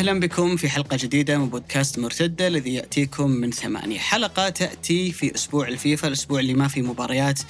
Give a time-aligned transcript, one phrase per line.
[0.00, 5.34] أهلا بكم في حلقة جديدة من بودكاست مرتدة الذي يأتيكم من ثمانية حلقة تأتي في
[5.34, 7.40] أسبوع الفيفا الأسبوع اللي ما في مباريات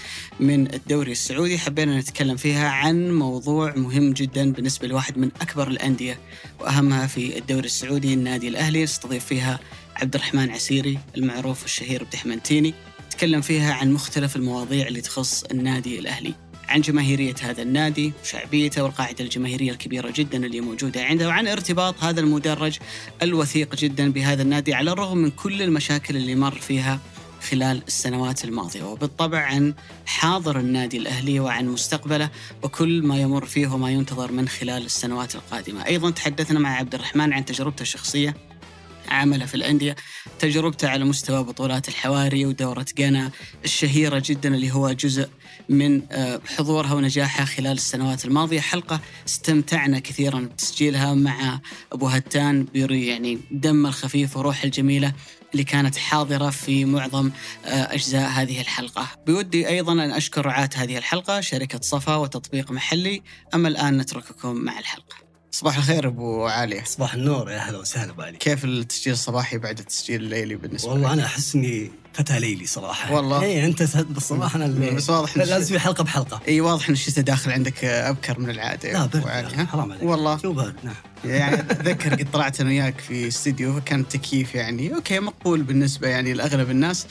[0.40, 1.58] من الدوري السعودي.
[1.58, 6.18] حبينا نتكلم فيها عن موضوع مهم جدا بالنسبة لواحد من أكبر الأندية
[6.60, 8.82] وأهمها في الدوري السعودي النادي الأهلي.
[8.82, 9.60] نستضيف فيها
[9.96, 12.74] عبد الرحمن عسيري المعروف الشهير بدحمنتيني
[13.06, 16.49] نتكلم فيها عن مختلف المواضيع اللي تخص النادي الأهلي.
[16.70, 22.20] عن جماهيرية هذا النادي وشعبيته والقاعدة الجماهيرية الكبيرة جدا اللي موجودة عنده وعن ارتباط هذا
[22.20, 22.78] المدرج
[23.22, 27.00] الوثيق جدا بهذا النادي على الرغم من كل المشاكل اللي مر فيها
[27.50, 28.82] خلال السنوات الماضية.
[28.82, 29.74] وبالطبع عن
[30.06, 32.30] حاضر النادي الأهلي وعن مستقبله
[32.62, 35.86] وكل ما يمر فيه وما ينتظر من خلال السنوات القادمة.
[35.86, 38.34] أيضا تحدثنا مع عبد الرحمن عن تجربته الشخصية
[39.08, 39.96] عمله في الأندية
[40.38, 43.30] تجربته على مستوى بطولات الحواري ودورة جانا
[43.64, 45.28] الشهيرة جدا اللي هو جزء
[45.70, 48.60] من آه، حضورها ونجاحها خلال السنوات الماضية.
[48.60, 51.60] حلقة استمتعنا كثيرا بتسجيلها مع
[51.92, 55.12] أبو هتان يعني دم الخفيف وروح الجميلة
[55.52, 57.30] اللي كانت حاضرة في معظم
[57.64, 59.08] آه، أجزاء هذه الحلقة.
[59.26, 63.22] بودي أيضا أن أشكر رعاة هذه الحلقة شركة صفا وتطبيق محلي.
[63.54, 65.16] أما الآن نترككم مع الحلقة.
[65.52, 66.82] صباح الخير أبو علي.
[66.84, 71.12] صباح النور يا أهلا وسهلا بالي كيف التسجيل الصباحي بعد التسجيل الليلي بالنسبة والله لك؟
[71.12, 73.14] أنا أحس إني فتى ليلي صراحة.
[73.14, 73.42] والله.
[73.42, 76.40] اي أنت بالصباح أنا اللي بس واضح لازم حلقة بحلقة.
[76.48, 80.02] إي واضح ان الشتاء داخل عندك أبكر من العادة لا برد علي، حرام عليك.
[80.02, 80.36] والله.
[80.36, 80.94] جو برد نعم.
[81.24, 84.94] يعني أتذكر قد طلعت أنا وياك في استديو فكان التكييف يعني.
[84.94, 87.06] okay مقبول بالنسبة يعني لأغلب الناس.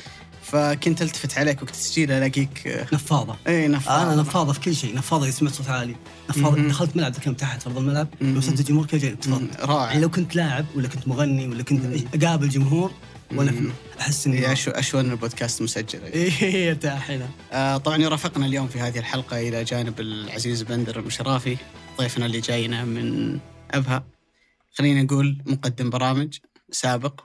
[0.51, 3.35] فكنت ألتفت عليك وقت التسجيل ألاقيك آه، نفاضة.
[3.47, 4.95] إي نفاض أنا نفاضة في كل شيء.
[4.95, 5.95] نفاضة اذا سمعت صوت عالي.
[6.29, 6.57] نفاضة.
[6.57, 6.67] مهم.
[6.67, 8.07] دخلت ملعب كم تحت في أرض الملعب.
[8.21, 9.97] لو سمعت الجمهور كيف جاي تفضل يعني رائع.
[9.97, 12.23] لو كنت لاعب ولا كنت مغني ولا كنت مم.
[12.23, 12.91] أقابل جمهور
[13.35, 13.69] وأنا مم.
[13.99, 16.03] أحس إني يا شو أشون البودكاست مسجل.
[16.03, 21.57] إي ارتاح هنا آه طبعا يرافقنا اليوم في هذه الحلقة إلى جانب العزيز بندر المشرافي.
[21.97, 23.39] ضيفنا اللي جاينا من
[23.71, 24.03] أبها.
[24.71, 26.37] خلينا نقول مقدم برامج
[26.71, 27.21] سابق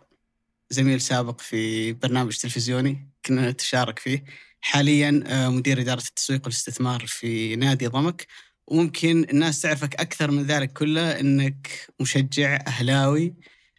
[0.71, 3.14] زميل سابق في برنامج تلفزيوني.
[3.27, 4.25] كنا نتشارك فيه.
[4.61, 8.27] حاليا آه، مدير إدارة التسويق والاستثمار في نادي ضمك.
[8.67, 11.69] وممكن الناس تعرفك أكثر من ذلك كله إنك
[12.01, 13.35] مشجع أهلاوي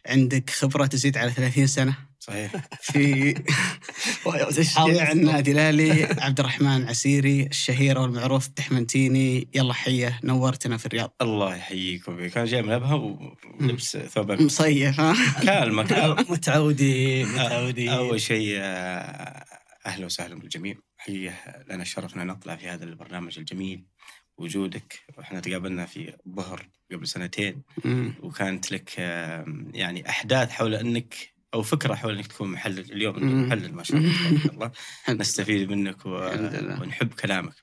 [0.06, 2.05] عندك خبرة تزيد على 30 سنة.
[2.26, 2.52] صحيح.
[2.92, 3.34] في
[4.56, 11.14] تشجيع النادي الاهلي عبد الرحمن عسيري الشهير والمعروف التحمنتيني يلا حيه نورتنا في الرياض.
[11.22, 12.94] الله يحييكم كان جاي من أبها
[13.60, 14.32] ولبس ثوب.
[14.32, 16.26] مصيف ها؟ كالمه كالمة.
[16.28, 19.44] متعودين متعودين أول شيء آه،
[19.86, 20.74] أهلا وسهلا بالجميع.
[20.96, 21.34] حقيقه
[21.70, 23.84] لنا الشرف أن نطلع في هذا البرنامج الجميل.
[24.38, 24.98] وجودك.
[25.18, 27.62] وإحنا تقابلنا في ظهر قبل سنتين.
[28.22, 28.98] وكانت لك
[29.74, 33.46] يعني أحداث حول أنك أو فكرة حول إنك تكون محلل اليوم.
[33.46, 34.70] محلل ما شاء الله تبارك الله
[35.20, 36.18] نستفيد منك و...
[36.18, 36.82] الحمد لله.
[36.82, 37.54] ونحب كلامك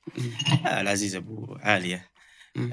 [0.66, 2.14] آه، العزيز أبو عالية.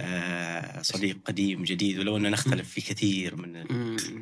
[0.01, 3.57] آه، صديق قديم جديد ولو ان نختلف في كثير من.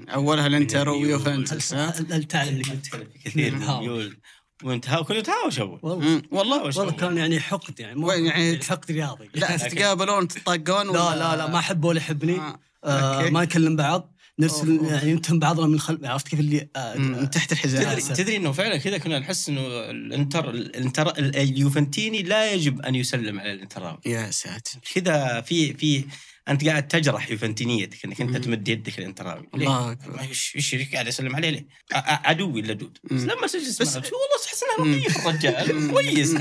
[0.09, 3.85] اولها الانتر من ويوفنتوس ها هل تعلم اللي كنت نختلف في كثير من نتهاوش.
[3.87, 4.19] الميول
[4.65, 6.23] ونتهاوش كنا نتهاوش أول والله.
[6.31, 6.95] والله تهاوش.
[6.95, 11.59] كان يعني حقد يعني مو يعني حقد رياضي لا تتقابلون تطاقون لا لا لا ما
[11.59, 12.59] احبه ولا يحبني آه.
[12.85, 13.31] آه.
[13.31, 14.93] ما نكلم بعض أوه.
[14.93, 16.97] يعني نتهم بعضنا من الخلف عرفت كيف اللي آه.
[16.97, 19.61] من تحت الحزام تدري, تدري إنه فعلا كذا كنا نحس إنه
[19.91, 26.05] الانتر الانتر اليوفنتيني لا يجب أن يسلم على الانتراوي يا ساتر كذا في في
[26.49, 28.37] أنت قاعد تجرح يوفنتينيتك إنك أنت.
[28.37, 30.21] تمد يدك الانتراوي ليه؟ الله أكبر.
[30.21, 32.99] إيش إيش قاعد اسلم عليه ليه؟ عدوي اللدود.
[33.05, 34.09] بس لما تجلس بس- والله
[34.45, 34.97] تحس إنه.
[34.97, 35.91] لطيف الرجال.
[35.91, 36.33] كويس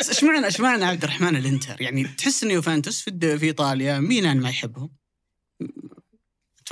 [0.00, 3.98] بس إيش معنى إيش معنى عبد الرحمن الإنتر؟ يعني تحس ان يوفنتوس في في إيطاليا
[3.98, 4.90] ميلان ما يحبهم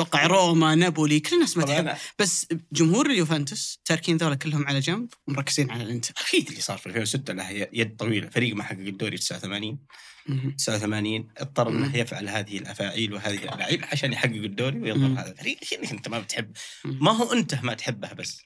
[0.01, 5.09] أتوقع روما نابولي كل الناس ما تحب بس جمهور اليوفنتوس تاركين ذولا كلهم على جنب
[5.27, 9.19] ومركزين على الإنتر أكيد اللي صار في 2006 له يد طويلة فريق ما حقق الدوري
[9.19, 9.79] 89
[10.27, 10.51] مهم.
[10.51, 11.97] 89 اضطر إنه.
[11.97, 14.79] يفعل هذه الأفاعيل وهذه الالعاب عشان يحقق الدوري.
[14.81, 16.53] ويضرب هذا الفريق إنك أنت ما بتحب.
[16.85, 18.43] ما هو أنت ما تحبها بس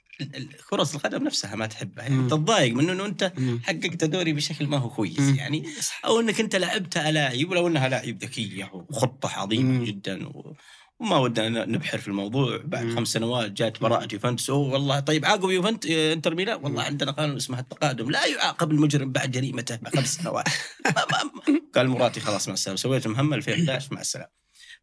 [0.71, 2.27] كرة القدم نفسها ما تحبها يعني.
[2.27, 3.33] تتضايق من إنه أنت.
[3.63, 5.19] حققت دوري بشكل ما هو كويس.
[5.37, 5.65] يعني
[6.05, 9.84] أو إنك أنت لعبت ألاعيب ولو إنها لاعب ذكية وخطة عظيمة.
[9.84, 10.57] جدا و...
[11.03, 12.60] وما ودنا نبحر في الموضوع.
[12.65, 12.95] بعد.
[12.95, 14.51] خمس سنوات جات براءة يوفنتوس.
[14.51, 16.83] أوه والله طيب عاقب يوفنت آه، انتر ميلان؟ والله.
[16.83, 18.10] عندنا قانون اسمه التقادم.
[18.10, 20.49] لا يعاقب المجرم بعد جريمته بخمس سنوات.
[20.84, 22.77] ما- ما- قال مراتي خلاص مع السلامة.
[22.77, 24.31] سويت مهمة 2011 مع السلامة.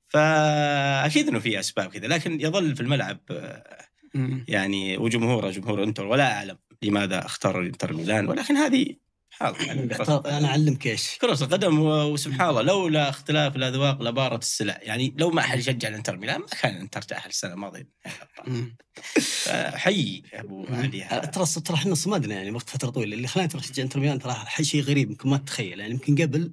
[0.08, 3.64] فأكيد إنه في أسباب كذا لكن يظل في الملعب آه،.
[4.48, 8.28] يعني وجمهوره جمهور إنتر ولا أعلم لماذا اختار الانتر ميلان.
[8.28, 8.96] ولكن هذه
[9.40, 9.96] حال يعني
[10.38, 11.18] أنا أعلمك إيش.
[11.22, 14.80] كرة القدم وسبحان الله لولا اختلاف الاذواق لبارة السلع.
[14.82, 17.88] يعني لو ما أحد يشجع الإنتر ميلان ما كان الإنتر تاهل السنة الماضية.
[18.48, 18.76] مم.
[19.74, 21.04] حي أبو علي.
[21.04, 21.26] آه،.
[21.26, 23.16] ترى ترى إحنا صمدنا يعني وقت فترة طويلة.
[23.16, 25.80] اللي خلاني ترى أشجع إنتر ميلان ترى شيء غريب يمكن ما تتخيل.
[25.80, 26.52] يعني يمكن قبل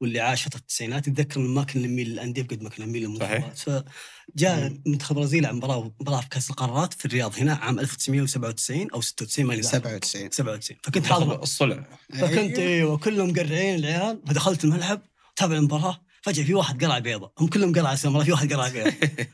[0.00, 3.84] واللي عاش فترة التسعينات يتذكر ما كنا نميل للانديه بقد ما كنا نميل للمنتخبات
[4.32, 9.00] فجاء منتخب البرازيل على مباراه مباراة في كأس القارات في الرياض هنا عام 1997 أو
[9.00, 9.76] 96 ماني ذاكر.
[9.78, 11.42] 97 97 فكنت حاضر.
[11.42, 11.86] الصلع.
[12.12, 14.22] فكنت أيوه كلهم مقرعين العيال.
[14.26, 15.02] فدخلت الملعب
[15.36, 16.00] تابع المباراة.
[16.22, 17.32] فجأة في واحد قرع بيضة.
[17.38, 18.92] هم كلهم قرع سمراء في واحد قرع بيضة.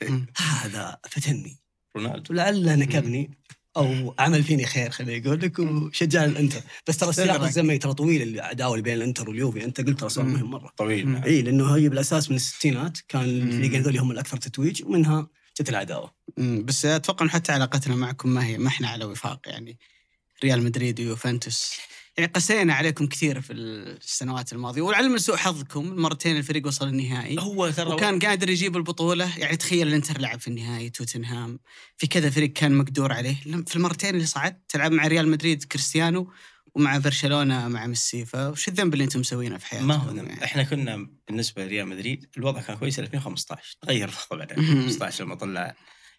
[0.62, 1.56] هذا فتني.
[1.96, 2.34] رونالدو.
[2.34, 3.30] ولعله نكبني.
[3.80, 6.60] أو عمل فيني خير خليني أقول لك وشجعني الإنتر.
[6.88, 7.42] بس ترى السياق.
[7.42, 9.64] الزمني ترى طويل العداوة اللي بين الإنتر واليوفي.
[9.64, 10.26] أنت قلت ترى سؤال.
[10.26, 10.72] مهم مرة.
[10.76, 11.16] طويل.
[11.24, 15.28] إي لأنه هي بالأساس من الستينات كان الفريقين ذولي هم الأكثر تتويج ومنها
[15.60, 16.14] جت العداوة.
[16.38, 19.78] بس أتوقع حتى علاقتنا معكم ما هي ما إحنا على وفاق يعني.
[20.44, 21.76] ريال مدريد ويوفنتوس.
[22.20, 27.36] يعني قسينا عليكم كثير في السنوات الماضية ولعل من سوء حظكم مرتين الفريق وصل النهائي
[27.38, 31.58] هو ترى وكان قادر يجيب البطولة يعني تخيل الانتر لعب في النهائي توتنهام
[31.96, 33.36] في كذا فريق كان مقدور عليه
[33.66, 36.32] في المرتين اللي صعد تلعب مع ريال مدريد كريستيانو
[36.74, 40.28] ومع برشلونة مع ميسي فوش الذنب اللي أنتم مسوينه في حياتكم ما هو ذنب.
[40.28, 44.40] يعني؟ إحنا كنا بالنسبة لريال مدريد الوضع كان كويس 2015 تغير مهم.
[44.42, 45.74] 2015 لما طلع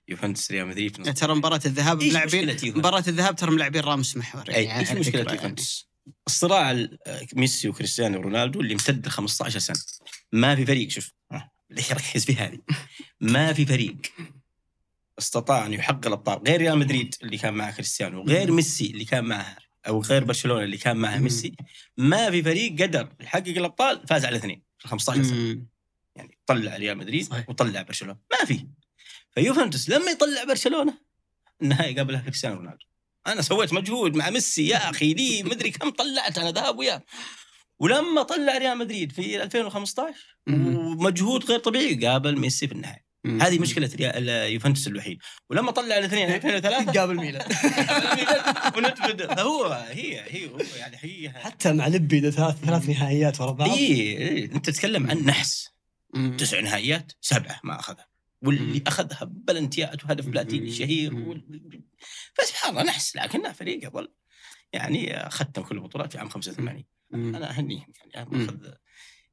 [0.07, 4.49] يوفنتوس ريال مدريد في ترى مباراة الذهاب ملاعبين مشكلة؟ مباراة الذهاب ترى ملاعبين راموس محور
[4.49, 5.90] يعني إيش فكرة يوفنتوس؟
[6.27, 6.97] الصراع ال-
[7.35, 9.77] ميسي وكريستيانو رونالدو اللي امتد ل 15 سنة.
[10.31, 11.11] ما في فريق شوف
[11.71, 12.59] اللي ركز في هذه؟
[13.21, 13.95] ما في فريق
[15.19, 19.25] استطاع أن يحقق الأبطال غير ريال مدريد اللي كان معه كريستيانو غير ميسي اللي كان
[19.25, 19.57] معه
[19.87, 21.17] أو غير برشلونة اللي كان معه.
[21.17, 21.55] ميسي
[21.97, 25.65] ما في فريق قدر يحقق الأبطال فاز على اثنين في 15 سنة.
[26.15, 27.27] يعني طلع ريال مدريد.
[27.47, 28.17] وطلع برشلونة.
[28.31, 28.67] ما في.
[29.35, 30.97] فيوفنتوس لما يطلع برشلونة
[31.61, 32.85] النهائي قابلها كريستيانو رونالدو.
[33.27, 37.03] أنا سويت مجهود مع ميسي يا أخي لي مدري كم طلعت أنا ذهب وياه.
[37.79, 40.15] ولما طلع ريال مدريد في 2015
[40.47, 40.75] مم.
[40.77, 43.41] ومجهود غير طبيعي قابل ميسي في النهائي مم.
[43.41, 45.17] هذه مشكلة ريال يوفنتوس الوحيد.
[45.49, 47.45] ولما طلع الاثنين 2003 قابل ميلان.
[48.77, 49.33] ونتفد.
[49.35, 53.69] فهو هي هي هو يعني هي حتى مع لبي ثلاث ثلاث نهائيات ورا بعض.
[53.69, 54.45] اي إيه.
[54.51, 55.69] أنت تتكلم عن نحس.
[56.37, 58.10] تسع نهائيات سبعة ما أخذها.
[58.41, 58.83] واللي مم.
[58.87, 60.71] أخذها بلنتيات وهدف بلاتيني.
[60.71, 61.15] شهير.
[61.15, 61.81] وال...
[62.33, 64.11] فسبحان الله نحس لكنه فريق يظل
[64.73, 67.35] يعني ختم كل البطولات في عام 85 مم.
[67.35, 68.37] أنا أهنيهم يعني مم.
[68.39, 68.73] ماخذ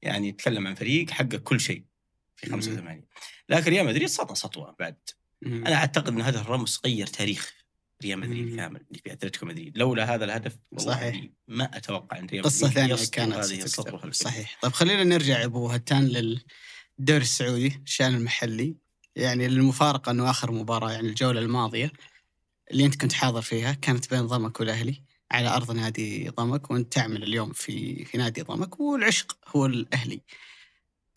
[0.02, 1.84] يعني يتكلم عن فريق حقق كل شيء
[2.36, 2.52] في مم.
[2.52, 3.04] 85
[3.48, 4.96] لكن ريال مدريد سطى سطوة بعد
[5.42, 5.66] مم.
[5.66, 7.54] أنا أعتقد إن هذا الرمز غير تاريخ
[8.02, 8.56] ريال مدريد.
[8.56, 11.26] كامل اللي في أتلتيكو مدريد لولا هذا الهدف صحيح.
[11.48, 13.62] ما أتوقع أن ريال ثانية يسطو كانت هذه.
[13.62, 14.10] السطوة.
[14.10, 18.76] صحيح طيب خلينا نرجع أبو هتان للدوري السعودي الشأن المحلي
[19.18, 21.92] يعني المفارقة إنه آخر مباراة يعني الجولة الماضية
[22.70, 27.22] اللي أنت كنت حاضر فيها كانت بين ضمك والأهلي على أرض نادي ضمك وأنت تعمل
[27.22, 30.20] اليوم في في نادي ضمك والعشق هو الأهلي.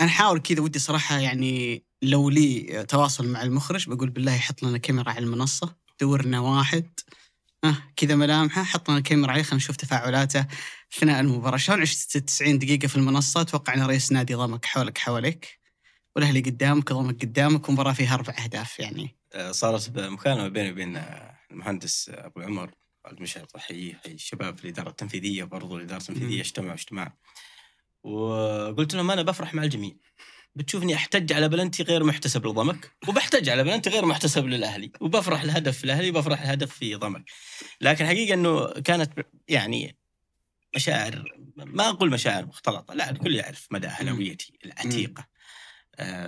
[0.02, 4.78] أنا حاول كذا ودي صراحة يعني لو لي تواصل مع المخرج بقول بالله يحط لنا
[4.78, 7.00] كاميرا على المنصة دورنا واحد.
[7.64, 10.46] آه كذا ملامحه حط لنا الكاميرا عليه خلينا نشوف تفاعلاته
[10.98, 11.58] أثناء المباراة.
[11.58, 15.61] شلون عشت 90 دقيقة في المنصة؟ أتوقع ان رئيس نادي ضمك حولك حواليك.
[16.16, 19.18] والأهلي قدامك ضمك قدامك ومباراة فيها أربع أهداف يعني.
[19.34, 21.04] آه، صارت مكالمه بيني وبين
[21.52, 22.72] المهندس أبو عمر
[23.06, 26.42] خالد مشعل احييه احيي الشباب في الإدارة التنفيذية برضو الإدارة التنفيذية.
[26.42, 27.18] اجتمعوا اجتماع.
[28.04, 29.96] وقلت لهم أنا بفرح مع الجميع.
[30.56, 35.78] بتشوفني أحتج على بلنتي غير محتسب لضمك وبحتج على بلنتي غير محتسب للأهلي وبفرح الهدف
[35.78, 37.24] في الأهلي وبفرح الهدف في ضمك.
[37.82, 39.98] لكن حقيقة إنه كانت يعني
[40.76, 41.24] مشاعر
[41.58, 45.28] ما أقول مشاعر مختلطة لا الكل يعرف مدى أهلاويتي العتيقة.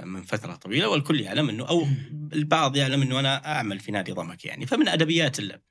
[0.04, 1.88] من فترة طويلة والكل يعلم إنه أو
[2.34, 4.66] البعض يعلم إنه أنا أعمل في نادي ضمك يعني.
[4.66, 5.62] فمن أدبيات ال-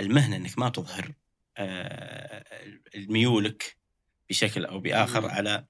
[0.00, 1.12] المهنة إنك ما تظهر
[1.56, 2.44] آه،
[2.96, 3.76] ميولك
[4.30, 5.26] بشكل أو بآخر مم.
[5.28, 5.66] على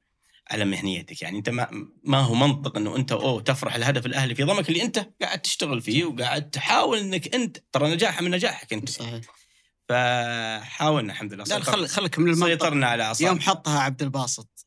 [0.51, 1.39] على مهنيتك يعني.
[1.39, 1.69] أنت ما
[2.05, 5.81] ما هو منطق إنه أنت أوه تفرح الهدف الأهلي في ضمك اللي أنت قاعد تشتغل
[5.81, 8.89] فيه وقاعد تحاول إنك أنت ترى نجاحه من نجاحك أنت.
[8.89, 9.21] صحيح.
[9.89, 11.45] فحاولنا الحمد لله.
[11.45, 12.47] لا خل خلك من المنطق.
[12.47, 13.29] سيطرنا على أعصابنا.
[13.29, 14.67] يوم حطها عبد الباسط.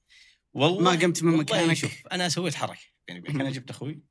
[0.53, 1.73] والله ما قمت من مكانك.
[1.73, 2.90] شوف أنا سويت حركة.
[3.07, 4.03] يعني أنا جبت أخوي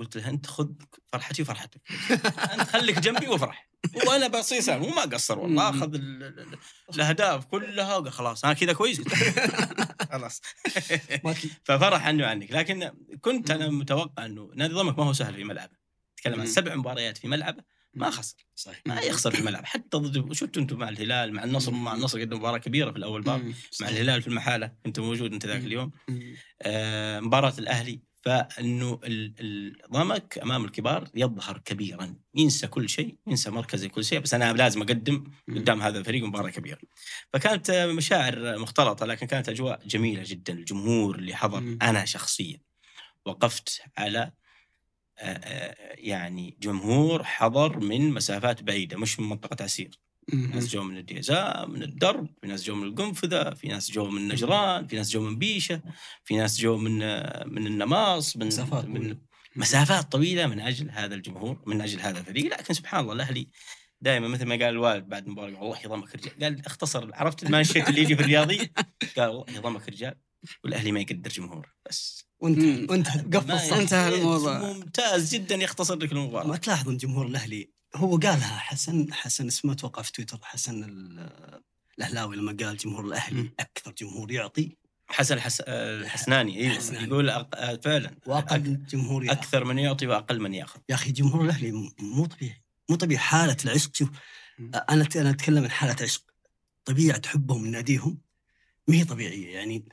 [0.00, 0.68] قلت له أنت خذ
[1.06, 1.80] فرحتي وفرحتك.
[2.52, 3.70] انت خليك جنبي وافرح
[4.06, 6.58] وأنا بصيص وما قصر والله أخذ ال- ال- ال-
[6.94, 9.00] الأهداف كلها وقال خلاص أنا كذا كويس.
[10.12, 10.42] خلاص.
[11.64, 15.72] ففرح عنه عنك لكن كنت أنا متوقع إنه نادي ضمك ما هو سهل في ملعبه.
[16.16, 16.46] تتكلم عن.
[16.46, 17.62] سبع مباريات في ملعبه
[17.94, 18.36] ما خسر.
[18.54, 18.82] صحيح.
[18.86, 22.36] ما يخسر في الملعب حتى ضد شفتوا أنتم مع الهلال مع النصر مع النصر قدم
[22.36, 23.52] مباراة كبيرة في الأول باب.
[23.80, 23.88] مع.
[23.88, 24.72] الهلال في المحالة.
[24.84, 25.60] كنت موجود أنت ذاك.
[25.64, 25.90] اليوم.
[26.62, 33.50] آه، مباراة الأهلي فإنه ال- ال- ضمك أمام الكبار يظهر كبيرا ينسى كل شيء ينسى
[33.50, 35.58] مركزه كل شيء بس أنا لازم أقدم مم.
[35.58, 36.78] قدام هذا الفريق مباراة كبيرة
[37.32, 41.58] فكانت مشاعر مختلطة لكن كانت أجواء جميلة جدا الجمهور اللي حضر.
[41.82, 42.60] أنا شخصيا
[43.24, 44.32] وقفت على
[45.94, 49.98] يعني جمهور حضر من مسافات بعيدة مش من منطقة عسير
[50.32, 54.28] ناس جو من الديزاء من الدرب في ناس جو من القنفذة في ناس جو من
[54.28, 55.82] نجران في ناس جو من بيشة
[56.24, 56.98] في ناس جو من
[57.52, 59.16] من النماص من مسافات من طويلة.
[59.56, 62.58] مسافات طويلة من أجل هذا الجمهور من أجل هذا الفريق.
[62.58, 63.48] لكن سبحان الله الأهلي
[64.00, 66.38] دائما مثل ما قال الوالد بعد المباراة والله يا ضمك رجال.
[66.42, 68.72] قال اختصر عرفت المانشيت اللي يجي في الرياضي؟
[69.16, 70.14] قال والله يا ضمك رجال.
[70.64, 72.26] والأهلي ما يقدر جمهور بس.
[72.40, 74.72] وانت وانت ما قفل انتهى الموضوع.
[74.72, 79.72] ممتاز جدا يختصر لك ما المباراة تلاحظ إن جمهور الأهلي هو قالها حسن حسن اسمه
[79.72, 81.62] أتوقع في تويتر حسن ال-
[81.98, 83.50] الأهلاوي لما قال جمهور الأهلي.
[83.60, 84.76] أكثر جمهور يعطي.
[85.08, 85.60] حسن الحس...
[85.60, 87.06] الحسناني الحسناني.
[87.06, 87.80] يقول أق...
[87.80, 88.18] فعلا أك...
[88.26, 90.80] واقل جمهور ياخذ أكثر من يعطي وأقل من يأخذ.
[90.88, 93.94] يا أخي جمهور الأهلي مو طبيعي مو طبيعي حالة العشق.
[93.94, 94.08] شوف.
[94.60, 96.22] أنا أنا أتكلم عن حالة عشق.
[96.84, 98.18] طبيعة حبهم من ناديهم
[98.88, 99.54] ما هي طبيعية.
[99.54, 99.88] يعني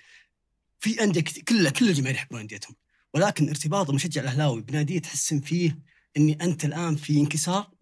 [0.79, 2.75] في أندية كل كل الجماهير يحبون أنديتهم.
[3.13, 5.79] ولكن ارتباط المشجع الأهلاوي بناديه تحس فيه
[6.17, 7.72] إني أنت الآن في انكسار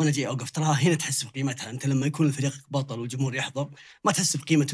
[0.00, 0.50] وأنا جاي أوقف.
[0.50, 3.70] تراها هنا تحس بقيمتها أنت لما يكون الفريق بطل والجمهور يحضر
[4.04, 4.64] ما تحس بقيمه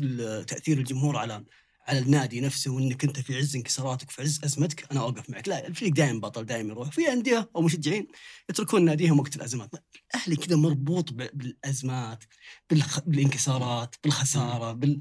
[0.46, 1.44] تأثير الجمهور على
[1.88, 4.92] على النادي نفسه وإنك أنت في عز انكساراتك في عز أزمتك.
[4.92, 5.48] أنا أوقف معك.
[5.48, 6.90] لا الفريق دائما بطل دائما يروح.
[6.90, 8.06] في أندية أو مشجعين
[8.50, 9.70] يتركون ناديهم وقت الأزمات.
[10.14, 12.24] الأهلي كذا مربوط بالأزمات
[12.70, 13.00] بالخ...
[13.06, 15.00] بالانكسارات بالخسارة بال؟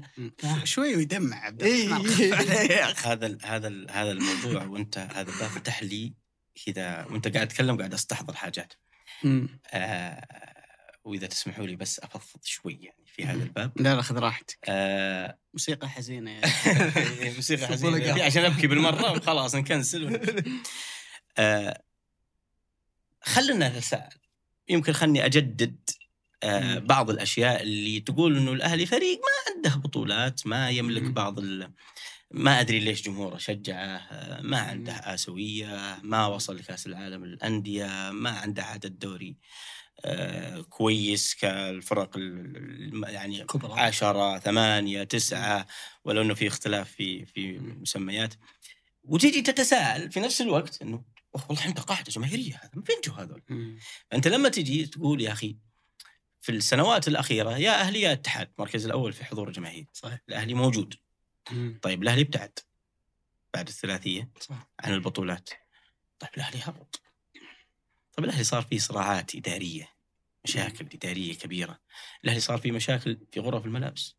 [0.64, 1.96] شوي ويدمع عبد إيه.
[1.96, 3.38] أخي هذا ال...
[3.44, 3.90] هذا ال...
[3.90, 4.66] هذا الموضوع.
[4.66, 6.14] وأنت هذا الباب فتح لي
[6.66, 7.04] كذا.
[7.04, 8.72] وأنت قاعد تتكلم قاعد أستحضر حاجات.
[9.72, 10.26] آه...
[11.04, 13.72] وإذا تسمحوا لي بس أفضفض شوي يعني في هذا الباب.
[13.76, 14.58] لا لا خذ راحتك.
[14.68, 15.38] آه...
[15.54, 16.42] موسيقى حزينة يا
[17.36, 18.24] موسيقى حزينة.
[18.24, 20.20] عشان أبكي بالمرة وخلاص نكنسل.
[21.38, 21.82] آه...
[23.22, 24.18] خلنا نتساءل.
[24.68, 25.90] يمكن خلني أجدد
[26.42, 26.78] آه.
[26.78, 31.02] بعض الأشياء اللي تقول إنه الأهلي فريق ما عنده بطولات ما يملك.
[31.02, 31.72] بعض ال...
[32.30, 34.08] ما أدري ليش جمهوره شجعه
[34.42, 39.36] ما عنده آسيوية ما وصل لكأس العالم للأندية ما عنده عدد دوري
[40.04, 42.10] آه كويس كالفرق
[43.06, 43.72] يعني كبرى.
[43.80, 45.66] عشرة ثمانية تسعة
[46.04, 48.34] ولو إنه في اختلاف في في مسميات.
[49.04, 51.04] وتيجي تتساءل في نفس الوقت إنه
[51.34, 53.42] "أوه، والله عنده قاعدة جماهيرية هذا من فين جو هذول؟
[54.12, 55.56] انت لما تجي تقول يا أخي
[56.40, 59.86] في السنوات الأخيرة يا أهلي يا اتحاد المركز الأول في حضور الجماهير.
[59.92, 60.18] صحيح.
[60.28, 60.94] الأهلي موجود.
[61.82, 62.58] طيب الأهلي ابتعد
[63.54, 64.68] بعد الثلاثية صح.
[64.80, 65.50] عن البطولات.
[66.18, 67.02] طيب الأهلي هبط.
[68.16, 69.88] طيب الأهلي صار فيه صراعات إدارية
[70.44, 71.80] مشاكل إدارية كبيرة.
[72.24, 74.16] الأهلي صار فيه مشاكل في غرف الملابس.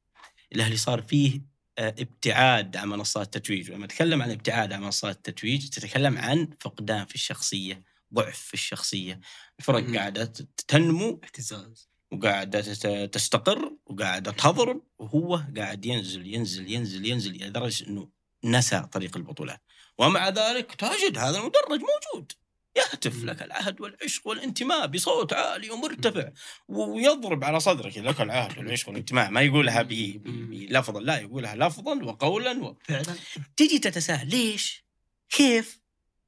[0.56, 1.42] الأهلي صار فيه
[1.78, 3.72] آه، ابتعاد عن منصات التتويج.
[3.72, 9.20] ولما تتكلم عن ابتعاد عن منصات التتويج تتكلم عن فقدان في الشخصية ضعف في الشخصية.
[9.60, 9.96] الفرق.
[9.96, 10.34] قاعدة
[10.68, 11.22] تنمو.
[11.24, 11.87] اهتزاز.
[12.12, 12.62] وقاعدة
[13.06, 18.10] تستقر وقاعدة تضرب وهو قاعد ينزل ينزل ينزل ينزل إلى درجة أنه
[18.44, 19.62] نسى طريق البطولات.
[19.98, 22.32] ومع ذلك تجد هذا المدرج موجود.
[22.78, 26.30] يهتف لك العهد والعشق والانتماء بصوت عالي ومرتفع.
[26.68, 29.30] ويضرب على صدرك لك العهد والعشق والانتماء.
[29.30, 31.00] ما يقولها بلفظا.
[31.00, 32.78] لا يقولها لفظا وقولا و...
[32.84, 33.16] فعلا.
[33.58, 34.86] تجي تتساءل ليش؟
[35.30, 35.82] كيف؟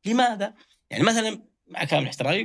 [0.05, 0.53] لماذا؟
[0.89, 2.43] يعني مثلا مع كامل احترامي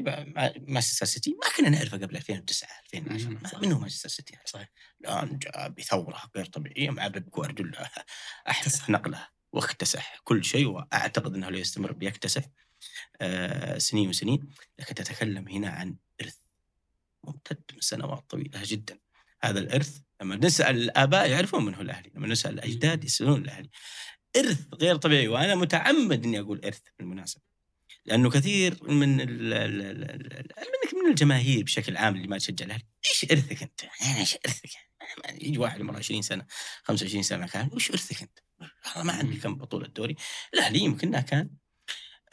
[0.66, 3.38] مانشستر سيتي ما كنا نعرفه قبل 2009 2010 مم.
[3.42, 4.68] ما- من هو مانشستر سيتي؟ صحيح.
[5.00, 7.90] الان جاء بثورة غير طبيعية مع بيب جوارديولا
[8.50, 12.42] احدث نقله واكتسح كل شيء وأعتقد إنه لو يستمر بيكتسح
[13.20, 16.36] آه سنين وسنين لكن تتكلم هنا عن إرث
[17.24, 18.98] ممتد من سنوات طويله جدا
[19.42, 23.70] هذا الإرث لما نسأل الآباء يعرفون من هو الأهلي لما نسأل الأجداد يسألون الأهلي
[24.36, 27.53] إرث غير طبيعي وأنا متعمد إني أقول إرث بالمناسبة
[28.06, 30.50] لأنه كثير من ال ال ال
[30.94, 34.70] من من الجماهير بشكل عام اللي ما تشجع الأهلي إيش إرثك أنت؟ يعني إيش إرثك؟
[35.24, 36.46] يعني يجي واحد عمره 20 سنة
[36.82, 40.16] 25 سنة كان وش إرثك أنت؟ والله ما عندي كم بطولة دوري
[40.54, 41.50] الأهلي يمكنها كان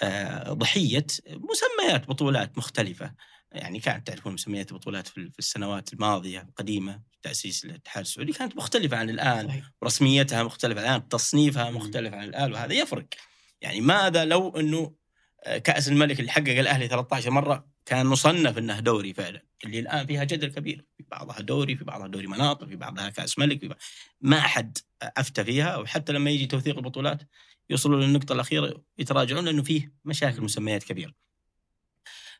[0.01, 3.15] آه، ضحية مسميات بطولات مختلفة
[3.51, 9.09] يعني كانت تعرفون مسميات البطولات في السنوات الماضية القديمة تأسيس الاتحاد السعودي كانت مختلفة عن
[9.09, 11.71] الآن صحيح رسميتها مختلفة الآن تصنيفها.
[11.71, 13.05] مختلف عن الآن وهذا يفرق
[13.61, 14.95] يعني ماذا لو أنه
[15.45, 20.23] كأس الملك اللي حقق الأهلي 13 مرة كان مصنف أنه دوري فعلا اللي الآن فيها
[20.23, 20.85] جدل كبير.
[20.97, 23.77] في بعضها دوري في بعضها دوري مناطق في بعضها كأس ملك في بعض...
[24.21, 27.21] ما أحد أفتى فيها وحتى لما يجي توثيق البطولات
[27.69, 31.13] يوصلوا للنقطة الأخيرة يتراجعون لأنه فيه مشاكل مسميات كبيرة.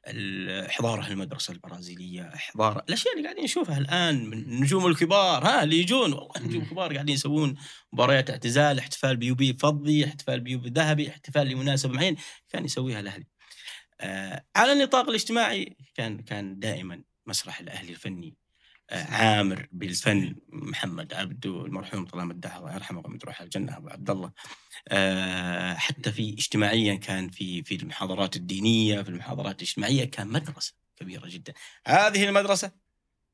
[0.06, 5.46] احضاره المدرسة البرازيليه احضار الأشياء اللي قاعدين نشوفها الآن من النجوم الكبار.
[5.46, 6.66] ها اللي يجون والله نجوم.
[6.66, 7.56] كبار قاعدين يسوون
[7.94, 12.16] مباريات اعتزال احتفال بيوبي فضي احتفال بيوبي ذهبي احتفال لمناسبة معين
[12.50, 13.28] كان يسويها الأهلي.
[14.02, 18.41] آه على النطاق الاجتماعي كان كان دائما مسرح الأهلي الفني.
[18.92, 24.32] عامر بالفن محمد عبده المرحوم طلال مداح الله يرحمه ويمد روحه الجنة أبو عبد الله.
[24.88, 31.28] آه، حتى في اجتماعيا كان في في المحاضرات الدينية في المحاضرات الاجتماعية كان مدرسة كبيرة
[31.28, 31.54] جدا.
[31.88, 32.72] هذه المدرسة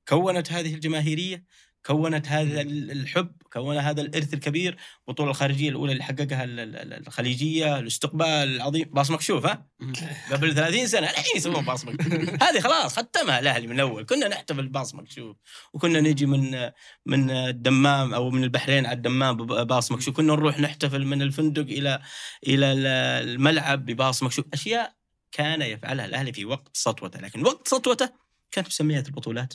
[0.08, 1.44] كونت هذه الجماهيرية
[1.88, 4.78] كونت هذا ال- الحب كون هذا الإرث الكبير
[5.08, 9.68] البطوله الخارجية الأولى اللي حققها ال- ال- الخليجية الاستقبال العظيم باص مكشوف ها؟
[10.32, 12.14] قبل 30 سنة الحين يسوون باص مكشوف
[12.44, 14.06] هذه خلاص ختمها الأهلي من الأول.
[14.06, 15.38] كنا نحتفل باص مكشوف
[15.74, 16.70] وكنا نجي من
[17.06, 22.02] من الدمام أو من البحرين على الدمام بباص مكشوف كنا نروح نحتفل من الفندق إلى
[22.48, 22.88] إلى ال-
[23.30, 24.94] الملعب بباص مكشوف أشياء
[25.32, 27.20] كان يفعلها الأهلي في وقت سطوته.
[27.20, 28.10] لكن وقت سطوته
[28.52, 29.54] كانت مسميات البطولات.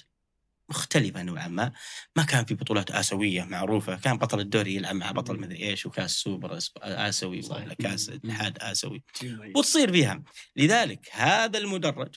[0.72, 1.72] مختلفة نوعا ما.
[2.16, 3.96] ما كان في بطولات آسيوية معروفة.
[3.96, 7.74] كان بطل الدوري يلعب مع بطل مدري إيش وكاس سوبر آسيوي ولا.
[7.74, 9.02] كاس اتحاد آسيوي.
[9.14, 10.22] تيم وتصير فيها
[10.56, 12.14] لذلك هذا المدرج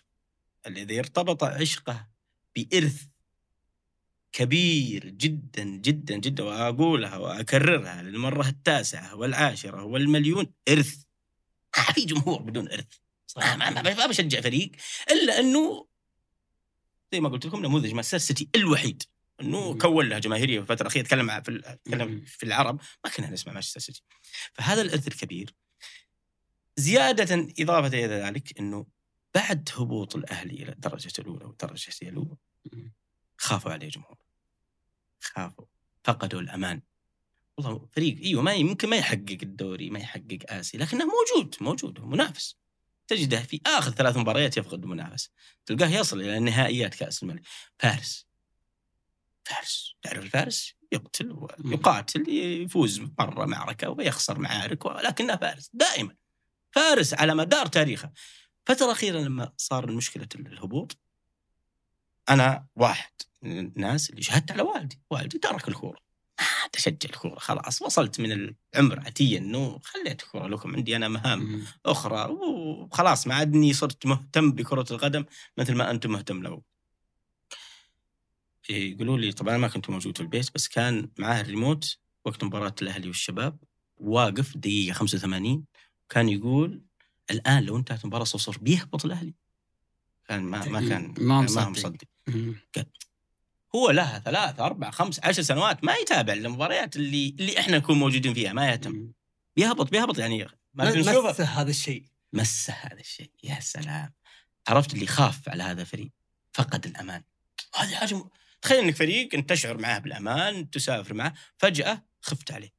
[0.67, 2.07] الذي ارتبط عشقه
[2.55, 3.01] بإرث
[4.31, 10.53] كبير جدا جدا جدا وأقولها وأكررها للمرة التاسعة والعاشرة والمليون.
[10.69, 10.95] إرث.
[11.77, 12.85] ما في جمهور بدون إرث.
[13.38, 14.71] ما, ما, ما, ما بشجع فريق
[15.12, 15.88] إلا أنه
[17.12, 19.03] زي ما قلت لكم نموذج مانشستر سيتي الوحيد
[19.41, 19.77] إنه.
[19.77, 22.25] كون له جماهيرية في الفترة الأخيرة اتكلم في مم.
[22.25, 24.03] في العرب ما كنا نسمع مانشستر سيتي
[24.53, 25.55] فهذا الارث الكبير
[26.77, 28.85] زيادة إضافة إلى ذلك إنه
[29.35, 32.38] بعد هبوط الأهلي إلى الدرجة الأولى والدرجة الأولى
[32.74, 32.93] مم.
[33.38, 34.17] خافوا عليه جمهور
[35.19, 35.65] خافوا
[36.03, 36.81] فقدوا الأمان
[37.57, 42.05] والله فريق أيوه ما يمكن ما يحقق الدوري ما يحقق آسي لكنه موجود موجود هو
[42.05, 42.57] منافس
[43.07, 45.29] تجده في آخر ثلاث مباريات يفقد المنافسه
[45.65, 47.41] تلقاه يصل إلى نهائيات كأس الملك.
[47.79, 48.27] فارس.
[49.45, 49.95] فارس.
[50.01, 55.69] تعرف الفارس؟ يقتل ويقاتل يفوز مرة معركه ويخسر معارك ولكنه فارس.
[55.74, 56.15] دائما.
[56.71, 58.12] فارس على مدار تاريخه.
[58.65, 60.97] فترة أخيرا لما صار مشكلة الهبوط
[62.29, 65.01] أنا واحد من الناس اللي شهدت على والدي.
[65.09, 66.04] والدي ترك الكورة.
[66.65, 71.39] عاد أشجع الكورة خلاص وصلت من العمر عتيا أنه خليت الكورة لكم عندي أنا مهام
[71.39, 71.63] مم.
[71.86, 75.25] أخرى وخلاص ما عادني صرت مهتم بكرة القدم
[75.57, 76.62] مثل ما أنتم مهتم له.
[78.69, 82.75] إيه، يقولوا لي طبعا ما كنت موجود في البيت بس كان معاه الريموت وقت مباراة
[82.82, 83.58] الأهلي والشباب
[83.97, 85.65] واقف دقيقة 85
[86.10, 86.82] كان يقول
[87.32, 89.34] الآن لو انتهت المباراة 0 بيهبط الأهلي.
[90.28, 92.08] كان ما ما كان ما هو ما مصدق.
[93.75, 98.33] هو لها ثلاث أربع خمس عشر سنوات ما يتابع المباريات اللي اللي إحنا نكون موجودين
[98.33, 99.11] فيها ما يهتم.
[99.55, 100.47] بيهبط بيهبط يعني.
[100.73, 102.03] ما في نشوفه مس هذا الشيء.
[102.33, 103.31] مس هذا الشيء.
[103.43, 104.13] يا سلام.
[104.67, 106.09] عرفت اللي خاف على هذا الفريق؟
[106.53, 107.23] فقد الأمان.
[107.75, 108.29] هذه حاجة م-
[108.61, 112.73] تخيل إنك فريق انت تشعر معه بالأمان تسافر معه فجأة خفت عليه.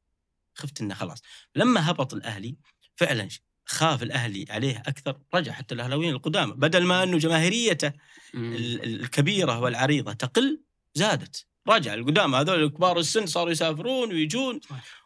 [0.54, 1.22] خفت إنه خلاص.
[1.56, 2.56] لما هبط الأهلي
[2.96, 3.28] فعلا
[3.66, 7.92] خاف الأهلي عليه أكثر رجع حتى الأهلاويين القدامى بدل ما إنه جماهيريته
[8.35, 10.61] الكبيرة والعريضة تقل
[10.96, 11.46] زادت.
[11.68, 14.61] رجع القدامى هذول كبار السن صاروا يسافرون ويجون.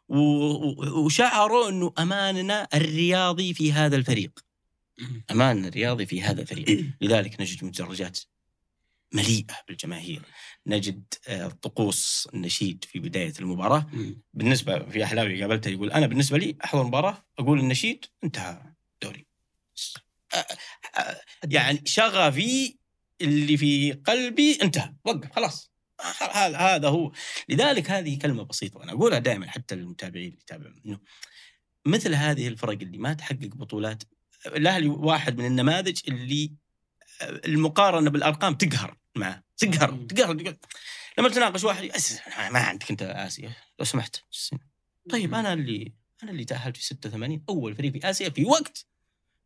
[0.08, 4.40] وشعروا إنه أماننا الرياضي في هذا الفريق.
[5.30, 6.86] أمان الرياضي في هذا الفريق.
[7.00, 8.18] لذلك نجد مدرجات
[9.12, 10.22] مليئة بالجماهير.
[10.66, 13.86] نجد آه، طقوس النشيد في بداية المباراة.
[13.92, 14.22] مم.
[14.34, 18.62] بالنسبة في أحلاوي قابلته يقول أنا بالنسبة لي أحضر مباراة أقول النشيد انتهى
[19.02, 19.26] دوري
[20.34, 20.46] آه،
[20.98, 22.76] آه، يعني شغفي
[23.20, 25.69] اللي في قلبي انتهى وقف خلاص.
[26.20, 27.12] هذا هذا هو.
[27.48, 30.82] لذلك هذه كلمة بسيطة وأنا أقولها دائما حتى للمتابعين اللي يتابعون.
[30.86, 30.98] إنه
[31.86, 34.02] مثل هذه الفرق اللي ما تحقق بطولات
[34.46, 36.52] الأهلي واحد من النماذج اللي
[37.22, 39.42] المقارنة بالأرقام تقهر معه.
[39.56, 40.06] تقهر.
[40.08, 40.56] تقهر تقهر.
[41.18, 41.90] لما تناقش واحد
[42.50, 44.16] ما عندك أنت آسيا لو سمحت.
[45.10, 48.86] طيب أنا اللي أنا اللي تأهلت في 86 أول فريق في آسيا في وقت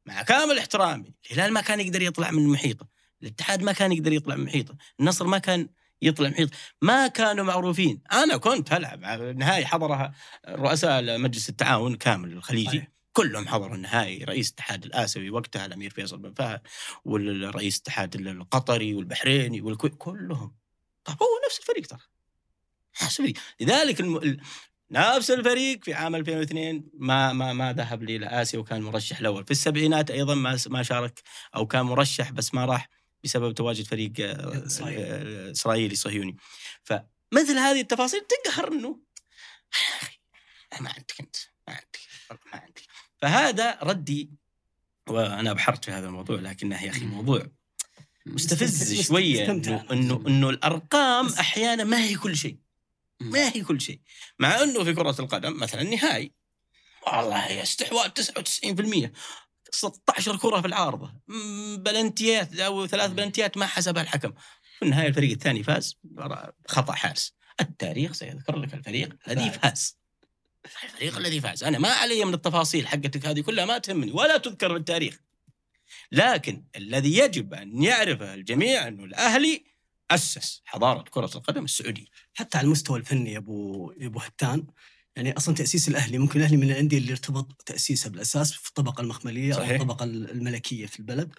[0.07, 1.15] مع كامل احترامي.
[1.31, 2.89] الهلال ما كان يقدر يطلع من محيطه
[3.23, 5.69] الاتحاد ما كان يقدر يطلع من محيطه النصر ما كان
[6.05, 8.03] يطلع من محيطه ما كانوا معروفين.
[8.13, 9.05] أنا كنت ألعب.
[9.37, 10.15] نهائي حضرها
[10.49, 12.67] رؤساء مجلس التعاون كامل الخليجي.
[12.67, 12.89] صحيح.
[13.13, 14.25] كلهم حضروا النهائي.
[14.25, 16.61] رئيس الاتحاد الآسيوي وقتها الأمير فيصل بن فهد
[17.05, 20.55] والرئيس الاتحاد القطري والبحريني والكويت كلهم.
[21.05, 22.01] طيب هو نفس الفريق ترى.
[23.03, 23.37] نفس الفريق.
[23.61, 24.17] لذلك الم...
[24.17, 24.41] ال-
[24.91, 29.45] نفس الفريق في عام 2002 ما ما ما ذهب لي اسيا وكان مرشح الأول.
[29.45, 31.23] في السبعينات أيضا ما ما شارك
[31.57, 32.89] أو كان مرشح بس ما راح.
[33.25, 34.99] بسبب تواجد فريق آه، إسرائيل.
[35.01, 36.37] آه، إسرائيلي صهيوني.
[36.85, 38.99] فمثل هذه التفاصيل تقهر إنه
[39.75, 40.19] يا أخي
[40.81, 41.37] ما عندك أنت
[41.69, 41.99] ما عندك
[42.53, 42.83] ما عندك.
[43.23, 44.31] فهذا ردي
[45.09, 47.47] وأنا بحرت في هذا الموضوع لكنه يا أخي موضوع
[48.27, 49.51] مستفز مست- شوية.
[49.51, 52.59] إنه إنه إنه الأرقام أحيانا ما هي كل شيء
[53.21, 54.01] ما هي كل شيء.
[54.39, 56.33] مع إنه في كرة القدم مثلا نهائي
[57.07, 59.13] والله استحواذ 99%
[59.75, 61.15] 16 كرة في العارضه
[61.77, 64.33] بلنتيات أو ثلاث بلنتيات ما حسبها الحكم.
[64.79, 65.97] في النهاية الفريق الثاني فاز.
[66.69, 67.35] خطأ حارس.
[67.61, 69.61] التاريخ سيذكر لك الفريق الذي فاز.
[69.61, 69.99] فاز.
[70.85, 71.65] الفريق الذي فاز.
[71.65, 75.21] أنا ما علي من التفاصيل حقتك هذه كلها ما تهمني ولا تذكر بالتاريخ
[76.13, 79.65] لكن الذي يجب أن يعرفه الجميع انه الأهلي
[80.11, 82.07] أسس حضارة كرة القدم السعودية.
[82.35, 84.67] حتى على المستوى الفني يا ابو يا أبو هتان
[85.17, 89.55] يعني أصلا تأسيس الأهلي ممكن الأهلي من الأندية اللي ارتبط تأسيسها بالأساس في الطبقة المخملية
[89.55, 89.71] أو صحيح.
[89.81, 91.33] الطبقة الملكية في البلد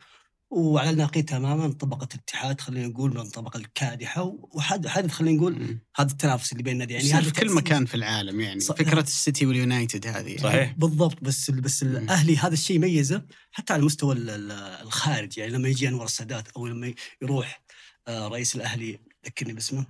[0.50, 5.78] وعلى النقيض تماما طبقة الاتحاد خلينا نقول من الطبقة الكادحة وحادث حادث خلينا نقول.
[5.96, 9.02] هذا التنافس اللي بين النادي يعني يعني في كل مكان في العالم يعني صح- فكرة
[9.02, 10.38] السيتي واليونايتد هذه يعني.
[10.38, 10.72] صحيح.
[10.78, 11.84] بالضبط بس بس.
[11.84, 16.48] الأهلي هذا الشيء ميزه حتى على المستوى ال- ال- الخارجي يعني لما يجي أنور السادات
[16.48, 17.64] أو لما يروح
[18.08, 19.86] آه، رئيس الأهلي ذكرني باسمه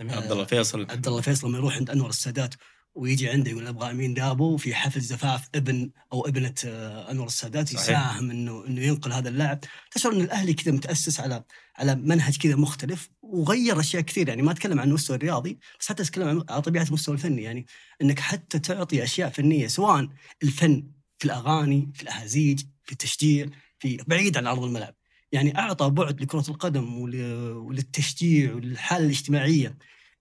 [0.00, 2.54] عبد الله فيصل عبد الله فيصل لما يروح عند أنور السادات
[2.98, 7.72] ويجي عنده يقول أبغى أمين دابو في حفل زفاف ابن أو ابنة آه، أنور السادات.
[7.72, 9.60] يساهم إنه إنه ينقل هذا اللاعب.
[9.90, 11.44] تشعر إن الأهلي كذا متأسس على
[11.76, 14.28] على منهج كذا مختلف وغير أشياء كثير.
[14.28, 17.42] يعني ما أتكلم عن المستوى الرياضي بس حتى أتكلم عن طبيعة المستوى الفني.
[17.42, 17.66] يعني
[18.02, 20.08] إنك حتى تعطي أشياء فنية سواء
[20.42, 23.46] الفن في الأغاني في الأهازيج في التشجيع
[23.78, 24.94] في بعيد عن أرض الملعب.
[25.32, 29.78] يعني أعطى بعد لكرة القدم ول- وللتشجيع وللحاله الاجتماعية.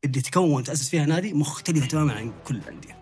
[0.07, 2.97] اللي تكون تأسس فيها نادي مختلفة تماما عن كل الأندية.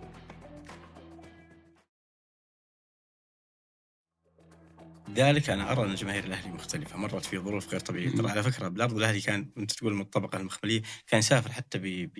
[5.07, 6.97] لذلك أنا أرى أن جماهير الأهلي مختلفة.
[6.97, 8.09] مرت في ظروف غير طبيعية.
[8.09, 12.11] ترى على فكرة بالارض الأهلي كان أنت تقول من الطبقة المخملية كان يسافر حتى ب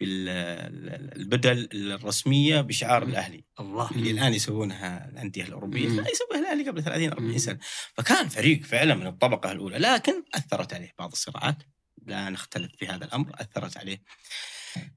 [0.00, 3.44] بالبدل الرسمية بشعار الأهلي.
[3.60, 3.90] الله.
[3.90, 5.88] اللي الآن يسوونها الأندية الأوروبية.
[5.88, 7.38] لا يسويها الأهلي قبل 30 40 مم.
[7.38, 7.58] سنة.
[7.94, 11.56] فكان فريق فعلا من الطبقة الأولى لكن أثرت عليه بعض الصراعات.
[12.06, 14.02] لا نختلف في هذا الأمر أثرت عليه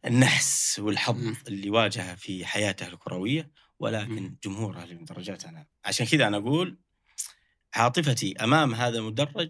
[0.05, 1.35] النحس والحظ.
[1.47, 4.37] اللي واجهه في حياته الكروية ولكن مم.
[4.43, 6.77] جمهور أهلي المدرجات أنا عشان كذا أنا أقول
[7.73, 9.49] عاطفتي أمام هذا المدرج.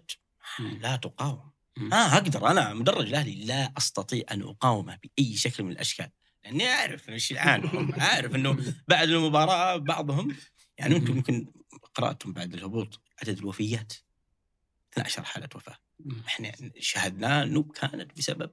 [0.58, 1.50] لا تقاوم.
[1.76, 6.10] ما أقدر أنا مدرج الأهلي لا أستطيع أن أقاومه بأي شكل من الأشكال
[6.44, 10.36] لأني أعرف إيش يعانوا أعرف إنه بعد المباراة بعضهم
[10.78, 11.16] يعني أنتم مم.
[11.16, 11.52] يمكن
[11.94, 13.92] قراتم بعد الهبوط عدد الوفيات
[14.92, 15.78] 12 حاله وفاة.
[16.26, 18.50] إحنا شاهدنا إنه كانت بسبب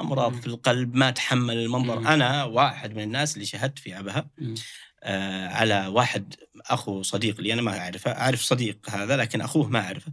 [0.00, 0.34] أمراض.
[0.40, 1.98] في القلب ما تحمل المنظر.
[1.98, 4.54] أنا واحد من الناس اللي شهدت في عبها مم.
[5.02, 9.80] آه على واحد أخو صديق لي أنا ما أعرفه أعرف صديق هذا لكن أخوه ما
[9.80, 10.12] أعرفه.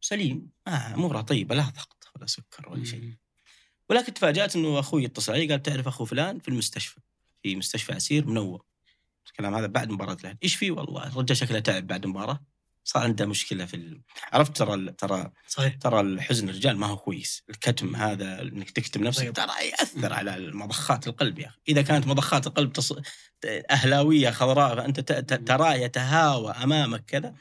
[0.00, 3.12] سليم ما اموره طيبة لا ضغط ولا سكر ولا شيء.
[3.90, 7.00] ولكن تفاجأت إنه أخوي اتصل علي قال تعرف أخو فلان في المستشفى
[7.42, 8.64] في مستشفى اسير منور.
[9.26, 10.38] الكلام هذا بعد مباراة الأهلي.
[10.42, 12.40] إيش في والله الرجال شكله تعب بعد المباراه
[12.88, 14.00] صار عنده مشكلة في ال...
[14.32, 15.74] عرفت ترى ترى صحيح.
[15.74, 17.42] ترى الحزن الرجال ما هو كويس.
[17.50, 19.32] الكتم هذا إنك تكتم نفسك طيب.
[19.32, 21.58] ترى يأثر على مضخات القلب يا أخي.
[21.68, 22.92] إذا كانت مضخات القلب تص...
[23.44, 25.12] أهلاوية خضراء فأنت ت...
[25.12, 25.48] ت...
[25.48, 27.34] تراه يتهاوى أمامك كذا.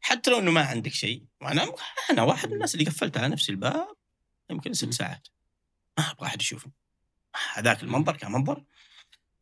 [0.00, 1.72] حتى لو إنه ما عندك شيء وأنا
[2.10, 3.88] أنا واحد من الناس اللي قفلت على نفسي الباب
[4.50, 5.28] يمكن ست ساعات.
[5.98, 6.72] ما أبغى أحد يشوفني.
[7.54, 8.64] هذاك المنظر كان منظر.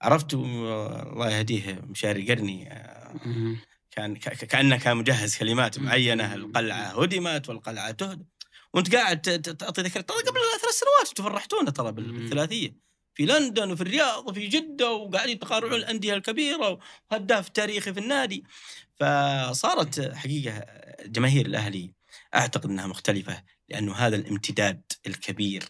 [0.03, 3.15] عرفت الله يهديه مشاري القرني آه،.
[3.97, 5.79] كان كأنه كان مجهز كلمات.
[5.79, 8.25] معينة القلعة هدمت والقلعة تهدم
[8.73, 9.21] وأنت قاعد
[9.59, 11.93] تعطي ذكر ترى قبل ثلاث سنوات أنتم فرحتونا ترى.
[11.93, 12.77] بالثلاثية
[13.15, 16.79] في لندن وفي الرياض وفي جدة وقاعدين تقارعون الأندية الكبيرة
[17.11, 18.45] وهداف تاريخي في النادي
[19.01, 20.65] فصارت حقيقة
[21.07, 21.93] جماهير الأهلي
[22.35, 25.65] أعتقد إنها مختلفة لأنه هذا الامتداد الكبير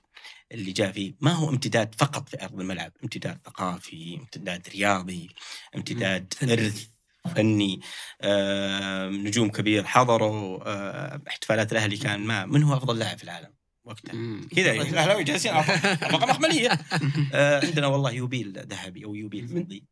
[0.53, 5.29] اللي جاء فيه ما هو امتداد فقط في أرض الملعب، امتداد ثقافي، امتداد رياضي،
[5.77, 6.35] امتداد.
[6.43, 6.94] إرث
[7.29, 7.81] فني
[8.21, 13.55] آه، نجوم كبير حضروا آه، احتفالات الأهلي كان ما من هو أفضل لاعب في العالم
[13.85, 14.41] وقتها.
[14.57, 16.71] كذا الأهلاوي جالسين على طبقه محمليه
[17.35, 19.85] آه، عندنا والله يوبيل ذهبي أو يوبيل فضي.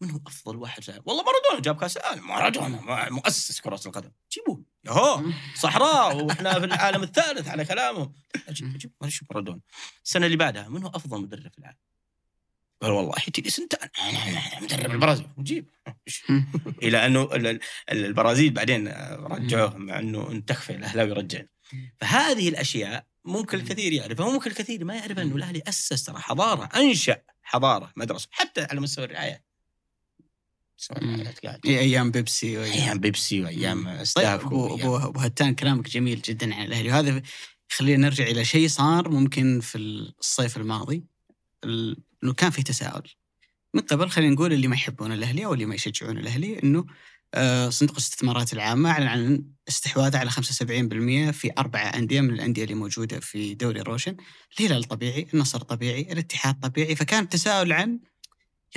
[0.00, 4.10] من هو أفضل واحد العالم؟ والله مارادونا جاب كأس العالم مارادونا مؤسس كرة القدم.
[4.32, 4.64] جيبوه.
[4.84, 5.22] يهو
[5.54, 8.12] صحراء وإحنا في العالم الثالث على كلامهم.
[8.48, 9.60] أجيب نشوف مارادونا.
[10.04, 11.76] السنة اللي بعدها من هو أفضل مدرب في العالم؟
[12.84, 13.88] قال والله تيجي سنتان.
[14.62, 15.26] مدرب البرازيل.
[15.38, 15.66] نجيب
[16.82, 21.42] إلى أنه ال- ال- البرازيل بعدين رجعوه مع أنه انت تكفى الأهلاوي رجع
[22.00, 27.16] فهذه الأشياء ممكن الكثير يعرفها وممكن الكثير ما يعرف أنه الأهلي أسس ترى حضارة أنشأ
[27.42, 29.44] حضارة مدرسة حتى على مستوى الرعاية.
[31.64, 35.88] إيه، أيام بيبسي وأيام- أيام بيبسي وأيام طيب ستاف ابو وأيام- ابو أبو هتان كلامك
[35.88, 36.88] جميل جدا عن الأهلي.
[36.88, 37.22] وهذا
[37.68, 41.04] خلينا نرجع إلى شيء صار ممكن في الصيف الماضي.
[41.64, 43.10] ال- إنه كان في تساؤل.
[43.74, 46.86] من قبل خلينا نقول اللي ما يحبون الأهلي أو اللي ما يشجعون الأهلي إنه
[47.34, 52.74] آه، صندوق الاستثمارات العامة أعلن عن استحواذه على 75% في أربعة أندية من الأندية اللي
[52.74, 54.16] موجودة في دوري روشن،
[54.60, 58.00] الهلال طبيعي، النصر طبيعي، الاتحاد طبيعي، فكان التساؤل عن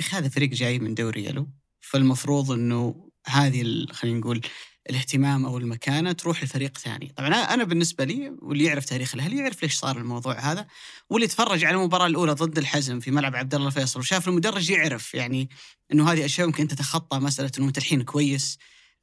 [0.00, 1.48] أخي هذا فريق جاي من دوري يلو
[1.80, 4.40] فالمفروض إنه هذه خلينا نقول
[4.90, 9.62] الاهتمام أو المكانة تروح لفريق ثاني، طبعا أنا بالنسبة لي واللي يعرف تاريخ الأهلي يعرف
[9.62, 10.66] ليش صار الموضوع هذا،
[11.10, 15.14] واللي تفرج على المباراة الأولى ضد الحزم في ملعب عبد الله الفيصل وشاف المدرج يعرف
[15.14, 15.50] يعني
[15.92, 18.58] إنه هذه أشياء ممكن تتخطى مسألة إنه انت الحين كويس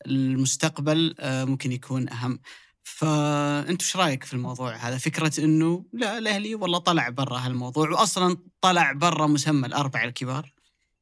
[0.07, 2.39] المستقبل آه، ممكن يكون أهم.
[2.83, 8.37] فأنت إيش رأيك في الموضوع هذا؟ فكرة إنه لا الأهلي والله طلع برا هالموضوع واصلا
[8.61, 10.54] طلع برا مسمى الأربعة الكبار.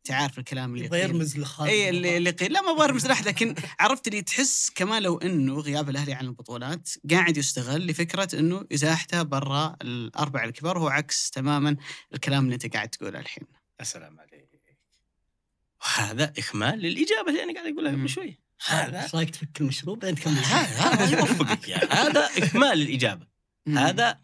[0.03, 0.99] انت عارف الكلام اللي يبغى.
[1.01, 5.01] يرمز لخالد اي اللي اللي قيل لا ما برمز لأحد لكن عرفت اللي تحس كمان
[5.01, 10.87] لو إنه غياب الأهلي عن البطولات قاعد يستغل لفكرة إنه إزاحته برا الاربعه الكبار هو
[10.87, 11.75] عكس تماما
[12.13, 13.47] الكلام اللي أنت قاعد تقوله الحين.
[13.81, 14.49] السلام عليك.
[15.81, 17.91] وهذا إكمال للإجابة اللي أنا قاعد أقولها.
[17.91, 18.39] قبل شوي.
[18.67, 20.33] هذا إيش رأيك تفك المشروب؟ بعدين تكمل.
[20.33, 23.27] هذا هذا يوفقك يعني هذا إكمال الإجابة.
[23.67, 24.19] هذا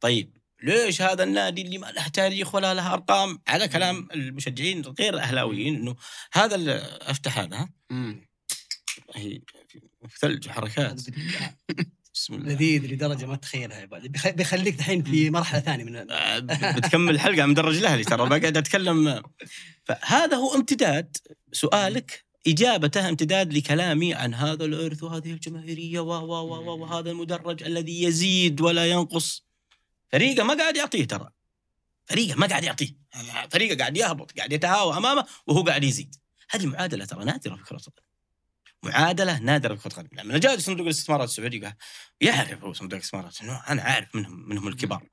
[0.00, 0.41] طيب.
[0.62, 5.74] ليش هذا النادي اللي ما له تاريخ ولا له أرقام؟ على كلام المشجعين غير الاهلاويين
[5.76, 5.96] إنه
[6.32, 7.68] هذا اللي أفتح هذا.
[9.14, 11.00] هي في ثلج حركات.
[12.14, 12.52] بسم الله.
[12.52, 13.88] لذيذ لدرجة ما تتخيلها يا
[14.30, 16.38] بيخليك الحين في مرحلة ثانية من آه،
[16.76, 19.22] بتكمل حلقة مدرج الأهلي ترى بقعد أتكلم.
[19.84, 21.16] فهذا هو امتداد.
[21.52, 28.02] سؤالك إجابته امتداد لكلامي عن هذا الإرث وهذه الجماهيرية و و و- وهذا المدرج الذي
[28.02, 29.44] يزيد ولا ينقص.
[30.12, 31.30] فريقه ما قاعد يعطيه ترى.
[32.06, 32.96] فريقه ما قاعد يعطيه.
[33.50, 36.14] فريقه قاعد يهبط قاعد يتهاوى أمامه وهو قاعد يزيد.
[36.50, 38.02] هذه معادلة ترى نادرة في كرة القدم.
[38.82, 40.20] معادلة نادرة في كرة القدم.
[40.20, 41.72] لما جاء صندوق الاستثمارات السعودي
[42.20, 45.08] يعرف هو صندوق الاستثمارات انه أنا عارف منهم منهم الكبار.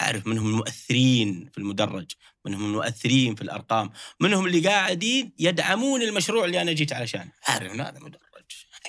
[0.00, 2.12] أعرف منهم المؤثرين في المدرج
[2.46, 7.32] منهم المؤثرين في الأرقام منهم اللي قاعدين يدعمون المشروع اللي أنا جيت علشانه.
[7.48, 8.31] عارف إن هذا مدرج.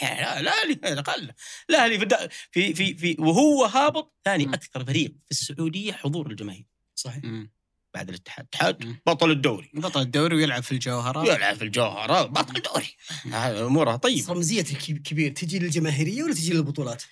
[0.02, 1.32] يعني لا لا لي الأقل
[1.70, 2.08] لا لي في,
[2.52, 4.54] في في في وهو هابط ثاني مم.
[4.54, 7.52] أكثر فريق في السعودية حضور الجماهير صحيح مم.
[7.94, 8.98] بعد الاتحاد الاتحاد.
[9.06, 12.88] بطل الدوري بطل الدوري ويلعب في الجوهرة يلعب في الجوهرة بطل دوري
[13.34, 17.04] هذا اموره بس طيب رمزيه الكبير تجي للجماهيرية ولا تجي للبطولات؟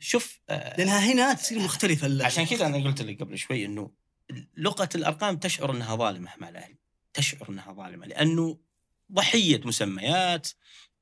[0.00, 3.90] شوف آه، لأنها هنا تصير مختلفة ال- عشان كذا أنا قلت لك قبل شوي إنه
[4.56, 6.76] لغة الأرقام تشعر إنها ظالمة مع الأهلي
[7.14, 8.58] تشعر إنها ظالمة لأنه
[9.12, 10.48] ضحية مسميات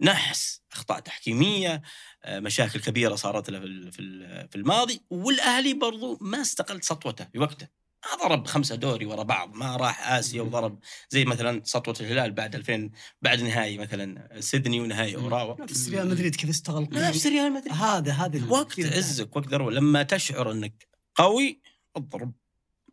[0.01, 1.83] نحس أخطاء تحكيمية
[2.25, 7.25] آه، مشاكل كبيرة صارت له في في ال- في الماضي والاهلي برضو ما استقل سطوته
[7.33, 7.69] في وقته.
[8.05, 10.79] ما ضرب خمسة دوري ورا بعض ما راح آسيا وضرب
[11.11, 12.91] زي مثلا سطوة الهلال بعد 2000
[13.23, 15.61] بعد نهائي مثلا سيدني ونهائي أوراوا.
[15.61, 17.73] نفس ريال مدريد كيف استغل نفس ريال مدريد.
[17.73, 19.73] هذا هذا وقت عزك وقت ذروة.
[19.73, 21.61] لما تشعر إنك قوي
[21.97, 22.33] اضرب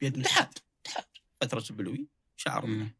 [0.01, 0.53] بيد من اتحاد
[1.41, 2.95] فترة البلوي شعر مم.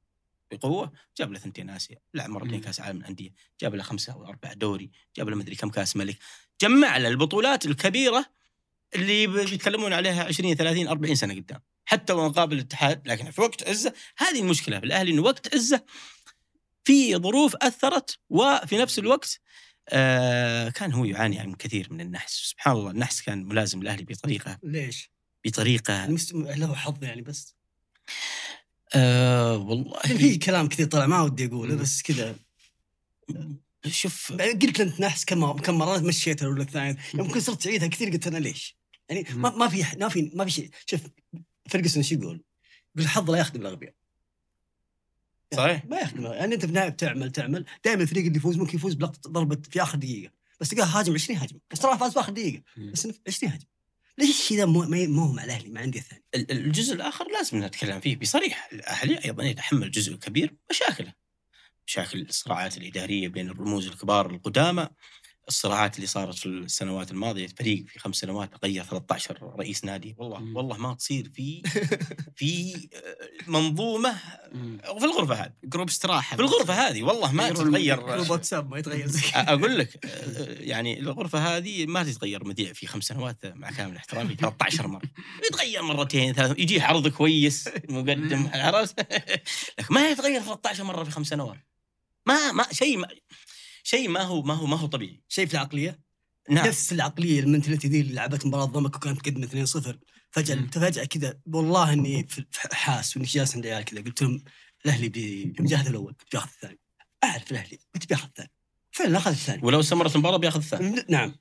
[0.57, 2.61] بقوة جاب له ثنتين آسيا لعب مرتين.
[2.61, 3.29] كاس عالم الانديه
[3.61, 6.17] جاب له خمسة أو أربعة دوري جاب له مدري كم كاس ملك
[6.61, 8.25] جمع له البطولات الكبيرة
[8.95, 13.63] اللي بيتكلمون عليها 20 30 40 سنة قدام حتى وان قابل الاتحاد لكن في وقت
[13.69, 15.85] عزة هذه المشكلة في الأهلي إنه وقت عزة
[16.83, 19.39] في ظروف أثرت وفي نفس الوقت
[19.89, 24.59] آه كان هو يعاني من كثير من النحس سبحان الله النحس كان ملازم الأهلي بطريقة
[24.63, 25.11] ليش؟
[25.45, 27.55] بطريقة المست- له حظ يعني بس
[28.93, 29.99] آه والله.
[29.99, 31.75] في كلام كثير طلع ما ودي أقوله.
[31.75, 32.35] بس كذا.
[33.87, 34.33] شوف.
[34.33, 38.37] قلت انت نحس كم كم مرات مشيتها ولا الثاني يمكن صرت تعيدها كثير قلت أنا
[38.37, 38.77] ليش؟
[39.09, 40.69] يعني ما, ما في ما في ما في شيء.
[40.85, 41.01] شوف
[41.69, 42.43] فرقسون إيش يقول؟
[42.95, 43.93] يقول الحظ لا يخدم الأغبياء.
[45.53, 45.85] صحيح.
[45.85, 47.65] ما يخدم يعني أنت في بتعمل تعمل.
[47.85, 50.31] دائما الفريق اللي يفوز ممكن يفوز بلقطة ضربة في آخر دقيقة.
[50.59, 52.63] بس تلقاه هاجم 20 هجمه بس ترى فاز في اخر دقيقه.
[52.77, 53.74] بس 20 هجمه
[54.17, 57.63] ليش الشيء ذا مو ما مو مع الأهلي؟ مع الانديه الثانية ال- الجزء الآخر لازم
[57.63, 58.15] نتكلم فيه.
[58.15, 61.13] بصريح الأهلي أيضا يتحمل جزء كبير مشاكله.
[61.87, 64.87] مشاكل الصراعات الإدارية بين الرموز الكبار القدامى.
[65.47, 70.15] الصراعات اللي صارت في السنوات الماضية فريق في خمس سنوات غير 13 رئيس نادي.
[70.17, 70.55] والله مم.
[70.57, 71.61] والله ما تصير في
[72.37, 72.75] في
[73.47, 74.15] منظومة
[74.51, 74.77] مم.
[74.99, 75.53] في الغرفة هذه.
[75.63, 76.35] group استراحة.
[76.35, 77.99] في الغرفة هذه والله ما تتغير.
[78.07, 79.21] group واتساب ما يتغير زي.
[79.35, 80.05] أقول لك
[80.59, 85.01] يعني الغرفة هذه ما تتغير مذيع في خمس سنوات مع كامل احترامي 13 مرة.
[85.45, 88.99] يتغير مرتين ثلاث يجيه عرض كويس مقدم عرفت؟
[89.79, 91.57] لكن ما يتغير 13 مرة في خمس سنوات.
[92.27, 93.07] ما ما شيء ما
[93.85, 95.23] شيء ما هو ما هو ما هو طبيعي.
[95.27, 95.99] شيء في العقلية.
[96.49, 96.67] نعم.
[96.67, 99.97] نفس العقلية ال mentality ذي اللي لعبت مباراة ضمك وكانت تقدم 2-0
[100.31, 100.67] فجاه مم.
[100.69, 102.27] فجأة كذا والله إني
[102.71, 104.01] حاس وإني جالس عند عيال كذا.
[104.01, 104.43] قلت لهم
[104.85, 106.79] الأهلي بي- بيجاهد الأول بياخذ الثاني
[107.23, 108.51] أعرف الأهلي قلت بياخذ الثاني
[108.91, 111.05] فعلا أخذ الثاني؟ ولو استمرت المباراة بياخذ الثاني.
[111.09, 111.35] نعم.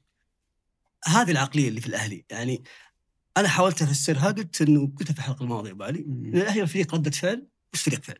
[1.06, 2.24] هذه العقلية اللي في الأهلي.
[2.30, 2.64] يعني
[3.36, 5.98] أنا حاولت أفسرها قلت انه قلتها في الحلقة الماضية أبو علي.
[5.98, 8.18] إن الأهلي فريق ردة فعل مش فريق فعل.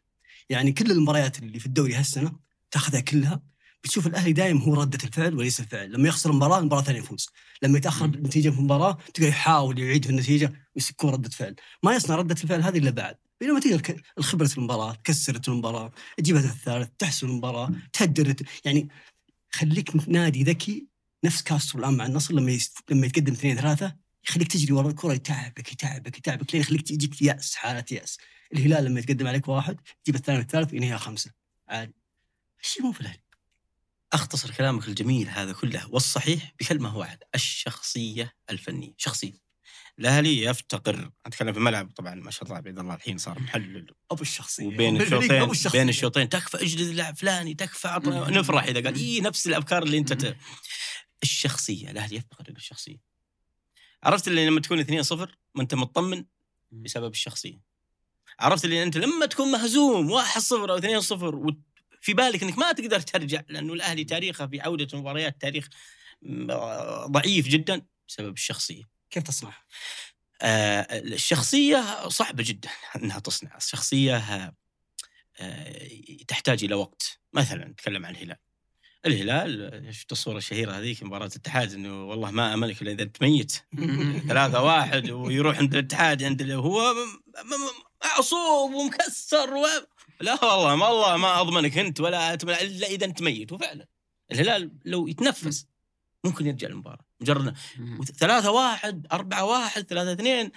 [0.51, 2.33] يعني كل المباريات اللي في الدوري هالسنة
[2.71, 3.43] تاخذها كلها
[3.85, 5.93] بتشوف الأهلي دائما هو ردة الفعل وليس الفعل.
[5.93, 7.29] لما يخسر مباراه المباراة الثانية يفوز.
[7.63, 8.05] لما يتأخر.
[8.05, 11.57] النتيجة في المباراة تلقاه يحاول يعيد في النتيجة ويكون ردة فعل.
[11.83, 13.17] ما يصنع ردة الفعل هذه إلا بعد.
[13.41, 18.89] بينما تقدر الخبرة المباراة كسرت المباراة تجيب هدف الثالث تحسن المباراة تهدر يعني
[19.51, 20.87] خليك نادي ذكي
[21.25, 22.79] نفس كاسترو الآن مع النصر لما يست...
[22.91, 23.97] لما يتقدم 2 3
[24.29, 28.19] يخليك تجري ورا الكرة يتعبك يتعبك يتعبك لين يخليك تجيك يأس حالة يأس.
[28.55, 31.31] الهلال لما يتقدم عليك واحد يجيب الثاني والثالث ينهيها خمسة.
[31.69, 31.95] عادي.
[32.63, 33.24] الشيء مو في الأهلي.
[34.15, 39.45] أختصر كلامك الجميل هذا كله والصحيح بكلمة واحدة الشخصية الفنية شخصية.
[39.99, 43.95] الاهلي يفتقر أتكلم في الملعب طبعا ما شاء الله عبد الله الحين صار محلل.
[44.11, 44.67] أبو الشخصية.
[44.67, 45.49] وبين الشوطين.
[45.73, 46.29] بين الشوطين.
[46.29, 50.37] تكفى أجلد اللاعب فلاني تكفى عطنا نفرح إذا قال اي نفس الأفكار اللي أنت ت...
[51.23, 52.97] الشخصية الاهلي يفتقر إلى الشخصية.
[54.03, 55.13] عرفت اللي لما تكون 2-0
[55.55, 56.25] ما أنت مطمن
[56.73, 57.61] بسبب الشخصية.
[58.41, 61.55] عرفت اللي أنت لما تكون مهزوم 1-0 أو 2-0
[62.05, 65.69] وفي بالك إنك ما تقدر ترجع لأنه الأهلي تاريخه في عودة المباريات تاريخ
[67.07, 68.83] ضعيف جدا بسبب الشخصية.
[69.11, 69.53] كيف تصنع؟
[70.43, 73.57] آه، الشخصية صعبة جدا أنها تصنع.
[73.57, 74.17] الشخصية
[75.41, 75.89] آه،
[76.29, 77.19] تحتاج إلى وقت.
[77.33, 78.37] مثلا نتكلم عن الهلال.
[79.07, 83.53] الهلال شفت الصورة الشهيرة هذيك مباراة الاتحاد إنه والله ما أملك إلا إذا أنت ميت.
[84.29, 86.97] ثلاثة واحد ويروح عند الاتحاد عند اللي هو م-
[87.47, 89.67] م- معصوب ومكسر و...
[90.21, 93.53] لا والله ما الله ما أضمنك أنت ولا أتمنى إلا إذا أنت ميت.
[93.53, 93.87] وفعلا
[94.33, 95.67] الهلال لو يتنفس
[96.25, 97.57] ممكن يرجع المباراة مجرد
[98.19, 100.51] ثلاثة واحد أربعة واحد ثلاثة اثنين.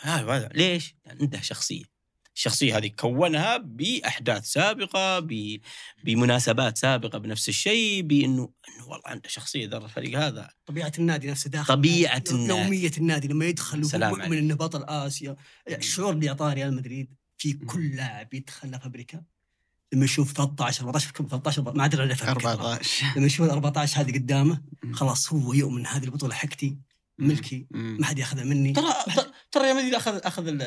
[0.00, 1.92] هذا ليش؟ لأن عنده شخصية.
[2.34, 5.60] الشخصية هذه كونها بأحداث سابقة ب...
[6.04, 10.50] بمناسبات سابقة بنفس الشيء بأنه أنه والله عنده شخصية ذا الفريق هذا.
[10.66, 11.74] طبيعة النادي نفسه داخل.
[11.74, 12.60] طبيعة النادي.
[12.60, 14.32] يوميه النادي لما يدخل سلام وهو عليك.
[14.32, 15.36] من إنه بطل آسيا.
[15.68, 19.22] الشعور اللي اعطاه ريال مدريد؟ في كل لاعب يدخل فابريكا
[19.92, 24.12] لما يشوف 13 14 كم 13 ما أدري فرق 14 لما يشوف ال 14 هذه
[24.12, 26.78] قدامه خلاص هو يؤمن هذه البطولة حقتي
[27.18, 27.66] ملكي.
[27.70, 28.72] ما حد ياخذها مني.
[28.72, 28.94] ترى
[29.52, 30.62] ترى ريال مدريد اخذ أخذ ال-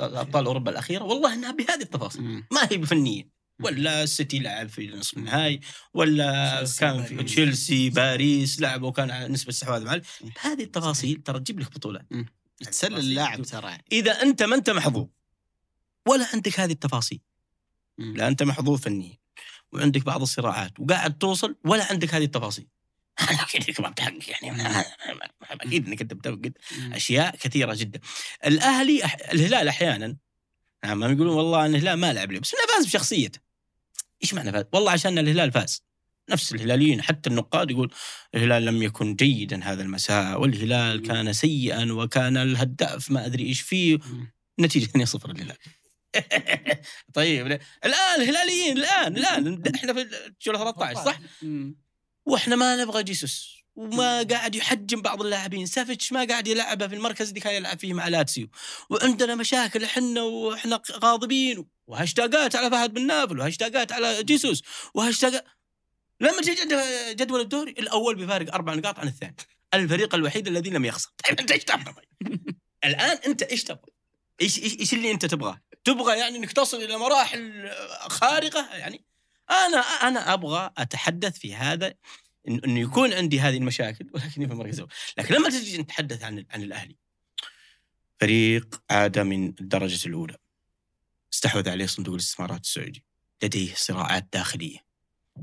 [0.00, 2.22] أبطال أوروبا الأخيرة والله إنها بهذه التفاصيل.
[2.52, 3.28] ما هي بفنية.
[3.60, 5.60] ولا السيتي لعب في نصف النهائي
[5.94, 7.22] ولا كان في.
[7.22, 10.00] تشيلسي باريس لعب وكان نسبة استحواذ مع
[10.40, 12.06] هذه التفاصيل ترى تجيب لك بطولات
[12.70, 13.78] تسلل اللاعب ترى.
[13.92, 15.06] إذا أنت ما أنت محظوظ.
[16.06, 17.20] ولا عندك هذه التفاصيل.
[17.98, 19.18] لا أنت محظوظ فنيا
[19.72, 22.66] وعندك بعض الصراعات وقاعد توصل ولا عندك هذه التفاصيل
[23.20, 24.66] أكيد إنك ما بتحقق يعني
[25.42, 26.52] أكيد إنك أنت بتفقد.
[26.92, 28.00] أشياء كثيرة جدا.
[28.46, 29.16] الأهلي أح...
[29.32, 30.16] الهلال أحيانا
[30.84, 33.40] نعم ما يقولون والله إن الهلال ما لعب لي بس إنه فاز بشخصيته.
[34.22, 35.82] إيش معنى فاز؟ والله عشان الهلال فاز.
[36.30, 37.92] نفس الهلاليين حتى النقاد يقول
[38.34, 41.02] الهلال لم يكن جيدا هذا المساء والهلال.
[41.02, 43.98] كان سيئا وكان الهداف ما أدري إيش فيه.
[44.60, 45.56] نتيجة 2-0 للهلال.
[47.14, 47.46] طيب
[47.84, 51.20] الآن الهلاليين الآن الآن إحنا في الجوله 13 صح؟
[52.26, 55.66] وإحنا ما نبغى جيسوس وما قاعد يحجم بعض اللاعبين.
[55.66, 58.48] سافيتش ما قاعد يلعبه في المركز اللي كان يلعب فيه مع لاتسيو.
[58.90, 61.66] وعندنا مشاكل إحنا وإحنا غاضبين.
[61.86, 64.62] وهاشتاقات على فهد بن نافل وهاشتاقات على جيسوس
[64.94, 65.44] وهاشتاقات
[66.20, 66.74] لما تجي عند
[67.16, 69.36] جدول الدوري الأول بفارق أربع نقاط عن الثاني.
[69.74, 71.10] الفريق الوحيد الذي لم يخسر.
[71.28, 72.38] طيب أنت إيش تبغى؟ طيب؟
[72.84, 73.92] الآن أنت إيش تبغى؟
[74.40, 77.70] إيش إيش اللي أنت تبغاه؟ تبغى يعني إنك تصل إلى مراحل
[78.00, 79.04] خارقة يعني؟
[79.50, 81.94] أنا أنا أبغى أتحدث في هذا
[82.48, 86.96] إنه يكون عندي هذه المشاكل ولكني في الأول، لكن لما تجي نتحدث عن عن الأهلي
[88.20, 90.36] فريق عاد من الدرجة الأولى
[91.32, 93.04] استحوذ عليه صندوق الاستثمارات السعودي.
[93.42, 94.78] لديه صراعات داخلية.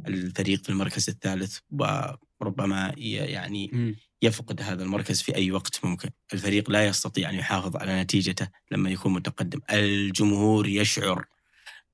[0.08, 1.58] الفريق في المركز الثالث
[2.42, 3.96] وربما يعني.
[4.22, 6.10] يفقد هذا المركز في أي وقت ممكن.
[6.34, 9.60] الفريق لا يستطيع أن يحافظ على نتيجته لما يكون متقدم.
[9.72, 11.26] الجمهور يشعر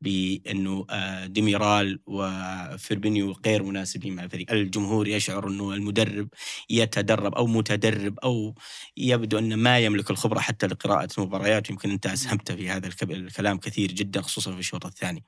[0.01, 4.51] بأنه آه، ديميرال وفيربينيو غير مناسبين مع الفريق.
[4.51, 6.29] الجمهور يشعر أنه المدرب
[6.69, 8.55] يتدرب أو متدرب أو
[8.97, 13.91] يبدو أنه ما يملك الخبرة حتى لقراءة المباريات يمكن أنت أسهمت في هذا الكلام كثير
[13.91, 15.23] جدا خصوصا في الشوط الثاني.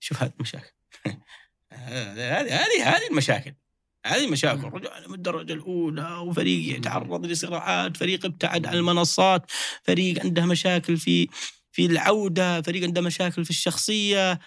[0.00, 0.72] شوف هذه المشاكل.
[1.72, 3.54] هذه هذه هذه المشاكل.
[4.06, 4.64] هذه مشاكل.
[4.64, 9.50] رجعنا من الدرجة الأولى وفريق يتعرض لصراعات فريق ابتعد عن المنصات
[9.84, 11.28] فريق عنده مشاكل في
[11.72, 14.40] في العودة فريق عنده مشاكل في الشخصية.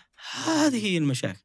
[0.45, 1.39] هذه هي المشاكل.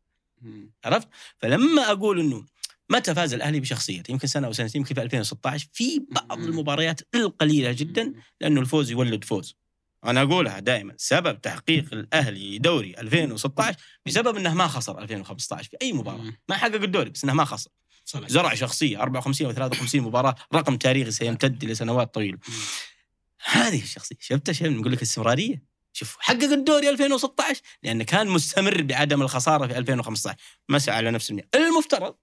[0.84, 2.46] عرفت؟ فلما أقول أنه
[2.90, 6.38] متى فاز الأهلي بشخصيته يمكن سنة أو سنتين يمكن في 2016 في بعض.
[6.38, 9.56] المباريات القليلة جدا لأنه الفوز يولد فوز.
[10.04, 15.92] أنا أقولها دائما سبب تحقيق الأهلي دوري 2016 بسبب أنه ما خسر 2015 في أي
[15.92, 16.18] مباراة.
[16.18, 16.36] مم.
[16.48, 17.70] ما حقق الدوري بس أنه ما خسر.
[18.08, 22.38] صنع زرع شخصية 54 أو 53 مباراة رقم تاريخي سيمتد لسنوات طويلة.
[23.44, 25.62] هذه الشخصية شفت نقول لك الاستمراريه
[25.92, 30.36] شوف حقق الدوري 2016 لأنه كان مستمر بعدم الخسارة في 2015
[30.68, 32.14] مسى على نفس المنوال المفترض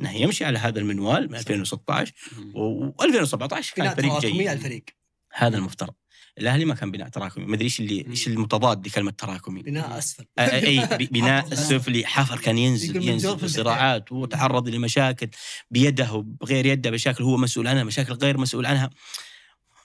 [0.00, 2.92] إنه يمشي على هذا المنوال من 2016 مم.
[3.00, 4.84] و2017 كان فريق جيد الفريق
[5.32, 5.94] هذا المفترض.
[6.38, 7.44] الأهلي ما كان بناء تراكمي.
[7.44, 9.62] ما أدري إيش اللي إيش المتضاد لكلمه تراكمي.
[9.62, 10.24] بناء أسفل.
[10.38, 11.52] أي بناء.
[11.52, 13.50] السفلي حفر كان ينزل ينزل.
[13.50, 15.28] صراعات وتعرض لمشاكل
[15.70, 18.90] بيده وبغير يده مشاكل هو مسؤول عنها مشاكل غير مسؤول عنها.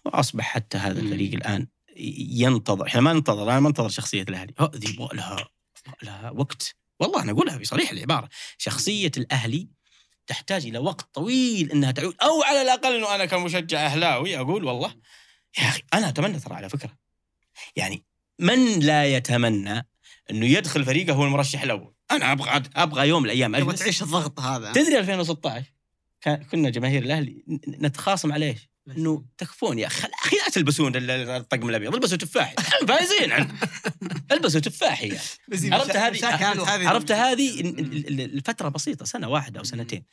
[0.06, 1.00] وأصبح حتى هذا.
[1.00, 1.68] الفريق الآن
[2.18, 2.88] ينتظر.
[2.88, 4.54] إحنا ما ننتظر أنا ما أنتظر شخصية الأهلي.
[4.60, 5.48] هذه يبغى لها
[6.04, 6.76] لها وقت.
[7.00, 8.30] والله أنا أقولها بصريح العبارة.
[8.58, 9.68] شخصية الأهلي
[10.28, 14.96] تحتاج إلى وقت طويل إنها تعود أو على الأقل إنه أنا كمشجع أهلاوي أقول والله
[15.58, 16.98] يا أخي أنا أتمنى ترى على فكرة.
[17.76, 18.04] يعني
[18.40, 19.88] من لا يتمنى
[20.32, 23.80] إنه يدخل فريقه هو المرشح الأول؟ أنا أبغى أبغى يوم من الأيام أجلس.
[23.80, 24.72] تعيش الضغط هذا.
[24.74, 25.66] تدري 2016
[26.22, 31.12] كان كنا جماهير الأهلي نتخاصم على إيش؟ إنه تكفون يا أخي أخي لا تلبسون ال-
[31.12, 32.56] ال- الطقم الأبيض البسوا تفاحي.
[32.88, 33.34] فايزين.
[34.32, 35.74] البسوا تفاحي يعني.
[35.76, 40.04] عرفت هذه عرفت هذه ال- ال- ال- الفترة بسيطة سنة واحدة أو سنتين.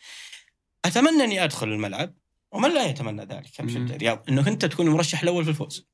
[0.85, 2.15] أتمنى إني أدخل الملعب.
[2.55, 3.93] ومن لا يتمنى ذلك كمشجع مم.
[3.93, 4.25] رياض.
[4.29, 5.87] إنه انت تكون المرشح الأول في الفوز.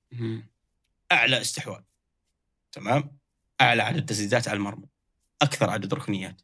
[1.13, 1.83] أعلى استحواذ.
[2.73, 3.17] تمام؟
[3.61, 4.87] أعلى عدد تسديدات على المرمى.
[5.43, 6.41] أكثر عدد ركنيات.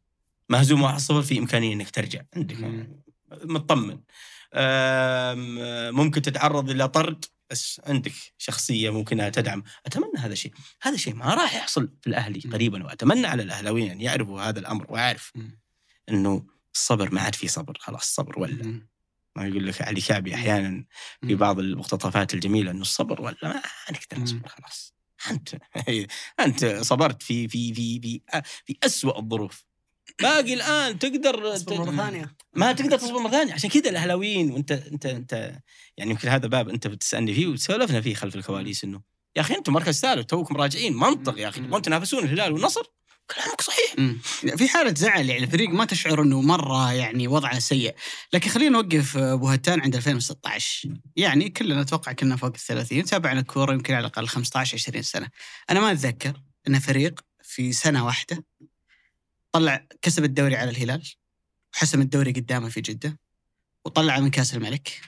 [0.48, 2.22] مهزوم 1-0 في إمكانية إنك ترجع.
[2.36, 2.86] عندك.
[3.30, 4.00] مطمن.
[5.94, 7.24] ممكن تتعرض إلى طرد.
[7.50, 9.62] بس عندك شخصية ممكنها تدعم.
[9.86, 10.52] أتمنى هذا الشيء.
[10.82, 12.40] هذا الشيء ما راح يحصل في الأهلي.
[12.40, 12.84] قريبا.
[12.84, 14.86] وأتمنى على الأهلاويين أن يعرفوا هذا الأمر.
[14.88, 15.32] وأعرف.
[16.08, 17.78] إنه الصبر ما عاد في صبر.
[17.80, 18.64] خلاص الصبر ولا.
[18.64, 18.88] مم.
[19.36, 20.84] ما يقول لك علي كعبي أحيانا
[21.22, 21.34] في.
[21.34, 24.22] بعض المقتطفات الجميلة إنه الصبر ولا ما نقدر.
[24.22, 24.94] نصبر خلاص.
[25.30, 25.48] أنت
[26.46, 28.20] أنت صبرت في في في في
[28.64, 29.66] في اسوء الظروف.
[30.22, 32.36] باقي الآن تقدر اصبر مرة ثانية.
[32.54, 33.52] ما تقدر تصبر مرة ثانية.
[33.52, 35.32] عشان كذا الأهلاويين وأنت أنت أنت
[35.96, 39.02] يعني يمكن هذا باب أنت بتسألني فيه وسولفنا فيه خلف الكواليس انم
[39.36, 40.96] يا أخي أنتم مركز ثالث توكم راجعين.
[40.96, 41.60] منطق يا أخي.
[41.60, 42.95] تبغون تنافسون الهلال والنصر؟
[43.34, 43.94] كلامك صحيح.
[43.98, 44.18] مم.
[44.56, 47.94] في حالة زعل يعني الفريق ما تشعر إنه مرة يعني وضعه سيء،
[48.32, 53.40] لكن خلينا نوقف أبو هتان عند 2016 يعني كلنا أتوقع كنا فوق ال 30 تابعنا
[53.40, 55.28] الكورة يمكن على الأقل 15 20 سنة.
[55.70, 58.44] أنا ما أتذكر إن فريق في سنة واحدة
[59.52, 61.02] طلع كسب الدوري على الهلال
[61.74, 63.18] وحسم الدوري قدامه في جدة
[63.84, 65.00] وطلع من كأس الملك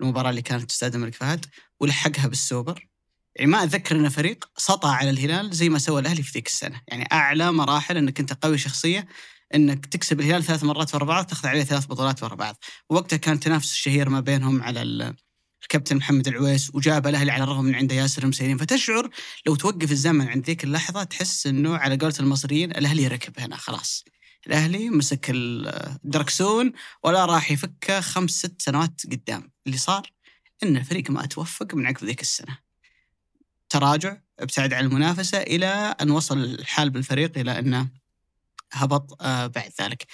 [0.00, 1.46] المباراة اللي كانت في استاد الملك فهد
[1.80, 2.88] ولحقها بالسوبر.
[3.36, 6.80] يعني ما أتذكر إن فريق سطع على الهلال زي ما سوى الأهلي في ذيك السنة،
[6.88, 9.06] يعني أعلى مراحل إنك أنت قوي شخصية
[9.54, 12.56] إنك تكسب الهلال ثلاث مرات ورا بعض تاخذ عليه ثلاث بطولات ورا بعض،
[12.90, 15.14] ووقتها كان تنافس الشهير ما بينهم على ال-
[15.62, 19.10] الكابتن محمد العويس وجاب الأهلي على الرغم من عنده ياسر المسيرين فتشعر
[19.46, 24.04] لو توقف الزمن عند ذيك اللحظة تحس إنه على قولة المصريين الأهلي ركب هنا خلاص.
[24.46, 26.72] الأهلي مسك الدركسون
[27.04, 30.10] ولا راح يفكه خمس ست سنوات قدام، اللي صار
[30.62, 32.65] إن الفريق ما توفق من عقب ذيك السنة.
[33.76, 35.66] تراجع ابتعد عن المنافسة إلى
[36.00, 37.88] أن وصل الحال بالفريق إلى انه
[38.72, 40.06] هبط آه، بعد ذلك.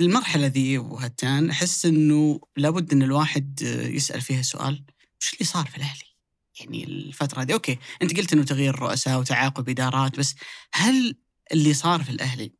[0.00, 4.84] المرحلة ذي وهتان أحس إنه لابد إن الواحد آه، يسأل فيها سؤال
[5.20, 6.04] وش اللي صار في الأهلي؟
[6.60, 10.34] يعني الفترة هذه أوكي أنت قلت إنه تغيير رؤساء وتعاقب إدارات بس
[10.72, 11.16] هل
[11.52, 12.52] اللي صار في الأهلي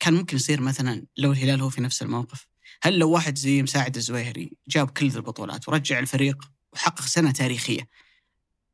[0.00, 2.46] كان ممكن يصير مثلا لو الهلال هو في نفس الموقف؟
[2.82, 7.88] هل لو واحد زي مساعد الزويهري جاب كل البطولات ورجع الفريق وحقق سنة تاريخية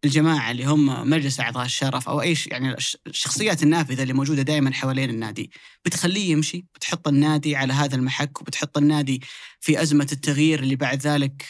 [0.04, 4.72] الجماعة اللي هم مجلس أعضاء الشرف أو أي يعني الش- الشخصيات النافذة اللي موجودة دائما
[4.72, 5.50] حوالين النادي
[5.84, 9.20] بتخليه يمشي بتحط النادي على هذا المحك وبتحط النادي
[9.60, 11.46] في أزمة التغيير اللي بعد ذلك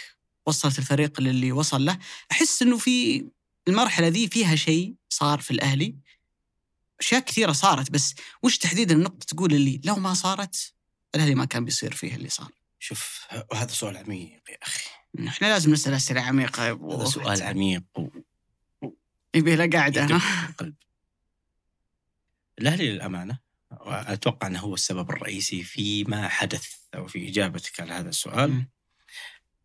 [0.46, 1.98] وصلت الفريق للي وصل له.
[2.32, 3.24] أحس إنه في
[3.68, 5.94] المرحلة ذي فيها شيء صار في الأهلي.
[7.00, 10.72] أشياء كثيرة صارت بس وش تحديدا النقطة تقول اللي لو ما صارت
[11.14, 12.48] الأهلي ما كان بيصير فيه اللي صار؟
[12.78, 13.20] شوف
[13.52, 14.88] وهذا سؤال عميق يا أخي.
[15.28, 17.42] إحنا لازم نسأل أسئلة عميقة هذا سؤال.
[17.42, 17.82] عميق
[19.34, 20.54] يبي له قاعدة ها
[22.58, 23.38] الاهلي للأمانة
[23.70, 28.66] وأتوقع أنه هو السبب الرئيسي فيما حدث أو في إجابتك على هذا السؤال.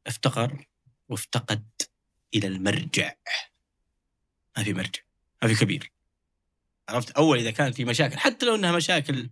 [0.08, 0.66] افتقر
[1.10, 1.68] وافتقد
[2.34, 3.14] إلى المرجع.
[4.58, 5.02] ما في مرجع
[5.42, 5.92] ما في كبير.
[6.90, 9.30] عرفت؟ أول إذا كان في مشاكل حتى لو إنها مشاكل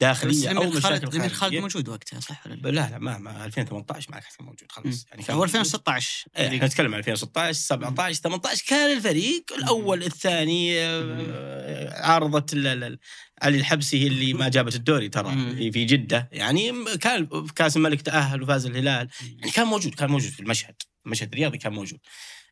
[0.00, 1.60] داخلية أو الامير مشاكل خالد الامير خالد خارجية.
[1.60, 5.06] موجود وقتها صح ولا لا؟ لا لا ما, ما 2018 ما كان موجود خلاص.
[5.10, 5.56] يعني كان هو موجود.
[5.56, 12.66] 2016 إيه، إحنا نتكلم عن 2016 17 18 كان الفريق الأول الثاني آه، عارضه ال-
[12.66, 12.98] ال- ال-
[13.42, 15.54] علي الحبسي هي اللي ما جابت الدوري ترى.
[15.54, 16.28] في في جدة.
[16.32, 19.08] يعني كان في كأس الملك تأهل وفاز الهلال.
[19.38, 20.74] يعني كان موجود كان موجود في المشهد.
[21.06, 21.98] المشهد الرياضي كان موجود.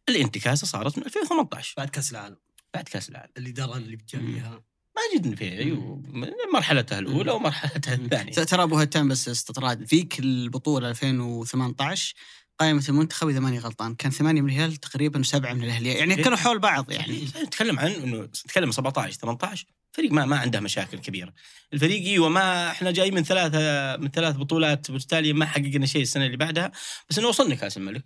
[0.09, 2.36] الانتكاسة صارت من 2018 بعد كأس العالم.
[2.74, 3.30] بعد كأس العالم.
[3.38, 4.62] الاداره اللي بتجابيها
[4.97, 8.32] ماجد النفيعي وم- مرحلته الأولى ومرحلته الثانية.
[8.32, 9.84] ترى ابو هتان بس استطراد.
[9.84, 12.14] فيك البطوله 2018
[12.59, 13.94] قائمة المنتخب إذا ماني غلطان.
[13.94, 15.88] كان ثمانية من الهلال تقريبا وسبعة من الأهلي.
[15.88, 16.22] يعني إيه.
[16.22, 17.14] كانوا حول بعض يعني.
[17.18, 21.32] يعني نتكلم عن إنه نتكلم 17 18 فريق ما ما عنده مشاكل كبيرة.
[21.72, 26.26] الفريق إيوه ما إحنا جاي من ثلاثة من ثلاث بطولات بالتالي ما حققنا شيء السنة
[26.26, 26.72] اللي بعدها.
[27.11, 28.05] بس إنه وصلنا كأس الملك.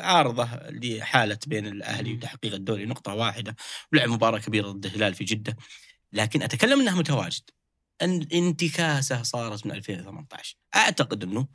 [0.00, 3.56] عارضة اللي حالت بين الأهلي وتحقيق الدوري نقطة واحدة
[3.92, 5.56] ولعب مباراة كبيرة ضد الهلال في جدة.
[6.12, 7.50] لكن أتكلم انه متواجد.
[8.02, 11.48] أن انتكاسه صارت من 2018 أعتقد إنه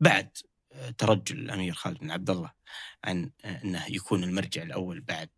[0.00, 0.36] بعد
[0.72, 2.52] آه، ترجل الأمير خالد بن عبد الله
[3.04, 5.30] عن آه، إنه يكون المرجع الأول بعد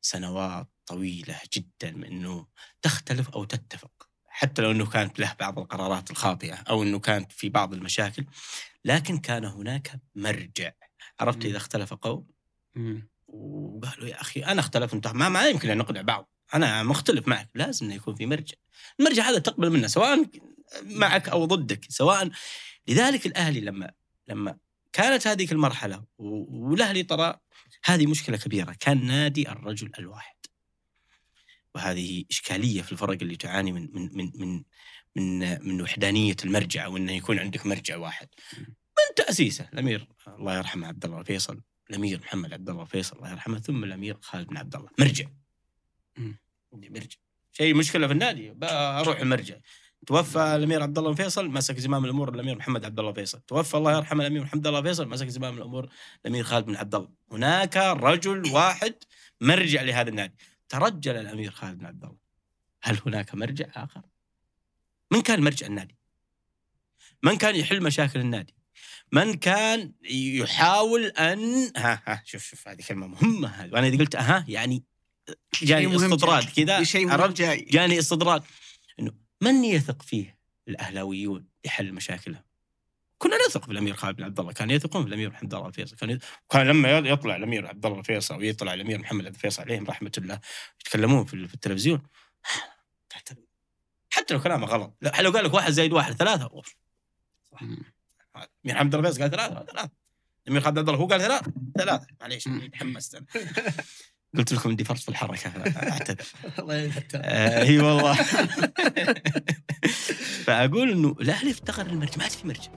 [0.00, 2.46] سنوات طويلة جدا من إنه
[2.82, 4.08] تختلف أو تتفق.
[4.28, 8.26] حتى لو إنه كانت له بعض القرارات الخاطئة أو إنه كانت في بعض المشاكل
[8.84, 10.72] لكن كان هناك مرجع.
[11.20, 11.44] عرفت.
[11.44, 12.26] إذا اختلف قوم.
[13.26, 16.31] وقالوا يا أخي أنا اختلف انت ما, ما يمكن أن نقنع بعض.
[16.54, 18.56] أنا مختلف معك لازم إنه يكون في مرجع.
[19.00, 20.24] المرجع هذا تقبل منه سواء
[20.82, 22.30] معك أو ضدك سواء
[22.88, 23.90] لذلك الأهلي لما
[24.28, 24.56] لما
[24.92, 27.38] كانت هذه المرحلة والأهلي ترى
[27.84, 30.36] هذه مشكلة كبيرة كان نادي الرجل الواحد.
[31.74, 34.62] وهذه إشكالية في الفرق اللي تعاني من من من من
[35.16, 38.28] من, من وحدانية المرجع وانه يكون عندك مرجع واحد.
[38.98, 43.58] من تأسيسه الأمير الله يرحمه عبد الله الفيصل الأمير محمد عبد الله الفيصل الله يرحمه
[43.58, 45.26] ثم الأمير خالد بن عبد الله مرجع.
[46.72, 47.16] مرجع.
[47.52, 49.56] شيء مشكلة في النادي أروح المرجع
[50.06, 53.40] توفى الأمير عبد الله الفيصل مسك زمام الأمور الأمير محمد عبد الله الفيصل.
[53.40, 55.88] توفى الله يرحمه الأمير محمد الله الفيصل مسك زمام الأمور
[56.24, 57.08] الأمير خالد بن عبد الله.
[57.32, 58.94] هناك رجل واحد
[59.40, 60.34] مرجع لهذا النادي.
[60.68, 62.16] ترجل الأمير خالد بن عبد الله.
[62.82, 64.02] هل هناك مرجع آخر؟
[65.10, 65.96] من كان مرجع النادي؟
[67.22, 68.54] من كان يحل مشاكل النادي؟
[69.12, 73.48] من كان يحاول ان ها ها شوف شوف هذه كلمة مهمة.
[73.48, 74.84] هذه وأنا إذا قلت ها يعني
[75.62, 76.44] جاني مهم استطراد.
[76.44, 78.42] كذا شيء مهم عرفت جاي جاني استدراك
[79.00, 82.42] إنه من يثق فيه الأهلاويون لحل مشاكلهم؟
[83.18, 85.96] كنا نثق في الأمير خالد بن عبد الله، كان يثقون في الأمير محمد الله الفيصل،
[85.96, 86.18] كان.
[86.50, 90.40] كان لما يطلع الأمير عبد الله الفيصل ويطلع الأمير محمد الفيصل عليهم رحمة الله
[90.80, 92.02] يتكلمون في, التلفزيون.
[94.10, 96.76] حتى لو كلامه غلط، لو قال لك واحد زائد واحد ثلاثة أوف.
[97.60, 97.76] مم.
[98.36, 99.90] الأمير محمد الله الفيصل قال ثلاثة ثلاثة
[100.46, 102.66] الأمير خالد بن عبد الله هو قال ثلاثة ثلاثة معليش مم.
[102.66, 103.26] تحمست أنا
[104.36, 106.26] قلت لكم عندي فرط في الحركة فاعتذر
[106.58, 108.14] الله يعين آه، اي والله.
[110.46, 112.70] فأقول إنه الاهلي افتقر المرجع ما عاد في مرجع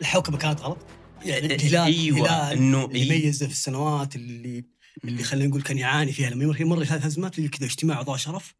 [0.00, 0.78] الحوكمة كانت غلط.
[1.24, 3.22] يعني إيه، الهلال أيوة، الهلال إنه اللي إيه.
[3.22, 4.64] يميزه في السنوات اللي
[5.04, 6.30] اللي خلينا نقول كان يعاني فيها.
[6.30, 8.54] لما يمر يمر ثلاث أزمات اللي كذا اجتماع اعضاء شرف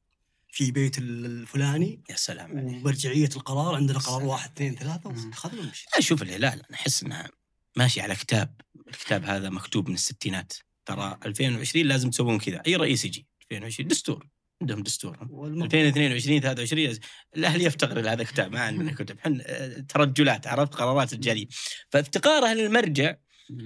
[0.53, 2.03] في بيت الفلاني.
[2.11, 2.67] يا سلام عليك.
[2.67, 4.25] ومرجعية القرار عندنا قرار.
[4.25, 5.31] واحد اثنين ثلاثة مم.
[5.33, 5.87] اخذنا ونمشي.
[5.95, 7.31] لا شوف الهلال أنا أحس إنها
[7.77, 8.61] ماشي على كتاب.
[8.89, 10.53] الكتاب هذا مكتوب من الستينات.
[10.87, 12.63] ترى 2020 لازم تسوون كذا.
[12.67, 13.27] أي رئيس يجي.
[13.43, 14.27] 2020 دستور.
[14.63, 15.19] عندهم دستور.
[15.31, 16.99] والمر- 2022 23
[17.37, 18.53] الاهلي يفتقر إلى هذا الكتاب.
[18.53, 19.21] ما عندنا كتب.
[19.21, 21.47] حن آه، ترجلات عرفت؟ قرارات رجاليه
[21.91, 23.15] فافتقارها للمرجع.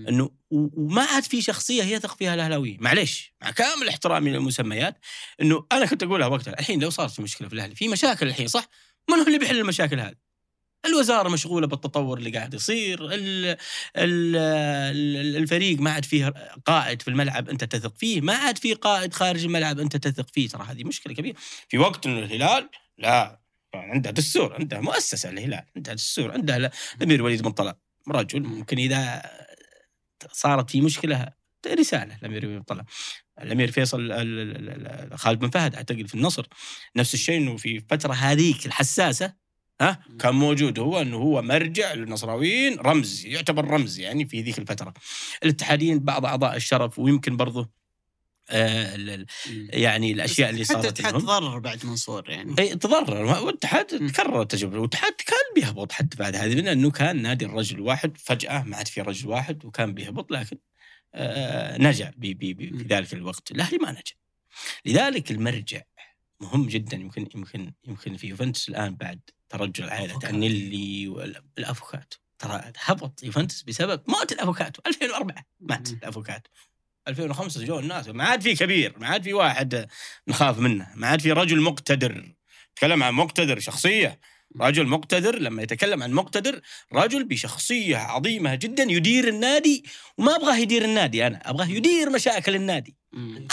[0.09, 3.35] إنه وما عاد في شخصية يثق فيها الاهلاويين معليش.
[3.43, 4.99] مع كامل احترامي للمسميات.
[5.43, 8.49] إنه أنا كنت أقولها وقتها الحين لو صارت في مشكلة في الأهلي في مشاكل الحين
[8.49, 8.69] صح؟
[9.11, 10.28] من هو اللي بيحل المشاكل هذه؟
[10.87, 13.47] الوزارة مشغولة بالتطور اللي قاعد يصير ال
[13.97, 16.35] ال ال الفريق ما عاد فيه
[16.67, 20.49] قائد في الملعب أنت تثق فيه ما عاد فيه قائد خارج الملعب أنت تثق فيه.
[20.49, 21.37] ترى هذه مشكلة كبيرة.
[21.69, 22.69] في وقت إنه الهلال
[22.99, 23.41] لا
[23.75, 27.75] عنده دستور عنده مؤسسة الهلال عنده دستور عنده الامير وليد بن طلال.
[28.09, 29.23] رجل ممكن إذا
[30.33, 31.29] صارت في مشكلة
[31.67, 32.85] رسالة الامير وليد بن طلال.
[33.43, 36.47] الأمير فيصل ال- ال- ال- خالد بن فهد أعتقد في النصر
[36.97, 39.48] نفس الشيء إنه في الفترة هذيك الحساسة
[39.81, 44.95] ها؟ كان موجود هو إنه هو مرجع للنصراويين رمز يعتبر رمز يعني في ذيك الفترة.
[45.43, 47.71] الاتحاديين بعض أعضاء الشرف ويمكن برضه
[48.51, 49.27] آه.
[49.71, 52.55] يعني الأشياء اللي حتى صارت الاتحاد منهم تضرر بعد منصور يعني.
[52.59, 53.45] اي تضرر.
[53.45, 53.87] والاتحاد.
[53.87, 54.79] تكرر التجربة.
[54.79, 59.01] والاتحاد كان بيهبط حتى بعد هذه لأنه كان نادي الرجل الواحد فجأة ما عاد في
[59.01, 60.59] رجل واحد وكان بيهبط لكن
[61.15, 62.87] آه نجا بي بي بي في مم.
[62.89, 63.51] ذلك الوقت.
[63.51, 64.03] الأهلي ما نجا.
[64.85, 65.83] لذلك المرجع
[66.41, 70.37] مهم جدا يمكن يمكن يمكن في يوفنتوس الآن بعد ترجل عائلة أفوكاتو.
[70.37, 75.89] أنيلي والافوكاتو ترى هبط يوفنتوس بسبب موت الافوكاتو 2004 مات.
[75.89, 76.51] الافوكاتو
[77.09, 79.89] 2005 جو الناس ما عاد في كبير ما عاد في واحد
[80.29, 82.35] نخاف منه ما عاد في رجل مقتدر.
[82.77, 84.21] تكلم عن مقتدر شخصية.
[84.61, 86.61] رجل مقتدر لما يتكلم عن مقتدر
[86.93, 89.85] رجل بشخصية عظيمة جدا يدير النادي
[90.19, 92.97] وما أبغاه يدير النادي أنا أبغاه يدير مشاكل النادي.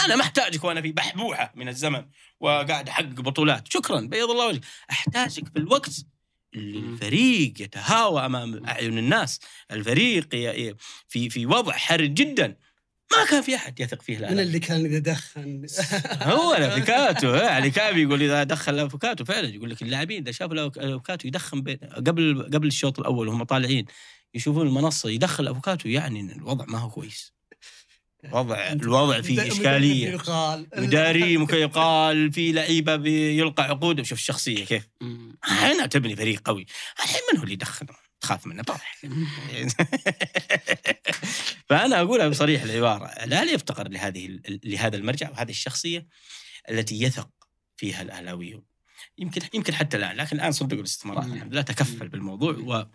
[0.06, 2.06] أنا ما أحتاجك وأنا في بحبوحة من الزمن
[2.40, 3.74] وقاعد أحقق بطولات.
[3.74, 4.62] شكرا بيض الله وجهك.
[4.92, 5.92] أحتاجك في الوقت
[6.56, 6.80] اللي.
[6.80, 9.40] الفريق يتهاوى أمام أعين الناس،
[9.72, 10.30] الفريق
[11.08, 12.58] في في وضع حرج جدا.
[13.12, 15.66] ما كان في أحد يثق فيه من الان اللي كان إذا دخن.
[16.34, 21.28] هو الأفوكاتو يعني كان يقول إذا دخن الأفوكاتو فعلا يقول لك اللاعبين إذا شافوا الأفوكاتو
[21.28, 23.86] يدخن قبل قبل الشوط الأول وهم طالعين
[24.34, 27.36] يشوفون المنصة يدخن الأفوكاتو يعني إن الوضع ما هو كويس.
[28.32, 30.10] وضع الوضع فيه إشكالية.
[30.10, 30.68] يقال.
[30.78, 34.02] مداري ممكن يقال في لعيبة بيلقى عقود.
[34.02, 34.88] شوف الشخصية كيف.
[35.44, 36.66] هنا تبني فريق قوي.
[37.00, 37.86] الحين من هو اللي يدخن؟
[38.26, 38.98] تخاف منه طرح
[41.70, 43.06] فأنا أقولها بصريح العبارة.
[43.06, 46.08] الاهلي يفتقر لهذه لهذا المرجع وهذه الشخصية
[46.70, 47.30] التي يثق
[47.78, 48.64] فيها الأهلاويون.
[49.18, 51.26] يمكن يمكن حتى الآن لكن الآن صندوق الاستثمارات.
[51.26, 52.86] الحمد لله تكفل بالموضوع و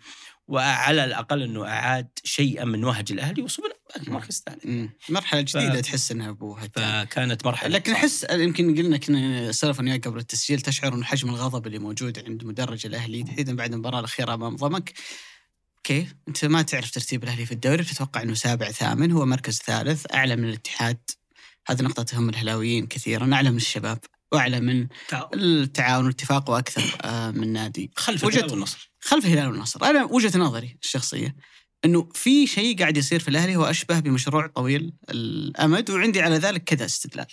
[0.47, 3.73] وعلى الأقل أنه أعاد شيئا من وهج الأهلي وصلنا
[4.07, 4.89] المركز الثالث مم.
[5.09, 9.91] مرحلة جديدة ف- تحس إنها ابوها فكانت مرحلة لكن أحس يمكن قلنا كنا سولف أنا
[9.91, 13.99] وياك قبل التسجيل تشعر إنه حجم الغضب اللي موجود عند مدرج الأهلي تحديدا بعد المباراة
[13.99, 14.93] الأخيرة أمام ضمك.
[15.77, 20.05] أوكي أنت ما تعرف ترتيب الأهلي في الدوري بتتوقع إنه سابع ثامن هو مركز ثالث
[20.13, 20.97] أعلى من الاتحاد.
[21.67, 23.99] هذه نقطه تهم الهلاويين كثيرا أعلى من الشباب.
[24.31, 24.87] وأعلى من
[25.33, 30.37] التعاون والاتفاق وأكثر آه، من نادي خلف وجدت- الهلال والنصر خلف الهلال والنصر أنا وجهة
[30.39, 31.35] نظري الشخصية
[31.85, 36.63] إنه في شيء قاعد يصير في الأهلي هو أشبه بمشروع طويل الأمد وعندي على ذلك
[36.63, 37.25] كذا استدلال.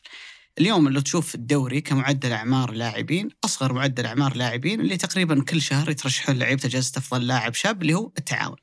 [0.59, 5.91] اليوم لو تشوف الدوري كمعدل أعمار لاعبين أصغر معدل أعمار لاعبين اللي تقريبا كل شهر
[5.91, 8.57] يترشحون لعيبة جائزه أفضل لاعب شاب اللي هو التعاون.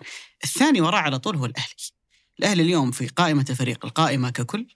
[0.44, 1.74] الثاني وراه على طول هو الأهلي.
[2.40, 4.68] الأهلي اليوم في قائمة الفريق القائمة ككل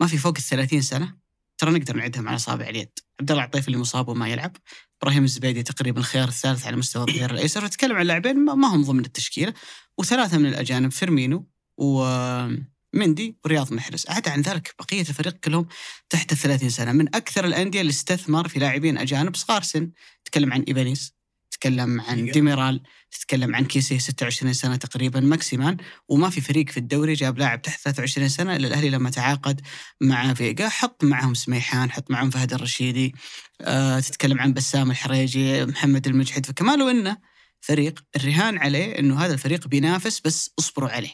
[0.00, 1.19] ما في فوق ال 30 سنة
[1.60, 2.98] ترى نقدر نعدهم على اصابع اليد.
[3.20, 4.56] عبد الله عطيف اللي مصاب وما يلعب،
[5.02, 7.64] إبراهيم الزبيدي تقريبا الخيار الثالث على مستوى الظهير الأيسر.
[7.64, 9.54] نتكلم عن لاعبين ما هم ضمن التشكيلة.
[9.98, 14.04] وثلاثة من الأجانب فيرمينو ومندي ورياض محرز.
[14.08, 15.66] عدا عن ذلك بقية الفريق كلهم
[16.10, 16.92] تحت ال 30 سنة.
[16.92, 19.90] من أكثر الأندية اللي استثمر في لاعبين أجانب صغار سن.
[20.24, 21.19] تتكلم عن ايبانيز
[21.60, 22.30] تتكلم عن.
[22.30, 25.76] ديميرال تتكلم عن كيسي 26 سنة تقريبا ماكسيمان
[26.08, 29.60] وما في فريق في الدوري جاب لاعب تحت 23 سنة إلا الأهلي لما تعاقد
[30.00, 30.68] مع فيجا.
[30.68, 33.14] حط معهم سميحان حط معهم فهد الرشيدي
[33.60, 36.46] آه، تتكلم عن بسام الحريجي محمد المجحد.
[36.46, 37.16] فكما لو إنه
[37.60, 41.12] فريق الرهان عليه إنه هذا الفريق بينافس بس اصبروا عليه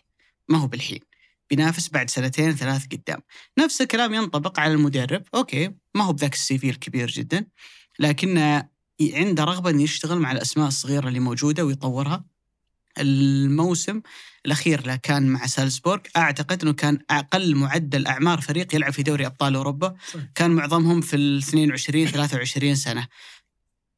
[0.49, 1.01] ما هو بالحين.
[1.51, 3.21] بينافس بعد سنتين ثلاث قدام.
[3.59, 5.23] نفس الكلام ينطبق على المدرب.
[5.35, 7.47] okay ما هو بذاك ال CV الكبير جدا
[7.99, 8.63] لكن
[9.01, 12.25] عنده رغبة إنه يشتغل مع الأسماء الصغيرة اللي موجودة ويطورها
[12.99, 14.01] الموسم
[14.47, 19.27] الأخير له كان مع سالزبورغ أعتقد إنه كان أقل معدل أعمار فريق يلعب في دوري
[19.27, 19.95] أبطال أوروبا.
[20.35, 23.09] كان معظمهم في ال 22 23 سنة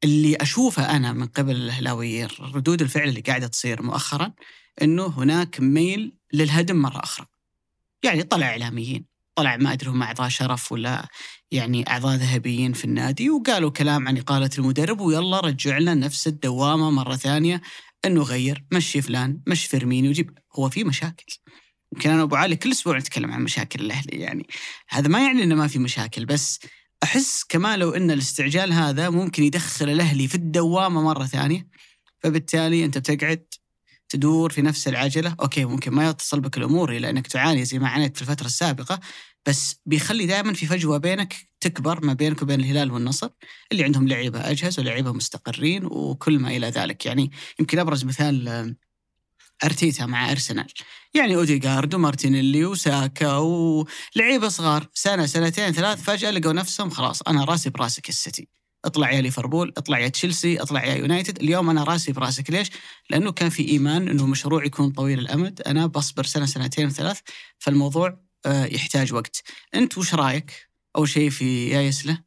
[0.03, 4.33] اللي أشوفه أنا من قبل الاهلاويين ردود الفعل اللي قاعدة تصير مؤخرا
[4.81, 7.25] إنه هناك ميل للهدم مرة أخرى.
[8.03, 11.07] يعني طلع إعلاميين، طلع ما أدري هم أعضاء شرف ولا
[11.51, 16.91] يعني أعضاء ذهبيين في النادي وقالوا كلام عن إقالة المدرب ويلا رجع لنا نفس الدوامة
[16.91, 17.61] مرة ثانية
[18.05, 21.25] إنه غير مشي فلان مش فيرميني وجيب هو في مشاكل.
[21.93, 24.47] يمكن أنا ابو علي كل أسبوع نتكلم عن مشاكل الأهلي يعني
[24.89, 26.59] هذا ما يعني إنه ما في مشاكل بس
[27.03, 31.67] أحس كمان لو إن الاستعجال هذا ممكن يدخل الأهلي في الدوامة مرة ثانية
[32.19, 33.45] فبالتالي أنت بتقعد
[34.09, 37.87] تدور في نفس العجلة، okay ممكن ما يتصل بك الأمور إلى إنك تعاني زي ما
[37.87, 38.99] عانيت في الفترة السابقة،
[39.47, 43.29] بس بيخلي دائما في فجوة بينك تكبر ما بينك وبين الهلال والنصر
[43.71, 48.75] اللي عندهم لعيبة أجهز ولعيبة مستقرين وكل ما إلى ذلك، يعني يمكن أبرز مثال آه،
[49.63, 50.67] أرتيتا مع أرسنال،
[51.13, 57.69] يعني أوديغارد ومارتينيلي وساكا ولعيبة صغار سنة سنتين ثلاث فجأة لقوا نفسهم خلاص أنا راسي
[57.69, 58.47] براسك السيتي.
[58.85, 62.49] اطلع يا ليفربول، اطلع يا تشيلسي، اطلع يا يونايتد، اليوم أنا راسي براسك.
[62.51, 62.69] ليش؟
[63.09, 67.19] لأنه كان في إيمان إنه مشروع يكون طويل الأمد، أنا بصبر سنة سنتين ثلاث
[67.57, 69.43] فالموضوع يحتاج وقت.
[69.75, 72.23] أنت وش رأيك؟ أول شيء في يا يسله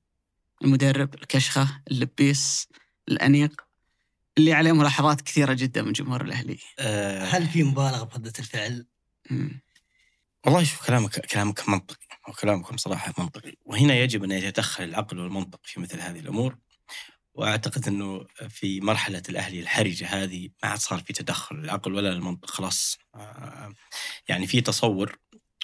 [0.65, 2.69] المدرب، الكشخة، اللبيس،
[3.09, 3.61] الأنيق
[4.39, 6.59] اللي عليه ملاحظات كثيرة جدا من جمهور الأهلي.
[6.79, 8.87] آه هل في مبالغة برده الفعل؟
[9.31, 9.61] مم.
[10.47, 15.81] والله شوف كلامك كلامك منطقي وكلامكم صراحة منطقي وهنا يجب أن يتدخل العقل والمنطق في
[15.81, 16.59] مثل هذه الأمور
[17.35, 22.51] وأعتقد أنه في مرحلة الأهلي الحرجة هذه ما عاد صار في تدخل العقل ولا المنطق
[22.51, 23.73] خلاص آه،
[24.29, 25.19] يعني في تصور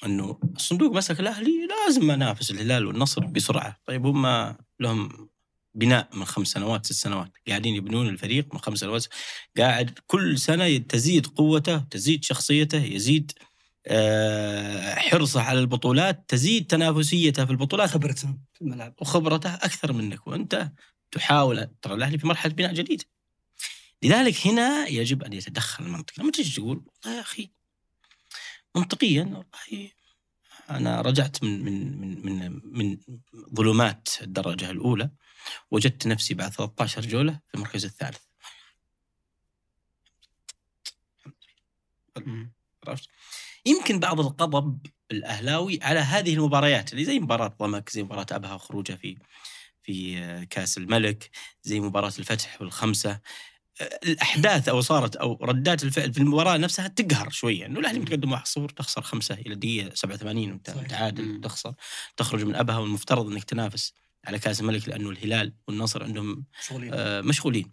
[0.05, 3.77] إنه الصندوق مسك الأهلي لازم انافس الهلال والنصر بسرعة.
[3.87, 5.29] طيب هم لهم
[5.75, 7.33] بناء من خمس سنوات ست سنوات.
[7.49, 9.07] قاعدين يبنون الفريق من خمس سنوات.
[9.59, 13.33] قاعد كل سنة تزيد قوته تزيد شخصيته يزيد
[13.87, 17.91] آه، حرصه على البطولات تزيد تنافسيته في البطولات.
[17.91, 18.95] خبرته في الملعب.
[19.01, 20.27] وخبرته أكثر منك.
[20.27, 20.73] وأنت
[21.11, 23.05] تحاول ترى الأهلي في مرحلة بناء جديده.
[24.03, 27.51] لذلك هنا يجب أن يتدخل المنطق، لما تيجي تقول والله يا أخي
[28.77, 29.91] منطقيا والله
[30.71, 32.99] أنا رجعت من من من من, من
[33.55, 35.11] ظلمات الدرجة الأولى
[35.71, 38.21] وجدت نفسي بعد 13 جولة في المركز الثالث.
[42.87, 43.09] عرفت؟
[43.67, 48.97] يمكن بعض الغضب الأهلاوي على هذه المباريات اللي زي مباراة ضمك زي مباراة أبها وخروجها
[48.97, 49.19] في
[49.83, 51.31] في كأس الملك
[51.63, 53.21] زي مباراة الفتح والخمسة
[53.81, 57.67] الأحداث أو صارت أو ردات الفعل في المباراة نفسها تقهر شوية.
[57.67, 58.43] إنه الاهلي متقدم 1-0
[58.77, 60.87] تخسر خمسة إلى الدقيقه 87 وانت صحيح.
[60.87, 61.41] تعادل.
[61.41, 61.75] تخسر.
[62.17, 63.93] تخرج من أبها والمفترض إنك تنافس
[64.25, 67.71] على كأس الملك لأنه الهلال والنصر عندهم شغلين آه، مشغولين.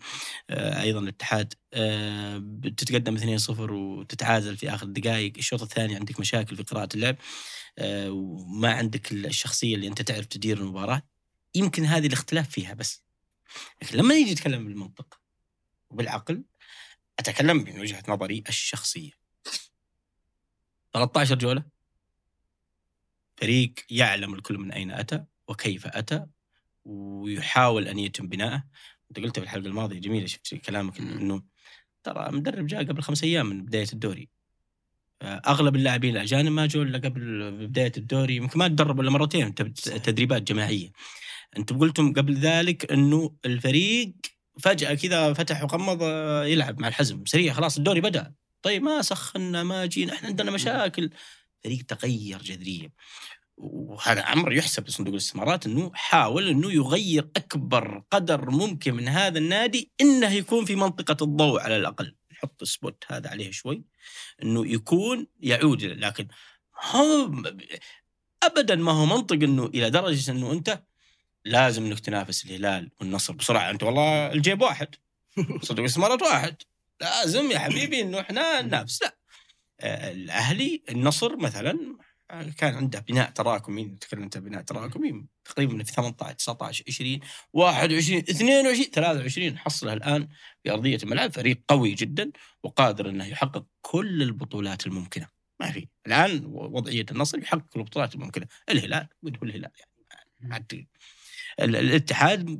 [0.49, 6.63] آه، أيضا الاتحاد آه، بتتقدم 2-0 وتتعادل في آخر الدقائق الشوط الثاني عندك مشاكل في
[6.63, 7.15] قراءة اللعب
[7.79, 11.01] آه، وما عندك الشخصية اللي أنت تعرف تدير المباراة.
[11.55, 13.01] يمكن هذه الاختلاف فيها بس.
[13.81, 15.19] لكن لما نيجي نتكلم بالمنطق
[15.95, 16.43] وبالعقل
[17.19, 19.11] أتكلم من وجهة نظري الشخصية.
[20.93, 21.63] 13 جولة؟
[23.37, 26.25] فريق يعلم الكل من أين أتى وكيف أتى
[26.85, 28.63] ويحاول أن يتم بناءه.
[29.09, 30.99] أنت قلت في الحلقة الماضية جميلة شفت كلامك.
[30.99, 31.43] إنه
[32.03, 34.29] ترى مدرب جاء قبل خمس أيام من بداية الدوري.
[35.23, 39.55] أغلب اللاعبين الأجانب ما جو إلا قبل بداية الدوري يمكن ما تدربوا إلا مرتين.
[39.55, 40.91] تدريبات جماعية.
[41.57, 44.13] أنتم قلتم قبل ذلك إنه الفريق
[44.59, 47.25] فجأة كذا فتح وغمض آه، يلعب مع الحزم.
[47.25, 48.33] سريع خلاص الدوري بدأ.
[48.61, 51.09] طيب ما سخنا ما جينا إحنا عندنا مشاكل.
[51.63, 52.91] فريق تغير جذريا
[53.57, 59.91] وهذا أمر يحسب لصندوق الاستثمارات إنه حاول إنه يغير أكبر قدر ممكن من هذا النادي
[60.01, 62.15] إنه يكون في منطقة الضوء على الأقل.
[62.31, 63.83] نحط ال spot هذا عليه شوي.
[64.43, 66.27] إنه يكون يعود لكن
[66.81, 67.31] هو
[68.43, 70.83] ابدا ما هو منطق إنه إلى درجة إنه أنت
[71.45, 73.69] لازم انك تنافس الهلال والنصر بسرعة.
[73.71, 74.95] انت والله الجيب واحد.
[75.37, 76.55] صندوق الاستثمارات واحد.
[77.01, 79.01] لازم يا حبيبي إنه إحنا ننافس.
[79.03, 79.17] لا.
[79.79, 81.97] آه، الأهلي النصر مثلا
[82.57, 83.85] كان عنده بناء تراكمي.
[83.85, 87.19] تكلمت عن بناء تراكمي تقريبا في 18 19 20
[87.53, 90.27] 21 22 23 حصلها الآن
[90.63, 91.33] في أرضية الملعب.
[91.33, 92.31] فريق قوي جدا
[92.63, 95.27] وقادر إنه يحقق كل البطولات الممكنة.
[95.59, 95.87] ما في.
[96.07, 98.47] الآن وضعية النصر يحقق كل البطولات الممكنة.
[98.69, 99.71] الهلال وده الهلال
[100.41, 100.87] يعني.
[101.59, 102.59] الاتحاد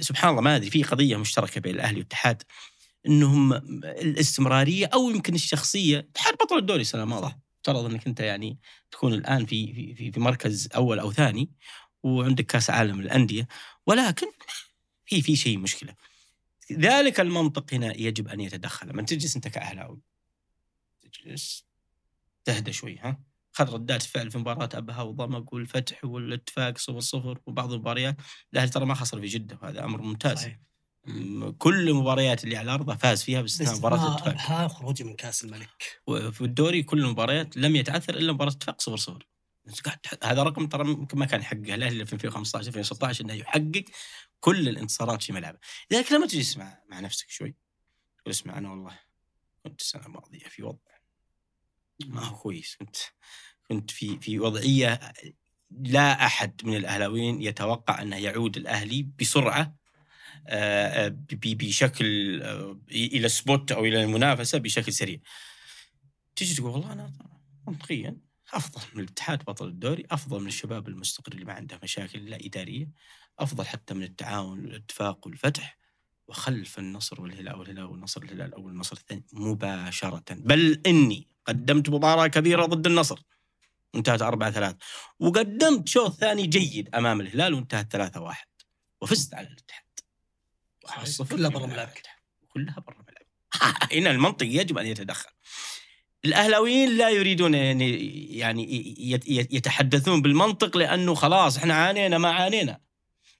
[0.00, 2.42] سبحان الله ما أدري في قضية مشتركة بين الأهلي والاتحاد
[3.06, 3.52] إنهم
[3.84, 8.58] الاستمرارية أو يمكن الشخصية الاتحاد بطل الدوري السنة الماضيه افترض انك أنت يعني
[8.90, 11.50] تكون الآن في في في- في مركز أول أو ثاني
[12.02, 13.48] وعندك كأس عالم للأندية
[13.86, 14.26] ولكن
[15.06, 15.94] في في شيء مشكلة.
[16.72, 18.88] ذلك المنطق هنا يجب أن يتدخل.
[18.88, 20.00] لما تجلس أنت كأهلاوي
[21.02, 21.64] تجلس
[22.44, 23.20] تهدى شوي ها؟
[23.60, 28.16] خذ ردات فعل في مباراة أبها وضمك والفتح والاتفاق صفر صفر وبعض المباريات
[28.52, 30.38] الأهلي ترى ما خسر في جدة وهذا أمر ممتاز.
[30.38, 30.58] صحيح.
[31.58, 34.28] كل المباريات اللي على أرضه فاز فيها باستثناء باستثناء الاتفاق.
[34.28, 36.00] أبها خروجه من كأس الملك.
[36.06, 39.26] وفي الدوري كل المباريات لم يتعثر إلا مباراة اتفاق صفر صفر.
[39.64, 43.34] بس قاعد تح- هذا رقم ترى ممكن ما كان يحققه الأهلي في 2015 2016 أنه
[43.34, 43.84] يحقق
[44.40, 45.58] كل الانتصارات في ملعبه.
[45.90, 47.54] لذلك لما تجلس مع مع نفسك شوي.
[48.18, 48.98] تقول اسمع أنا والله.
[49.64, 50.78] كنت السنة الماضية في وضع
[52.06, 52.76] ما هو كويس.
[52.76, 52.96] كنت
[53.70, 55.00] كنت في في وضعية
[55.70, 59.76] لا أحد من الأهلاويين يتوقع أنه يعود الأهلي بسرعة
[60.46, 65.18] آه، آه، بشكل آه، إلى سبوت أو إلى المنافسة بشكل سريع.
[66.36, 67.12] تجي تقول والله أنا
[67.66, 68.16] منطقيا
[68.52, 72.88] أفضل من الاتحاد بطل الدوري، أفضل من الشباب المستقر اللي ما عنده مشاكل لا إدارية،
[73.38, 75.78] أفضل حتى من التعاون والاتفاق والفتح
[76.28, 82.66] وخلف النصر والهلال والهلال والنصر الهلال أو النصر الثاني مباشرة، بل إني قدمت مباراة كبيرة
[82.66, 83.22] ضد النصر
[83.94, 84.76] انتهت 4 3
[85.18, 88.46] وقدمت شوط ثاني جيد أمام الهلال وانتهت 3 1
[89.00, 89.82] وفزت على الاتحاد.
[91.36, 92.02] كلها برا ملعب ملعبك.
[92.48, 95.30] كلها برا ملعب هنا المنطق يجب أن يتدخل.
[96.24, 102.80] الأهلاويين لا يريدون يعني يت- يتحدثون بالمنطق لأنه خلاص إحنا عانينا ما عانينا.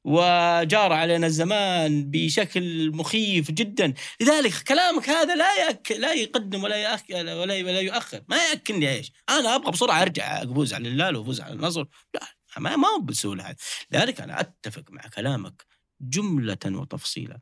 [0.05, 3.95] وجار علينا الزمان بشكل مخيف جدا.
[4.21, 8.23] لذلك كلامك هذا لا يأك لا يقدم ولا يأك ولا ولا يؤخر.
[8.29, 9.13] ما يأكلني إيش.
[9.29, 11.85] أنا أبغى بسرعة أرجع افوز على الهلال وافوز على النصر.
[12.15, 12.21] لا
[12.59, 13.57] ما ما هو بالسهوله هذه.
[13.91, 15.67] لذلك أنا أتفق مع كلامك
[16.01, 17.41] جملة وتفصيلا.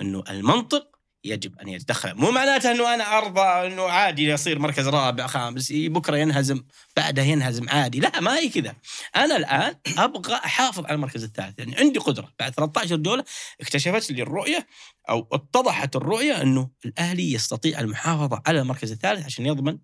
[0.00, 2.14] إنه المنطق يجب أن يتدخل.
[2.14, 6.62] مو معناته إنه أنا أرضى إنه عادي يصير مركز رابع خامس بكرة ينهزم
[6.96, 8.00] بعده ينهزم عادي.
[8.00, 8.74] لا ما هي كذا.
[9.16, 11.58] أنا الآن أبغى أحافظ على المركز الثالث.
[11.58, 12.32] يعني عندي قدرة.
[12.38, 13.24] بعد 13 جوله
[13.60, 14.66] اكتشفت لي الرؤية
[15.08, 19.78] أو اتضحت الرؤية إنه الأهلي يستطيع المحافظة على المركز الثالث عشان يضمن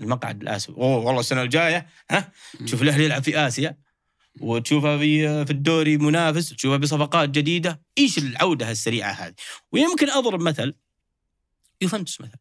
[0.00, 0.78] المقعد الآسيوي.
[0.78, 2.32] أوه والله السنة الجاية ها؟
[2.66, 3.76] تشوف الأهلي يلعب في آسيا.
[4.40, 7.80] وتشوفها في في الدوري منافس تشوفها بصفقات جديدة.
[7.98, 9.34] إيش العودة السريعة هذه؟
[9.72, 10.74] ويمكن أضرب مثل
[11.80, 12.38] يوفنتوس مثلا.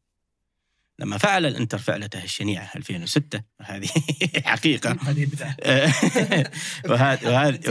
[1.00, 3.90] لما فعل الإنتر فعلته الشنيعة 2006 هذه
[4.46, 4.90] حقيقة.
[6.90, 7.70] وهذه وهذه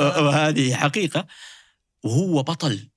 [0.00, 1.26] وهذه حقيقة.
[2.04, 2.89] وهو بطل.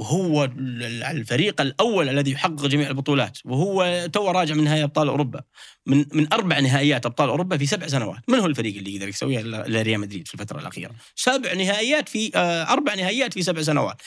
[0.00, 5.42] وهو ال- الفريق الأول الذي يحقق جميع البطولات وهو تو راجع من نهائي أبطال أوروبا.
[5.86, 8.20] من من أربع نهائيات أبطال أوروبا في سبع سنوات.
[8.28, 12.30] من هو الفريق اللي يقدر يسويها الا ريال مدريد في الفترة الأخيرة؟ سبع نهائيات في
[12.34, 14.02] آه، أربع نهائيات في سبع سنوات.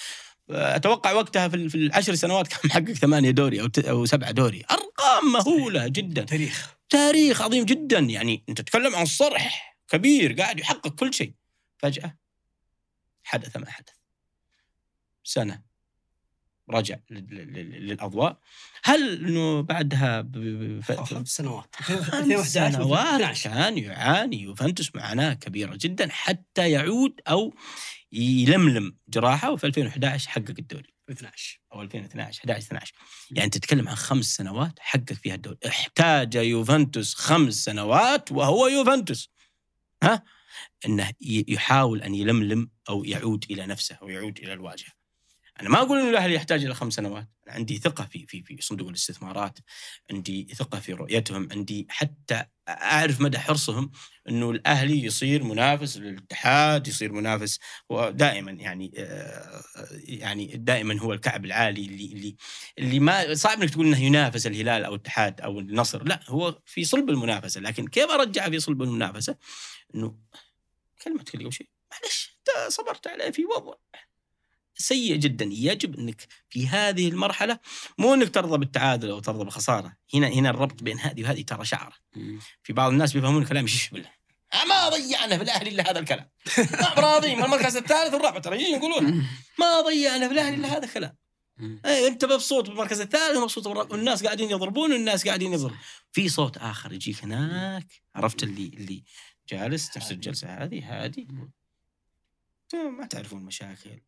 [0.51, 4.63] آه، أتوقع وقتها في في العشر سنوات كان محقق ثمانية دوري أو أو سبعه دوري.
[4.71, 6.23] أرقام مهولة جدا.
[6.23, 6.75] تاريخ.
[6.89, 7.99] تاريخ عظيم جدا.
[7.99, 11.33] يعني أنت تتكلم عن صرح كبير قاعد يحقق كل شيء.
[11.77, 12.17] فجأة
[13.23, 13.93] حدث ما حدث.
[15.23, 15.72] سنة.
[16.69, 18.39] رجع لل- لل- للأضواء.
[18.83, 20.29] هل إنه بعدها
[21.03, 21.75] خمس سنوات.
[21.75, 23.13] خمس 2011 سنوات.
[23.21, 27.53] 12 كان يعاني يوفنتوس معاناة كبيرة جدا حتى يعود أو
[28.11, 30.93] يلملم جراحه وفي 2011 حقق الدوري.
[31.11, 32.93] 12 أو 2012 11 12
[33.31, 35.57] يعني تتكلم عن خمس سنوات حقق فيها الدوري.
[35.67, 39.29] احتاج يوفنتوس خمس سنوات وهو يوفنتوس.
[40.03, 40.23] ها؟
[40.85, 44.91] إنه يحاول أن يلملم أو يعود إلى نفسه أو يعود إلى الواجهة.
[45.63, 47.27] أنا ما أقول إنه الاهلي يحتاج إلى خمس سنوات.
[47.47, 49.59] أنا عندي ثقة في في في صندوق الاستثمارات
[50.11, 53.91] عندي ثقة في رؤيتهم عندي حتى أعرف مدى حرصهم
[54.29, 57.59] إنه الاهلي يصير منافس للاتحاد يصير منافس
[57.91, 62.35] هو دائما يعني آه، يعني دائما هو الكعب العالي اللي اللي
[62.79, 66.03] اللي ما صعب إنك تقول إنه ينافس الهلال أو الاتحاد أو النصر.
[66.03, 67.61] لا هو في صلب المنافسة.
[67.61, 69.35] لكن كيف ارجعه في صلب المنافسة؟
[69.95, 70.15] إنه
[71.03, 71.69] كلمتك اليوم شيء.
[71.91, 73.73] معلش أنت صبرت عليه في وضع.
[74.75, 75.45] سيء جدا.
[75.45, 77.59] يجب إنك في هذه المرحلة
[77.97, 81.95] مو إنك ترضى بالتعادل أو ترضى بالخساره هنا هنا الربط بين هذه وهذه ترى شعره
[82.63, 84.09] في بعض الناس بيفهمون كلامي شش بالله
[84.69, 86.29] ما ضيعنا في الأهلي إلا هذا الكلام.
[86.57, 89.27] ما راضيين المركز الثالث والرابع ترى يقولون
[89.59, 91.15] ما ضيعنا في الأهلي إلا هذا الكلام.
[91.85, 95.77] اي أنت مبسوط بالمركز الثالث بالرابع والناس قاعدين يضربون والناس قاعدين يضربون
[96.11, 97.87] في صوت آخر يجيك هناك.
[98.15, 99.03] عرفت اللي اللي
[99.49, 101.27] جالس نفس الجلسة هذه؟ هادي.
[102.73, 103.99] ما تعرفون مشاكل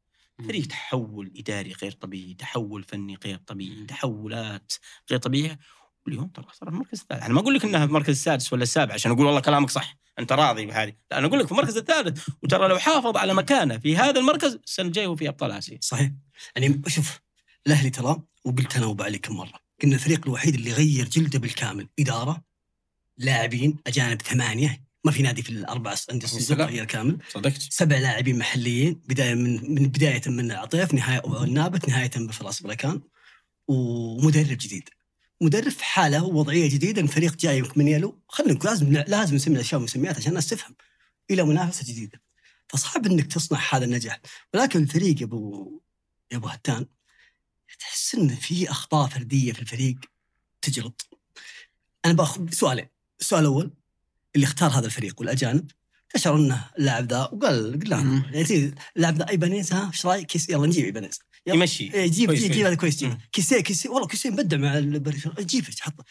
[0.44, 3.86] فريق تحول إداري غير طبيعي، تحول فني غير طبيعي،.
[3.86, 4.74] تحولات
[5.12, 5.60] غير طبيعية.
[6.06, 8.94] واليوم ترى صار المركز الثالث، أنا ما أقول لك انها في المركز السادس ولا السابع
[8.94, 12.30] عشان أقول والله كلامك صح، أنت راضي بهذه، لا أنا أقول لك في المركز الثالث
[12.44, 15.78] وترى لو حافظ على مكانه في هذا المركز السنة الجاية هو في أبطال آسيا.
[15.82, 16.12] صحيح.
[16.56, 17.20] يعني شوف
[17.68, 21.88] الأهلي ترى وقلت أنا وابو علي كم مرة قلنا الفريق الوحيد اللي غير جلده بالكامل.
[22.00, 22.44] إدارة
[23.18, 26.70] لاعبين أجانب ثمانية ما في نادي في الأربع سلام.
[26.70, 27.18] غير كامل.
[27.34, 33.02] صدقت؟ سبع لاعبين محليين بداية من من بداية من عطيف نهاية النابت نهاية بفراس بركان
[33.68, 34.90] ومدرب جديد.
[35.42, 39.82] مدرب في حالة ووضعيه جديدة الفريق جاي من يلو خلينا نقول لازم لازم نسمي الأشياء
[39.82, 40.76] مسميات عشان الناس تفهم
[41.32, 42.22] إلى منافسة جديدة.
[42.68, 44.20] فصعب إنك تصنع هذا النجاح.
[44.54, 45.82] ولكن الفريق يا أبو
[46.32, 46.86] يا أبو هتان
[47.80, 49.96] تحس إن في أخطاء فردية في الفريق
[50.62, 51.20] تجلط.
[52.06, 52.88] أنا بأخذ سؤالين.
[53.20, 53.74] السؤال الأول
[54.36, 55.72] اللي اختار هذا الفريق والأجانب
[56.14, 58.24] تشعر إنه اللاعب ذا وقال مم.
[58.34, 61.20] يعني اللاعب ذا إيبانيز ها إيش رأيك يلا نجيب إيبانيز.
[61.48, 62.52] يمشي إيه، جيب كويس، جيب.
[62.52, 63.18] جيب هذا كويس جيب.
[63.32, 64.80] كيسيه كيسيه والله كيسيه مبدع مع
[65.40, 66.04] جيبه حطه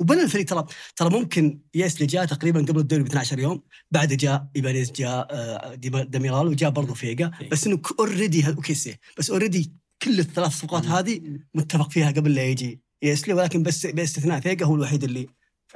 [0.00, 0.66] وبنى الفريق ترى
[0.96, 5.74] ترى ممكن يايسله جاء تقريبا قبل الدوري ب 12 يوم بعد جاء إيبانيز جاء آه،
[6.04, 7.30] ديميرال وجاء برضه فيجا.
[7.52, 9.72] بس إنه already وكيسيه بس already
[10.02, 11.20] كل الثلاث صفقات هذه
[11.54, 15.26] متفق فيها قبل لا يجي يايسله ولكن بس باستثناء فيجا هو الوحيد اللي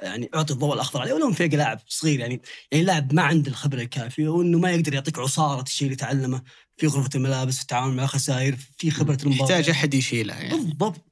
[0.03, 2.43] يعني اعطي الضوء الأخضر عليه ولو فيجا لاعب صغير يعني
[2.73, 6.43] يعني لاعب ما عنده الخبرة الكافية وإنه ما يقدر يعطيك عصارة الشيء اللي تعلمه
[6.77, 9.43] في غرفة الملابس في التعامل مع الخسائر في خبرة المباراة.
[9.43, 10.51] يحتاج أحد يشيله يعني.
[10.51, 11.05] بالضبط.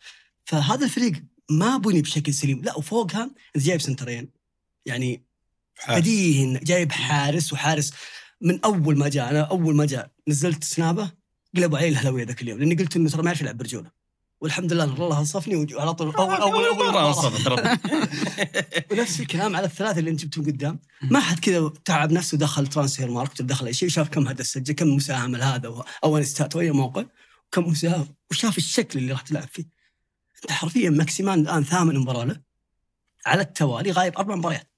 [0.45, 1.13] فهذا الفريق
[1.51, 2.63] ما بني بشكل سليم.
[2.65, 4.31] لا وفوقها انت جايب سنترين.
[4.87, 5.23] يعني
[5.89, 7.93] بديهي جايب حارس وحارس
[8.41, 9.31] من أول ما جاء.
[9.31, 11.11] أنا أول ما جاء نزلت سنابه
[11.57, 13.98] قلبوا علي الهلاويه ذاك اليوم لأني قلت إنه ترى ما يعرف يلعب برجولة.
[14.41, 16.15] والحمد لله الله انصفني وعلى طول.
[16.15, 17.79] اول اول اول مره ربي.
[18.93, 20.81] ونفس الكلام على الثلاثه اللي انت جبتهم قدام.
[21.03, 24.89] ما حد كذا تعب نفسه دخل Transfermarkt دخل أي شيء شاف كم هدف سجل كم
[24.97, 27.05] مساهمة لهذا و- أو InStat أو اي موقع
[27.53, 29.65] كم مساهمه وشاف الشكل اللي راح تلعب فيه.
[30.43, 32.41] أنت حرفيا ماكسيمان الآن ثامن مباراة له
[33.27, 34.73] على التوالي غايب أربع مباريات.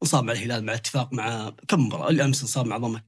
[0.00, 3.04] وانصاب مع الهلال مع اتفاق مع كم مباراة اللي امس انصاب مع ضمك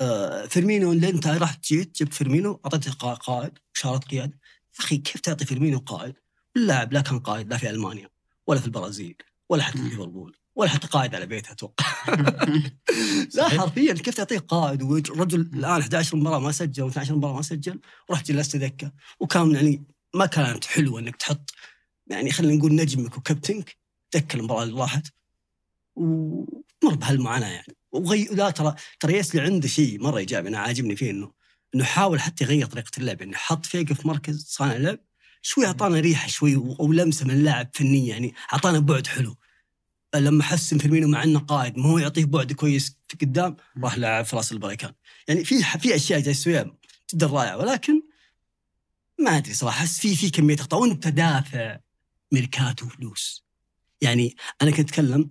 [0.00, 4.32] آه فيرمينو اللي انت رحت جيت جبت فيرمينو أعطيته قا- قائد شارة قيادة.
[4.32, 4.45] يا
[4.80, 6.14] أخي كيف تعطي فيرمينو قائد؟
[6.56, 8.10] اللاعب لا كان قائد لا في ألمانيا
[8.46, 9.16] ولا في البرازيل
[9.48, 11.86] ولا حتى في ليفربول ولا حتى قائد على بيته أتوقع.
[13.34, 13.48] لا.
[13.48, 18.32] حرفيا كيف تعطيه قائد؟ ورجل الآن 11 مباراة ما سجل و12 مباراة ما سجل ورحت
[18.32, 18.92] جلست دكة.
[19.20, 21.50] وكان يعني ما كانت حلوة إنك تحط
[22.06, 23.76] يعني خلينا نقول نجمك وكابتنك
[24.14, 25.06] دكة المباراة اللي راحت.
[25.96, 27.76] ومر بهالمعاناة يعني.
[27.92, 31.32] وغي لا ترى ترى يايسله عنده شيء مرة ايجابي أنا عاجبني فيه إنه
[31.74, 33.20] إنه حاول حتى يغير طريقة اللعب.
[33.20, 34.98] يعني حط فيجا في مركز صانع لعب
[35.42, 39.36] شوي أعطانا ريحة شوي أو لمسة من اللاعب فنيه يعني أعطانا بعد حلو.
[40.14, 44.24] لما حسن فيرمينو مع إنه قائد ما هو يعطيه بعد كويس في قدام راح لعب
[44.24, 44.92] في رأس البركان
[45.28, 46.76] يعني في في أشياء جالس يسويها
[47.14, 48.02] جدا رائعة ولكن
[49.18, 50.80] ما أدري صراحة أحس في في كمية أخطاء.
[50.80, 51.78] وأنت دافع
[52.32, 53.46] ميركاتو فلوس.
[54.00, 55.30] يعني أنا كنت أتكلم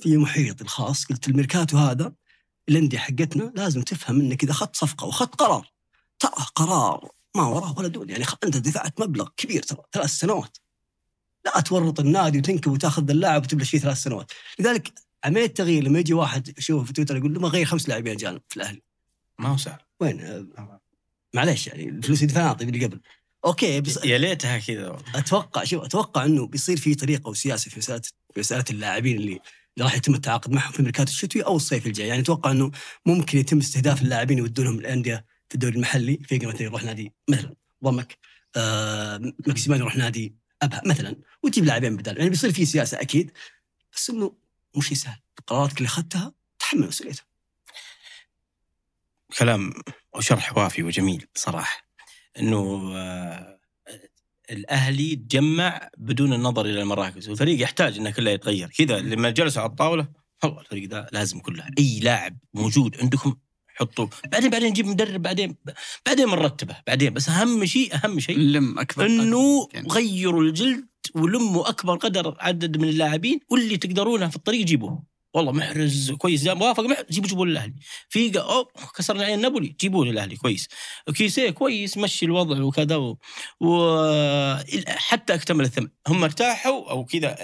[0.00, 2.14] في محيطي الخاص قلت الميركاتو هذا
[2.68, 5.72] الأندية حقتنا لازم تفهم إنك إذا أخذت صفقة وأخذت قرار
[6.18, 10.58] ترى قرار ما وراه ولا دول يعني أنت دفعت مبلغ كبير ترى ثلاث سنوات.
[11.44, 14.32] لا تورط النادي وتنكب وتأخذ اللاعب وتبلش فيه ثلاث سنوات.
[14.58, 14.92] لذلك
[15.24, 18.40] عملية تغيير لما يجي واحد يشوفه في تويتر يقول له ما غير خمس لاعبين اجانب
[18.48, 18.82] في الأهلي.
[19.38, 19.78] ما هو سهل.
[20.00, 20.48] وين؟
[21.34, 23.00] معليش يعني الفلوس اللي دفعناها طيب اللي قبل.
[23.44, 24.96] okay بس يا ليتها كذا.
[25.14, 28.02] أتوقع شوف أتوقع إنه بيصير في طريقة وسياسة في مساله
[28.34, 29.40] في مساله اللاعبين اللي
[29.80, 32.70] راح يتم التعاقد معهم في الميركاتو الشتوي أو الصيف الجاي، يعني أتوقع إنه
[33.06, 36.16] ممكن يتم استهداف اللاعبين يودونهم الأندية في الدوري المحلي.
[36.16, 37.54] في مثلا يروح نادي مثلا
[37.84, 38.18] ضمك
[38.56, 42.18] آه ماكسيمان يروح نادي أبها مثلا وتجيب لاعبين بدال.
[42.18, 43.32] يعني بيصير في سياسة أكيد
[43.94, 44.36] بس إنه
[44.74, 47.24] مو شيء سهل، قراراتك اللي أخذتها تحمل مسؤوليتها.
[49.38, 49.74] كلام
[50.14, 51.88] وشرح وافي وجميل صراحة.
[52.38, 53.57] إنه آه،
[54.50, 58.68] الأهلي تجمع بدون النظر إلى المراكز والفريق يحتاج إنه كله يتغير.
[58.78, 60.08] كذا لما جلسوا على الطاولة
[60.44, 63.34] والله الفريق ده لازم كله أي لاعب موجود عندكم
[63.76, 64.10] حطوه.
[64.32, 65.56] بعدين بعدين نجيب مدرب بعدين
[66.06, 69.68] بعدين بنرتبه بعدين بس أهم شيء أهم شيء لم أكبر إنه.
[69.90, 75.02] غيروا الجلد ولموا أكبر قدر عدد من اللاعبين واللي تقدرونه في الطريق جيبوه.
[75.34, 77.74] والله محرز كويس موافق محرز جيبوا جيبوا للأهلي
[78.08, 80.68] في أوه كسرنا عين نابولي جيبوه للأهلي كويس
[81.14, 83.18] كيسيه كويس مشي الوضع وكذا و...
[83.60, 84.56] و...
[84.88, 87.36] حتى اكتمل الثمن هم ارتاحوا أو كذا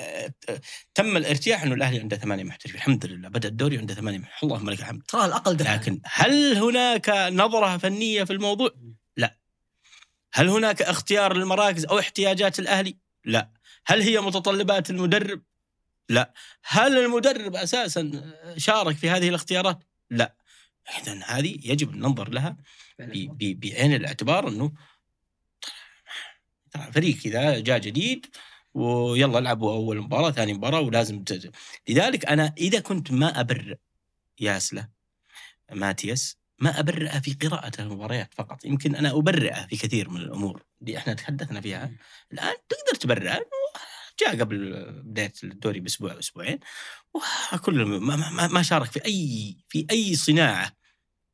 [0.95, 4.51] تم الارتياح إنه الأهلي عنده ثمانية محترفين الحمد لله بدأ الدوري عنده ثمانية محترفين.
[4.51, 8.71] اللهم لك الحمد ترى الأقل دفع لكن هل هناك نظرة فنية في الموضوع؟
[9.17, 9.39] لا.
[10.33, 13.51] هل هناك اختيار للمراكز أو احتياجات الأهلي؟ لا.
[13.87, 15.43] هل هي متطلبات المدرب؟
[16.09, 16.33] لا.
[16.65, 20.35] هل المدرب أساسا شارك في هذه الاختيارات؟ لا.
[21.03, 22.57] إذا هذه يجب ننظر لها
[22.99, 24.73] بعين الاعتبار أنه
[26.71, 28.27] ترى فريق كذا جاء جديد
[28.75, 31.53] ويلا العبوا أول مباراة ثاني مباراة ولازم ت...
[31.89, 33.77] لذلك أنا إذا كنت ما أبرئ
[34.41, 34.89] ياسله
[35.73, 40.99] ماتياس ما أبرئه في قراءة المباريات فقط يمكن أنا أبرئه في كثير من الأمور اللي
[40.99, 41.93] إحنا تحدثنا فيها
[42.33, 43.47] الآن تقدر تبرئه
[44.21, 46.59] جاء قبل بداية الدوري بأسبوع أو أسبوعين
[47.53, 50.73] وكل ما, ما, ما شارك في أي في أي صناعة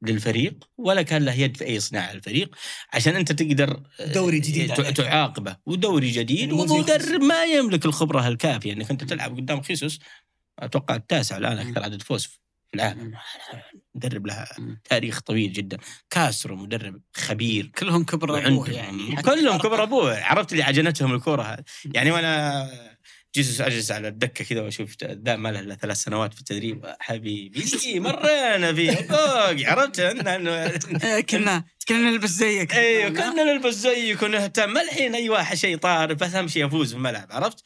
[0.03, 2.57] للفريق ولا كان له يد في أي صناعة للفريق
[2.93, 4.75] عشان أنت تقدر دوري جديد.
[4.95, 10.01] تعاقبه ودوري جديد يعني ومدرب ما يملك الخبرة الكافية أنك أنت تلعب قدام خيسوس
[10.59, 12.41] أتوقع التاسع الآن أكثر عدد فوز
[12.75, 13.13] العالم
[13.95, 14.49] مدرب لها.
[14.85, 15.79] تاريخ طويل جدا.
[16.11, 17.67] كاسترو مدرب خبير.
[17.79, 19.17] كلهم كبر أبوه يعني.
[19.17, 20.25] حتى كلهم كبر أبوه.
[20.25, 21.43] عرفت اللي عجنتهم الكورة.
[21.43, 21.65] هذه
[21.95, 22.71] يعني وأنا
[23.35, 26.87] جيسوس أجلس على الدكة كذا وأشوف ذا ما له إلا ثلاث سنوات في التدريب.
[27.01, 27.65] حبيبي
[28.01, 30.51] مرينا فيه؟ فوق عرفت انه
[31.05, 32.75] إيه، كنا كنا نلبس زيك.
[32.75, 34.71] أيوه كنا نلبس زيك ونهتم.
[34.71, 37.65] ما الحين أي واحد شيء طار بس أهم شيء افوز في الملعب عرفت؟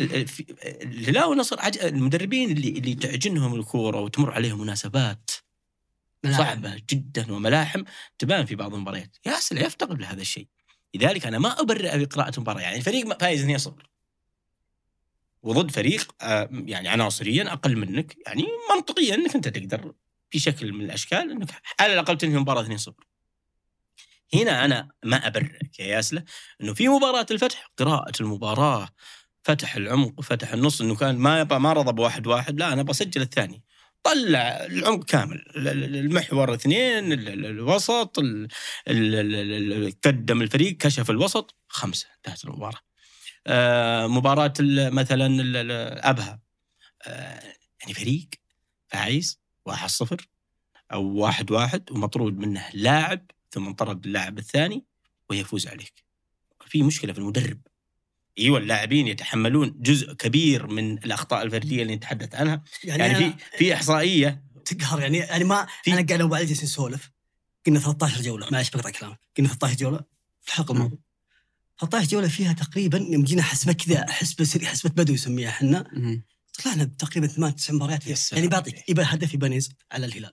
[0.00, 0.46] ال- ال- في-
[0.82, 1.78] الهلال والنصر عج...
[1.78, 5.30] المدربين اللي اللي تعجنهم الكورة وتمر عليهم مناسبات
[6.36, 7.84] صعبة جدا وملاحم
[8.18, 9.16] تبان في بعض المباريات.
[9.26, 10.46] ياسر يفتقد لهذا الشيء.
[10.94, 12.60] لذلك أنا ما أبرئ بقراءة المباراة.
[12.60, 13.70] يعني الفريق فايز 2-0
[15.42, 18.16] وضد فريق آه، يعني عناصريا أقل منك.
[18.26, 18.44] يعني
[18.74, 19.92] منطقيا إنك أنت تقدر
[20.34, 22.92] بشكل من الأشكال إنك على الأقل تنهي المباراة 2-0
[24.34, 26.24] هنا أنا ما أبرئك يا ياسله
[26.60, 28.88] إنه في مباراة الفتح قراءة المباراة.
[29.46, 33.62] فتح العمق وفتح النص إنه كان ما ما رضى بواحد واحد لا أنا بسجل الثاني.
[34.02, 35.44] طلع العمق كامل.
[35.56, 38.48] ال- ال- المحور اثنين ال- ال- الوسط ال-
[38.88, 42.80] ال- ال- ال- قدم الفريق كشف الوسط خمسة انتهت المباراة.
[43.46, 45.26] آه، مباراة مثلا
[46.10, 46.40] أبها.
[47.06, 47.42] آه،
[47.80, 48.28] يعني فريق
[48.88, 50.28] فايز 1-0
[50.92, 54.84] أو واحد واحد ومطرود منه لاعب ثم انطرد اللاعب الثاني
[55.30, 56.04] ويفوز عليك.
[56.66, 57.60] في مشكلة في المدرب.
[58.38, 62.62] أيوه اللاعبين يتحملون جزء كبير من الأخطاء الفردية اللي نتحدث عنها.
[62.84, 64.42] يعني, يعني في في إحصائية.
[64.64, 67.10] تقهر يعني يعني ما في- أنا قاعد ابو علي جالسين نسولف
[67.66, 68.48] قلنا 13 جولة.
[68.52, 69.18] معلش بقطع كلامك.
[69.38, 70.00] قلنا 13 جولة.
[70.42, 70.98] في الحلقة الماضيه
[71.80, 75.84] 13 جولة فيها تقريبا يوم جينا حسبة كذا حسبة سري حسبة بدو يسميها إحنا.
[76.64, 78.88] طلعنا بتقريبا ثمان تسع مباريات يعني بعطيك.
[78.88, 80.32] يبقى هدف يبانيز على الهلال.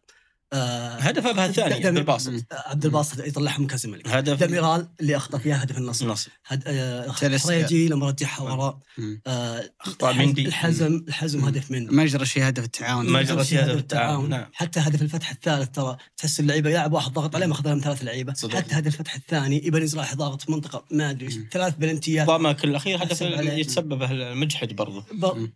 [0.54, 2.32] آه هدف ابها الثاني عبد الباسط.
[2.52, 4.08] عبد الباسط يطلعهم من كاس الملك.
[4.08, 6.06] هدف دميرال اللي أخطأ فيها هدف النصر.
[6.06, 6.32] النصر.
[6.46, 6.64] هد...
[6.68, 8.80] آه حريجي لما رجعها وراء.
[9.28, 10.46] آه اخطاء مندي.
[10.46, 11.96] الحزم الحزم هدف مندي.
[11.96, 13.10] مجرى شيء هدف التعاون.
[13.10, 14.46] ما جرى شيء هدف التعاون نعم.
[14.54, 18.34] حتى هدف الفتح الثالث ترى تحس اللعيبة لاعب واحد ضغط عليه ماخذ لهم ثلاث لعيبة.
[18.34, 18.56] صدق.
[18.56, 21.48] حتى هدف الفتح الثاني إيبانيز راح ضاغط في منطقة ما أدري.
[21.52, 22.28] ثلاث بلنتيات.
[22.28, 23.22] ضامك الأخير هدف.
[23.22, 25.06] يتسبب المجحد برضه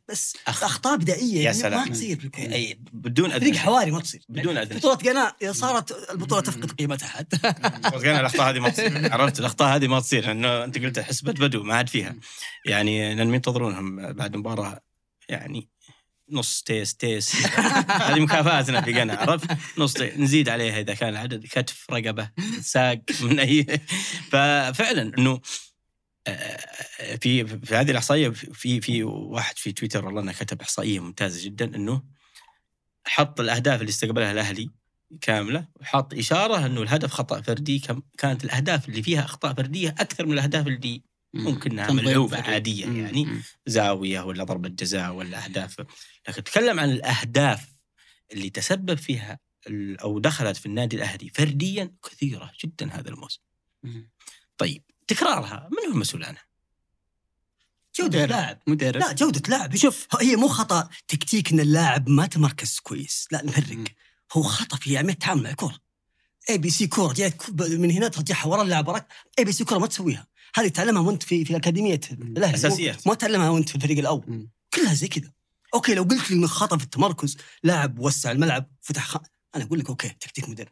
[0.10, 0.34] بس.
[0.48, 1.88] أخطاء بدائية يا يعني سلام.
[1.88, 2.32] ما تصير
[2.94, 4.22] بدون فريق اذن حواري ما تصير.
[4.30, 7.38] بدون اذن بطولة إذا صارت البطولة تفقد قيمتها حتى
[8.04, 8.92] كان الأخطاء هذه ما تصير.
[9.14, 10.26] عرفت؟ الأخطاء هذه ما تصير.
[10.26, 12.16] لأنه أنت قلت حسبه بدو ما عاد فيها.
[12.66, 14.80] يعني لأن ينتظرونهم بعد المباراه
[15.30, 15.70] يعني
[16.30, 17.36] نص تيس تيس.
[18.08, 20.18] هذه مكافآتنا في قنا عرفت؟ نص تيس.
[20.18, 22.30] نزيد عليها إذا كان العدد كتف رقبة
[22.62, 23.66] ساق من أي.
[24.32, 25.42] ففعلا إنه
[26.28, 31.46] آه، في في هذه الإحصائية في في واحد في تويتر والله إنه كتب إحصائية ممتازة
[31.46, 32.04] جدا إنه
[33.06, 34.70] حط الأهداف اللي استقبلها الأهلي
[35.22, 40.26] كاملة وحاط إشارة إنه الهدف خطأ فردي كم كانت الأهداف اللي فيها أخطاء فردية أكثر
[40.26, 41.02] من الأهداف اللي
[41.34, 42.42] ممكن انها ملعوبه.
[42.42, 42.86] عادية.
[42.86, 43.44] يعني مم.
[43.66, 45.86] زاوية ولا ضربة جزاء ولا أهداف
[46.28, 47.68] لكن تكلم عن الأهداف
[48.34, 49.40] اللي تسبب فيها
[50.02, 53.42] أو دخلت في النادي الأهلي فرديا كثيرة جدا هذا الموسم.
[54.58, 56.48] طيب تكرارها من هو المسؤول عنها؟
[58.00, 58.30] مدرب.
[58.30, 63.28] لاعب مدرب لا جودة لاعب شوف هي مو خطأ تكتيك ان اللاعب ما تمركز كويس
[63.32, 63.84] لا نفرق.
[64.34, 65.76] هو خطا في عمليه التعامل مع الكره
[66.50, 69.08] ABC كوره جايك كو- من هنا ترجعها ورا اللاعب وراك
[69.40, 70.28] ABC كوره ما تسويها.
[70.56, 72.56] هذه تعلمها وانت في في اكاديميه الأهلي.
[72.56, 73.08] أساسيات.
[73.08, 74.24] ما تعلمها وانت في الفريق الأول.
[74.28, 74.50] مم.
[74.74, 75.32] كلها زي كذا.
[75.74, 79.18] okay لو قلت لي إنه خطا في التمركز لاعب وسع الملعب فتح خ...
[79.56, 80.72] أنا أقول لك okay تكتيك مدرب.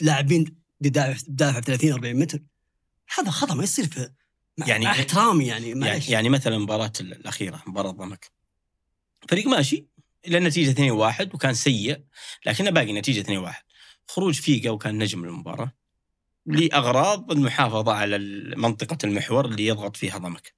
[0.00, 2.40] لاعبين دافع دافع 30 40 متر.
[3.18, 4.10] هذا خطأ ما يصير في
[4.58, 8.30] مع يعني- مع احترامي يعني يعني, يعني مثلا المباراه الأخيرة مباراة ضمك.
[9.28, 9.86] فريق ماشي
[10.26, 12.00] إلى النتيجه 2-1 وكان سيء
[12.46, 13.54] لكنه باقي نتيجة 2-1
[14.08, 15.72] خروج فيجا وكان نجم المباراة
[16.46, 18.18] لأغراض المحافظة على
[18.56, 20.54] منطقة المحور اللي يضغط فيها ضمك.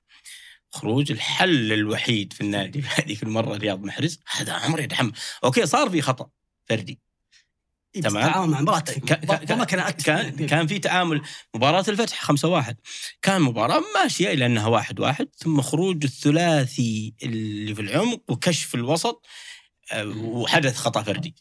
[0.71, 4.21] خروج الحل الوحيد في النادي في هذيك المرة رياض محرز.
[4.33, 5.13] هذا عمري يتحمل
[5.45, 6.31] أوكي صار في خطأ
[6.69, 7.01] فردي.
[8.03, 8.25] تمام.
[8.27, 8.81] التعامل مع مباراة.
[8.81, 9.65] كان.
[9.93, 11.23] كان كان في تعامل.
[11.55, 12.77] مباراة الفتح 5 1
[13.23, 19.27] كان مباراة ماشية إلى أنها واحد واحد ثم خروج الثلاثي اللي في العمق وكشف الوسط
[20.17, 21.35] وحدث خطأ فردي.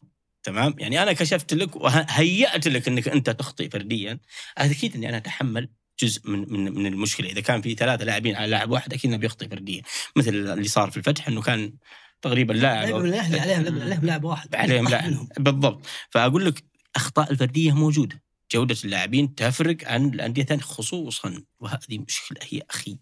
[0.44, 4.20] تمام؟ يعني أنا كشفت لك وهيأت لك أنك أنت تخطئ فرديا.
[4.58, 7.30] أكيد أني أنا أتحمل جزء من من من المشكلة.
[7.30, 9.82] إذا كان في ثلاثة لاعبين على لاعب واحد أكيد إنه بيخطئ فرديا.
[10.16, 11.74] مثل اللي صار في الفتح إنه كان
[12.22, 14.56] تقريبا لاعب الاهلي عليهم عليهم لاعب واحد.
[14.56, 15.28] عليهم لاعب.
[15.40, 15.86] بالضبط.
[16.10, 16.64] فأقول لك
[16.96, 18.22] أخطاء الفردية موجودة.
[18.52, 21.44] جودة اللاعبين تفرق عن الأندية الثانية خصوصا.
[21.60, 22.98] وهذه مشكلة يا أخي.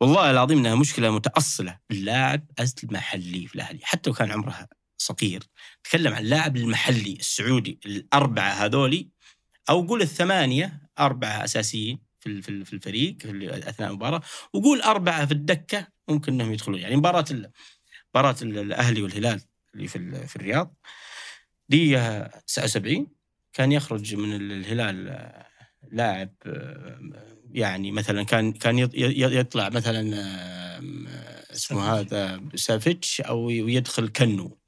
[0.00, 1.78] والله العظيم إنها مشكلة متأصلة.
[1.90, 2.46] اللاعب
[2.84, 5.42] المحلي في الأهلي حتى لو كان عمره صغير.
[5.84, 9.08] تكلم عن اللاعب المحلي السعودي الأربعة هذولي
[9.70, 14.20] أو قول الثمانية أربعة أساسيين في في ال- في الفريق في أثناء المباراة
[14.52, 16.78] وقول أربعة في الدكة ممكن إنهم يدخلون.
[16.80, 17.24] يعني مباراة
[18.14, 19.40] مباراة ال- الأهلي والهلال
[19.74, 20.74] اللي في في الرياض
[21.68, 21.96] دي
[22.46, 23.06] 79
[23.52, 25.46] كان يخرج من ال- الهلال آه،
[25.92, 27.00] لاعب آه،
[27.54, 30.00] يعني مثلا كان كان يط- ي- يطلع مثلا
[31.52, 34.58] اسمه هذا سافيتش أو ويدخل كنو.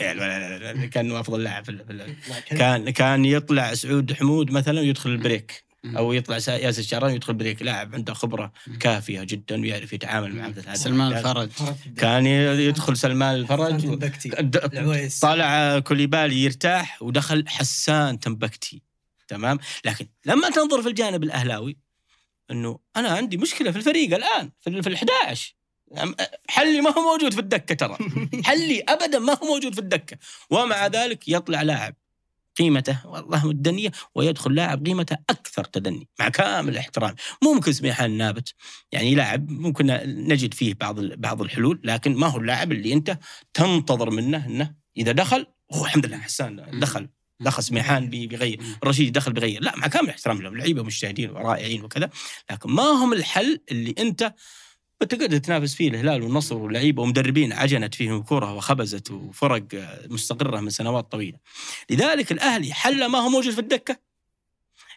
[0.00, 2.14] لا لا لا لا، كانه افضل لاعب في
[2.48, 5.66] كان كان يطلع سعود حمود مثلا ويدخل البريك.
[5.86, 7.62] أو يطلع ياسر الشهراني ويدخل بريك.
[7.62, 11.12] لاعب عنده خبرة كافية جدا ويعرف يتعامل مع مثل هذا سلمان.
[11.12, 11.48] الفرج.
[11.96, 13.86] كان يدخل سلمان الفرج.
[13.86, 13.98] و-
[14.72, 18.82] العويس طلع كوليبالي يرتاح ودخل حسان تنبكتي.
[19.28, 21.76] تمام؟ لكن لما تنظر في الجانب الأهلاوي
[22.50, 25.54] إنه أنا عندي مشكلة في الفريق الآن في ال- في ال 11
[26.48, 27.98] حلي ما هو موجود في الدكة ترى.
[28.44, 30.16] حلي ابدا ما هو موجود في الدكة.
[30.50, 31.94] ومع ذلك يطلع لاعب
[32.58, 37.14] قيمته والله مدنية ويدخل لاعب قيمته أكثر تدني مع كامل الاحترام.
[37.44, 38.54] ممكن سميحان نابت.
[38.92, 43.18] يعني لاعب ممكن نجد فيه بعض بعض الحلول لكن ما هو اللاعب اللي أنت
[43.54, 47.08] تنتظر منه إنه إذا دخل هو الحمد لله حسان دخل.
[47.40, 49.62] دخل سميحان بي- بيغير رشيد دخل بيغير.
[49.62, 52.10] لا مع كامل احترام لهم لعيبة مجتهدين ورائعين وكذا
[52.50, 54.34] لكن ما هم الحل اللي انت
[55.00, 59.64] بتقدر تنافس فيه الهلال والنصر واللعيبة ومدربين عجنت فيهم الكره وخبزت وفرق
[60.10, 61.38] مستقرة من سنوات طويلة.
[61.90, 63.96] لذلك الأهلي حل ما هو موجود في الدكة.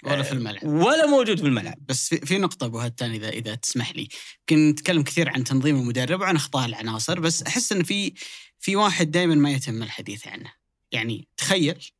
[0.03, 0.63] ولا في الملعب.
[0.63, 1.77] ولا موجود في الملعب.
[1.87, 4.07] بس في, في نقطة أبو هتان إذا إذا تسمح لي،
[4.39, 8.13] يمكن نتكلم كثير عن تنظيم المدرب وعن أخطاء العناصر، بس أحس إن في
[8.59, 10.53] في واحد دائما ما يتم الحديث عنه،
[10.91, 11.98] يعني تخيل آه،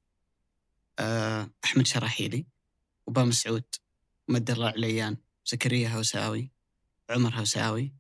[1.66, 2.46] أحمد شراحيلي
[3.08, 3.64] وبا مسعود
[4.30, 6.52] ومد الله عليان زكريا هوساوي
[7.10, 7.94] عمر هوساوي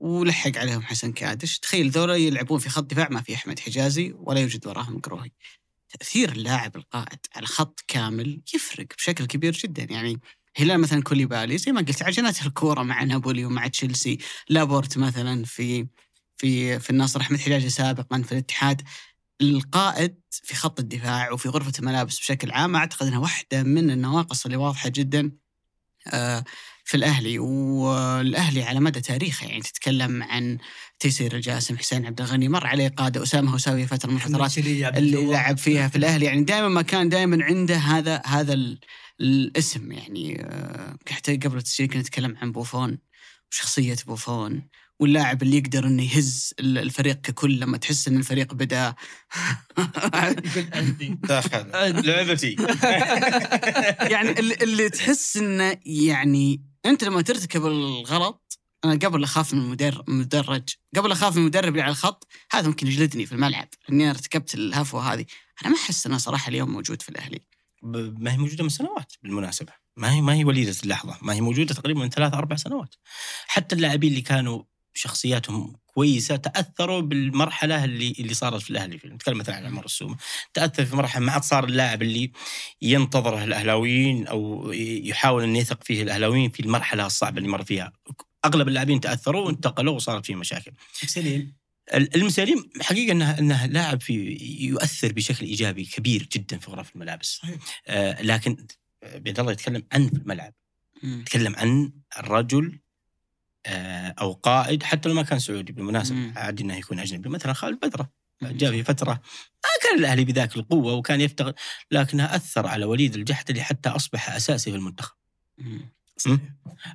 [0.00, 4.40] ولحق عليهم حسن كادش، تخيل ذولا يلعبون في خط دفاع ما في أحمد حجازي ولا
[4.40, 5.30] يوجد وراهم قروهي.
[5.88, 9.82] تأثير اللاعب القائد على خط كامل يفرق بشكل كبير جدا.
[9.92, 10.20] يعني
[10.56, 15.86] هلال مثلا كوليبالي زي ما قلت عجنته الكورة مع نابولي ومع تشيلسي لابورت مثلا في
[16.36, 18.82] في في النصر أحمد حجاجي سابقا في الاتحاد.
[19.40, 24.56] القائد في خط الدفاع وفي غرفة الملابس بشكل عام أعتقد إنها واحدة من النواقص اللي
[24.56, 25.32] واضحة جدا
[26.12, 26.44] آه،
[26.84, 27.38] في الأهلي.
[27.38, 30.58] والأهلي على مدى تاريخه يعني تتكلم عن
[30.98, 34.58] تيسير الجاسم حسين عبد الغني مر عليه قادة أسامة هوساوي فترة من الفترات
[34.98, 36.26] اللي لعب فيها في الأهلي.
[36.26, 38.80] يعني دائما ما كان دائما عنده هذا هذا ال-
[39.20, 42.98] الاسم يعني آه، حتى قبل التسجيل كنا نتكلم عن بوفون
[43.52, 44.68] وشخصية بوفون.
[45.00, 48.94] واللاعب اللي يقدر إنه يهز ال- الفريق ككل لما تحس إن الفريق بدأ.
[52.02, 52.56] لعبتي
[54.12, 60.04] يعني اللي, اللي تحس إنه يعني أنت لما ترتكب الغلط أنا قبل أخاف من المدر-
[60.08, 64.54] المدرج قبل أخاف من المدرب اللي على الخط هذا ممكن يجلدني في الملعب أنا ارتكبت
[64.54, 65.24] الهفوة هذه.
[65.64, 67.40] أنا ما أحس إنه صراحة اليوم موجود في الأهلي.
[67.82, 69.72] ب- ما هي موجودة من سنوات بالمناسبة.
[69.96, 71.18] ما هي ما هي وليدة اللحظة.
[71.22, 72.94] ما هي موجودة تقريبا من ثلاث أربع سنوات.
[73.46, 74.62] حتى اللاعبين اللي كانوا
[74.94, 80.16] شخصياتهم كويسة تأثروا بالمرحلة اللي اللي صارت في الأهلي نتكلم مثلا عن عمر السومه
[80.54, 82.32] تأثر في مرحلة ما عاد صار اللاعب اللي
[82.82, 87.92] ينتظره الأهلاويين أو يحاول أن يثق فيه الأهلاويين في المرحلة الصعبة اللي مر فيها.
[88.44, 90.72] أغلب اللاعبين تأثروا وانتقلوا وصارت فيه مشاكل.
[90.92, 91.54] سليم
[91.94, 97.38] ال- المساليم حقيقة إنه إنه لاعب في يؤثر بشكل إيجابي كبير جدا في غرف الملابس.
[97.42, 97.56] صحيح.
[97.86, 98.56] آه لكن
[99.14, 100.54] بيد الله يتكلم عن الملعب.
[101.02, 102.78] يتكلم عن الرجل
[103.66, 106.32] أو قائد حتى لو ما كان سعودي بالمناسبة.
[106.36, 108.10] عادي إنه يكون أجنبي مثلا خالد بدرة
[108.42, 109.12] جاء في فترة
[109.64, 111.54] ما كان الأهلي بذاك القوة وكان يفتقد
[111.90, 115.14] لكنها أثر على وليد الجحدلي حتى أصبح أساسي في المنتخب.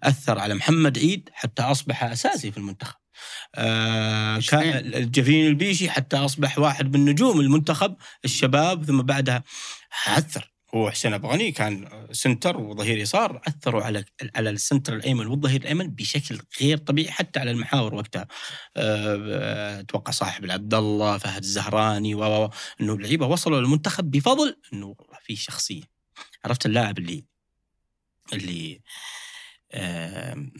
[0.03, 2.95] أثر على محمد عيد حتى أصبح أساسي في المنتخب.
[3.56, 4.77] آه كان.
[4.77, 7.95] الجفين البيشي حتى أصبح واحد من نجوم المنتخب
[8.26, 9.44] الشباب ثم بعدها
[10.07, 15.61] أثر هو حسين ابو غني كان سنتر وظهير يسار أثروا على على السنتر الأيمن والظهير
[15.61, 18.27] الأيمن بشكل غير طبيعي حتى على المحاور وقتها.
[18.77, 22.49] آه، أتوقع صاحب العبد الله فهد الزهراني و
[22.81, 25.84] إنه اللعيبة وصلوا للمنتخب بفضل إنه في شخصية.
[26.45, 27.26] عرفت اللاعب اللي
[28.34, 28.81] اللي
[29.73, 30.52] آم،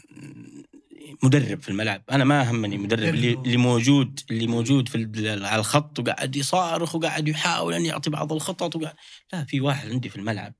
[1.22, 2.02] مدرب في الملعب.
[2.10, 3.14] أنا ما همني مدرب.
[3.14, 8.32] اللي, اللي موجود اللي موجود في على الخط وقاعد يصارخ وقاعد يحاول أن يعطي بعض
[8.32, 8.94] الخطط وقاعد
[9.32, 10.54] لا في واحد عندي في الملعب.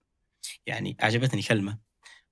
[0.67, 1.79] يعني أعجبتني كلمة.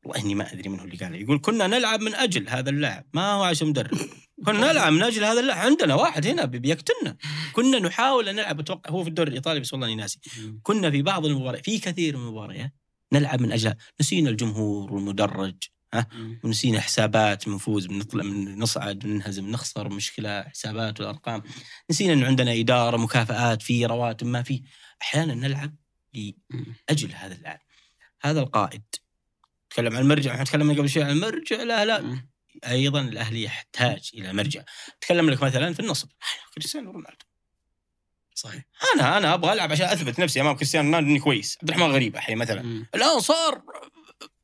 [0.05, 1.19] والله إني ما أدري من هو اللي قالها.
[1.19, 3.05] يقول كنا نلعب من أجل هذا اللاعب.
[3.15, 3.99] ما هو عشان مدرب.
[4.47, 5.67] كنا نلعب من أجل هذا اللاعب.
[5.67, 7.17] عندنا واحد هنا بيقتلنا.
[7.53, 8.61] كنا نحاول أن نلعب.
[8.61, 10.21] أتوقع هو في الدوري الإيطالي بس والله إني ناسي.
[10.63, 12.73] كنا في بعض المباريات في كثير من المباريات
[13.13, 15.55] نلعب من أجل نسينا الجمهور والمدرج.
[15.95, 16.41] مم.
[16.45, 21.43] ونسينا حسابات بنفوز بنطلع من نصعد بننهزم نخسر مشكلة حسابات والأرقام.
[21.91, 24.63] نسينا انه عندنا إدارة مكافآت في رواتب ما في.
[25.03, 25.75] أحيانا نلعب
[26.15, 27.61] لأجل هذا اللاعب.
[28.23, 28.83] هذا القائد.
[29.71, 31.63] تكلم عن المرجع إحنا تكلمنا قبل شوي عن المرجع.
[31.63, 32.27] لا لا.
[32.65, 34.63] أيضا الأهلي يحتاج إلى مرجع.
[35.01, 36.09] تكلم لك مثلا في النصر.
[36.55, 37.27] كريستيانو رونالدو.
[38.35, 38.65] صحيح.
[38.95, 41.59] أنا أنا أبغى ألعب عشان أثبت نفسي أمام كريستيانو رونالدو إني كويس.
[41.63, 42.87] عبد الرحمن غريب الحين مثلا.
[42.95, 43.63] الآن صار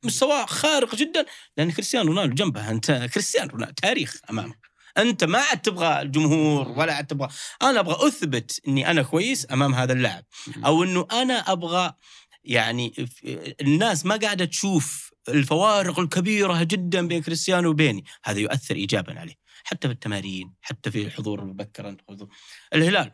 [0.03, 1.25] مستواه خارق جدا
[1.57, 6.93] لأن كريستيانو رونالدو جنبه أنت كريستيانو رونالدو تاريخ امامك أنت ما عاد تبغى الجمهور ولا
[6.93, 7.29] عاد تبغى.
[7.61, 10.25] أنا أبغى أثبت إني أنا كويس أمام هذا اللاعب.
[10.65, 11.93] أو إنه أنا أبغى
[12.43, 13.07] يعني
[13.61, 18.05] الناس ما قاعدة تشوف الفوارق الكبيرة جدا بين كريستيانو وبيني.
[18.23, 19.35] هذا يؤثر ايجابا عليه.
[19.63, 21.97] حتى في التمارين حتى في الحضور المبكر.
[22.73, 23.11] الهلال.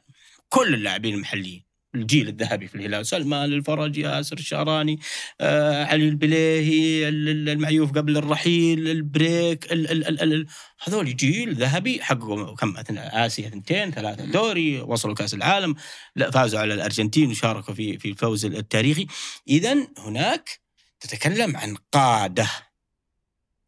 [0.50, 1.69] كل اللاعبين المحليين.
[1.96, 3.06] الجيل الذهبي في الهلال.
[3.06, 5.00] سلمان الفرج ياسر الشعراني
[5.42, 10.48] آه علي البليهي ال- ال- المعيوف قبل الرحيل البريك ال ال ال ال
[10.84, 15.76] هذول جيل ذهبي حققوا كم؟ آسيا ثنتين ثلاثة دوري وصلوا كأس العالم
[16.16, 19.08] لا فازوا على الأرجنتين وشاركوا في في الفوز التاريخي.
[19.48, 20.60] اذا هناك
[21.00, 22.50] تتكلم عن قادة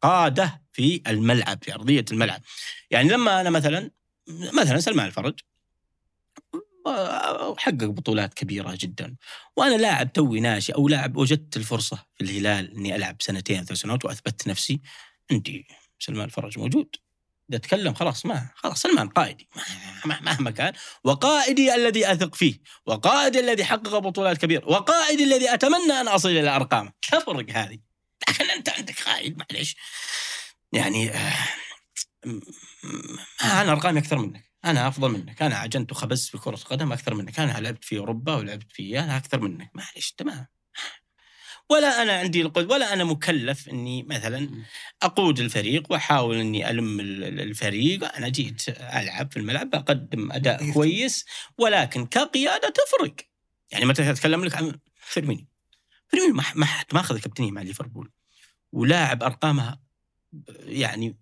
[0.02, 2.40] قادة في الملعب في أرضية الملعب.
[2.90, 3.90] يعني لما أنا مثلا
[4.54, 5.40] مثلا سلمان الفرج.
[6.86, 9.16] آه، حقق بطولات كبيرة جدا.
[9.56, 14.04] وأنا لاعب توي ناشئ أو لاعب وجدت الفرصة في الهلال إني ألعب سنتين ثلاث سنوات
[14.04, 14.80] واثبتت نفسي.
[15.30, 15.66] عندي
[15.98, 16.96] سلمان الفرج موجود.
[17.50, 19.48] إذا أتكلم خلاص ما خلاص سلمان قائدي.
[20.04, 20.72] ما- مهما كان.
[21.04, 22.54] وقائدي الذي أثق فيه.
[22.86, 24.68] وقائدي الذي حقق بطولات كبيرة.
[24.68, 26.92] وقائدي الذي أتمنى أن أصل إلى أرقامه.
[27.02, 27.78] تفرق هذه.
[28.28, 29.76] لكن أنت عندك قائد معليش.
[30.72, 31.32] يعني آه،
[33.42, 34.51] أنا أرقامي أكثر منك.
[34.64, 35.42] أنا أفضل منك.
[35.42, 37.40] أنا عجنت وخبزت في كرة قدم أكثر منك.
[37.40, 39.70] أنا لعبت في أوروبا ولعبت في أنا أكثر منك.
[39.74, 40.46] معليش تمام.
[41.70, 44.64] ولا أنا عندي القدرة ولا أنا مكلف إني مثلا
[45.02, 48.16] أقود الفريق وأحاول إني ألم ال- ال- الفريق.
[48.16, 50.72] أنا جيت ألعب في الملعب بقدم أداء.
[50.72, 51.24] كويس
[51.58, 53.14] ولكن كقيادة تفرق.
[53.70, 55.46] يعني مثلا أتكلم لك عن فيرمينيو؟
[56.08, 58.10] فيرمينيو ما ما ما أخذ كابتنية مع ليفربول.
[58.72, 59.80] ولاعب أرقامها
[60.58, 61.16] يعني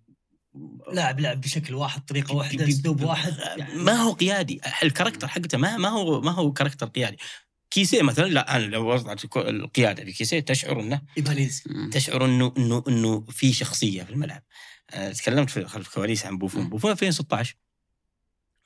[0.93, 5.57] لاعب لعب بشكل واحد طريقة واحدة أسلوب واحد يعني ما هو قيادي ال character حقته
[5.57, 7.17] ما ما هو ما هو character قيادي
[7.69, 11.01] كيسيه مثلا لا أنا لو وضعت القيادة لكيسيه تشعر إنه.
[11.91, 14.43] تشعر إنه إنه إنه في شخصية في الملعب.
[14.89, 16.69] أه تكلمت في خلف الكواليس عن بوفون،.
[16.69, 17.55] بوفون 2016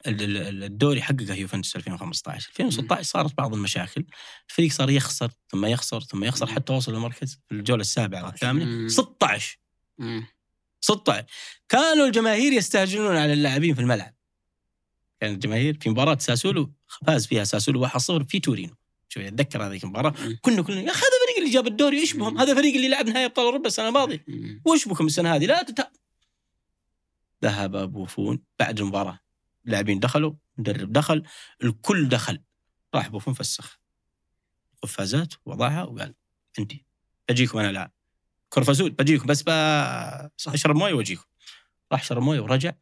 [0.08, 4.06] ال- ال- الدوري حققه يوفنتوس 2015 2016 صارت بعض المشاكل
[4.50, 6.48] الفريق صار يخسر ثم يخسر ثم يخسر.
[6.48, 8.88] حتى وصل للمركز في الجولة السابعة والثامنة مم.
[8.88, 9.60] 16
[9.98, 10.28] مم.
[10.86, 11.26] 16
[11.70, 14.14] كانوا الجماهير يستهجنون على اللاعبين في الملعب.
[15.20, 16.72] كان الجماهير في مباراة ساسولو
[17.08, 18.76] فاز فيها ساسولو 1-0 في تورينو.
[19.10, 20.14] شوف أتذكر هذيك المباراة.
[20.42, 23.08] كنا كلنا يا أخي هذا فريق اللي جاب الدوري إيش بهم؟ هذا فريق اللي لعب
[23.08, 24.26] نهائي أبطال أوروبا السنة الماضية.
[24.66, 25.88] وش بكم السنة هذه؟ لا تت...
[27.44, 29.20] ذهب بوفون بعد المباراة.
[29.66, 31.24] اللاعبين دخلوا مدرب دخل
[31.64, 32.42] الكل دخل.
[32.96, 33.80] راح بوفون فسخ.
[34.82, 36.14] قفازات وضعها وقال
[36.60, 36.86] عندي
[37.30, 37.90] بجيكم أنا الآن.
[38.56, 39.44] كرفسود بجيكم بس
[40.48, 41.24] أشرب موية وأجيكم.
[41.92, 42.74] راح شرب موية ورجع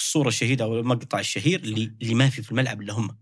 [0.00, 3.18] الصورة الشهيدة أو المقطع الشهير اللي اللي ما في في الملعب الا هم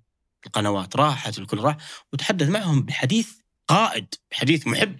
[0.47, 0.97] القنوات.
[0.97, 1.77] راحت الكل راح
[2.13, 3.33] وتحدث معهم بحديث
[3.69, 4.97] قائد بحديث محب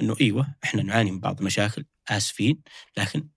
[0.00, 2.62] إنه إيوه إحنا نعاني من بعض المشاكل آسفين
[2.96, 3.28] لكن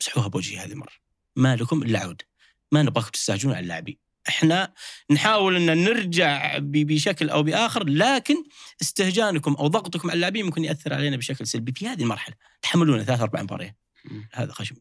[0.00, 0.92] مسحوها بوجهي هذه المرة.
[1.36, 2.24] ما لكم إلا عوده
[2.72, 4.09] ما نبغاكم تستعجلون على اللاعبين.
[4.30, 4.72] إحنا
[5.10, 8.44] نحاول أن نرجع بشكل أو بآخر لكن
[8.82, 12.34] استهجانكم أو ضغطكم على اللاعبين ممكن يأثر علينا بشكل سلبي في هذه المرحلة.
[12.62, 13.76] تحملونا ثلاث أربع مباريات.
[14.32, 14.76] هذا خشم.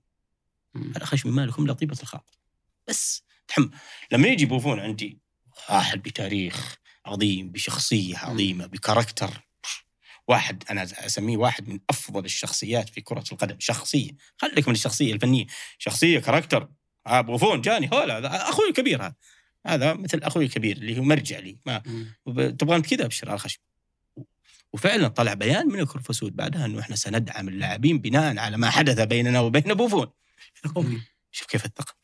[0.76, 2.40] هذا خشم ما لكم الا طيبة الخاطر
[2.88, 3.70] بس تحمل
[4.12, 5.20] لما يجي بوفون عندي
[5.70, 9.50] واحد بتاريخ عظيم بشخصية عظيمة ب character
[10.28, 13.56] واحد أنا أسميه واحد من أفضل الشخصيات في كرة القدم.
[13.60, 14.12] شخصية.
[14.38, 15.46] خليك من الشخصية الفنية.
[15.78, 16.70] شخصية character.
[17.08, 19.16] آه بوفون جاني هولا أخوي الكبير هذا.
[19.66, 21.58] هذا مثل أخوي الكبير اللي هو مرجع لي.
[21.66, 21.82] ما
[22.28, 23.60] انت كذا أبشر على الخشم
[24.74, 29.00] وفعلا طلع بيان من الكورفا سود بعدها إنه إحنا سندعم اللاعبين بناء على ما حدث
[29.00, 30.08] بيننا وبين بوفون.
[31.32, 31.96] شوف كيف الثقة.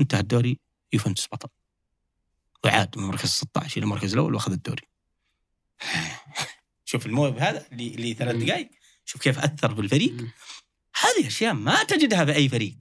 [0.00, 0.60] انتهى الدوري
[0.92, 1.48] يوفنتوس بطل.
[2.64, 4.82] وعاد من المركز 16 إلى المركز الأول وأخذ الدوري.
[6.84, 8.36] شوف الموهبه هذا اللي ثلاث.
[8.36, 8.70] دقائق
[9.04, 10.12] شوف كيف أثر في الفريق.
[10.12, 10.30] مم.
[11.00, 12.74] هذه أشياء ما تجدها في أي فريق.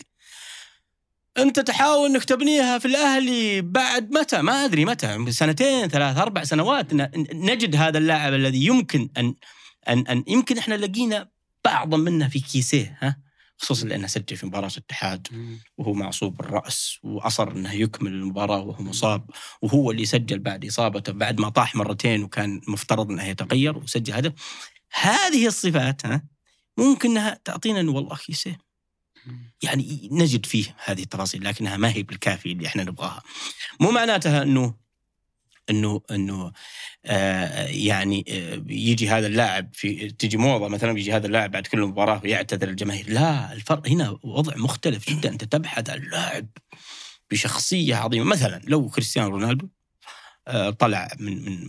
[1.37, 5.31] أنت تحاول إنك تبنيها في الاهلي بعد متى؟ ما أدري متى.
[5.31, 6.93] سنتين ثلاث أربع سنوات
[7.33, 9.35] نجد هذا اللاعب الذي يمكن أن
[9.89, 11.29] أن أن يمكن إحنا لقينا
[11.65, 13.17] بعضا منه في كيسيه ها؟
[13.57, 15.27] خصوصا لأنه سجل في مباراة الاتحاد.
[15.77, 19.29] وهو معصوب الراس وأصر إنه يكمل المباراة وهو مصاب
[19.61, 24.33] وهو اللي سجل بعد إصابته بعد ما طاح مرتين وكان مفترض إنه يتغير وسجل هدف.
[25.01, 26.23] هذه الصفات ها؟
[26.77, 28.70] ممكن إنها تعطينا إنه والله كيسيه.
[29.63, 33.23] يعني نجد فيه هذه التفاصيل لكنها ما هي بالكافي اللي إحنا نبغاها.
[33.79, 34.75] مو معناتها إنه
[35.69, 36.51] إنه إنه
[37.05, 41.81] آه يعني آه يجي هذا اللاعب في تجي موضة مثلا يجي هذا اللاعب بعد كل
[41.81, 45.29] مباراة ويعتذر الجماهير لا الفرق هنا وضع مختلف جدا.
[45.29, 46.47] أنت تبحث عن لاعب
[47.31, 48.25] بشخصية عظيمة.
[48.25, 49.67] مثلا لو كريستيانو رونالدو
[50.47, 51.63] آه طلع من من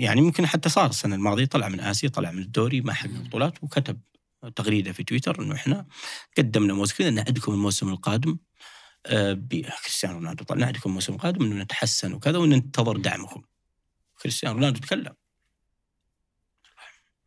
[0.00, 3.62] يعني ممكن حتى صار السنة الماضية طلع من آسيا طلع من الدوري ما حقق بطولات
[3.62, 4.00] وكتب
[4.56, 5.86] تغريدة في تويتر إنه إحنا
[6.38, 8.38] قدمنا موسم نعدكم الموسم القادم
[9.06, 13.42] آه، بكريستيانو رونالدو طلع نعدكم الموسم القادم إنه نتحسن وكذا وننتظر دعمكم.
[14.22, 15.14] كريستيانو رونالدو تكلم.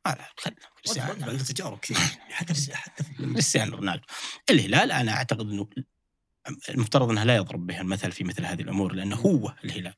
[0.06, 0.56] آه لا تكلم.
[1.26, 1.98] كريستيانو كثير
[2.38, 4.04] حتى حتى كريستيانو رونالدو.
[4.50, 5.68] الهلال أنا أعتقد إنه
[6.70, 9.94] المفترض انه لا يضرب به المثل في مثل هذه الأمور لأنه هو الهلال.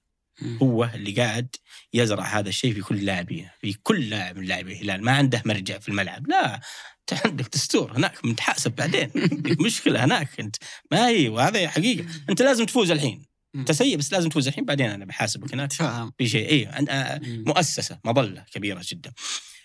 [0.61, 1.55] هو اللي قاعد
[1.93, 5.03] يزرع هذا الشيء في كل لاعبين في كل لاعب من لاعبي الهلال.
[5.03, 6.27] ما عنده مرجع في الملعب.
[6.27, 6.61] لا
[6.99, 9.11] انت عندك دستور هناك متحاسب بعدين.
[9.31, 10.39] عندك مشكلة هناك.
[10.39, 10.55] انت
[10.91, 12.05] ما هي وهذا حقيقة.
[12.29, 13.25] انت لازم تفوز الحين.
[13.55, 14.65] انت سيء بس لازم تفوز الحين.
[14.65, 15.71] بعدين أنا بحاسبك هناك.
[16.17, 16.49] في شيء.
[16.49, 17.21] اي آه،.
[17.23, 19.13] مؤسسة مظلة كبيرة جدا.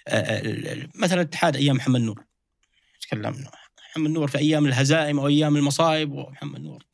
[0.09, 2.25] آه، آه، مثلا الاتحاد أيام محمد نور.
[3.01, 3.51] تكلمنا.
[3.91, 6.85] محمد نور في أيام الهزائم أو أيام المصايب ومحمد نور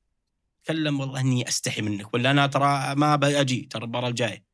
[0.65, 4.45] تكلم والله إني أستحي منك ولا أنا ترى ما باجي ترى المباراة الجاية.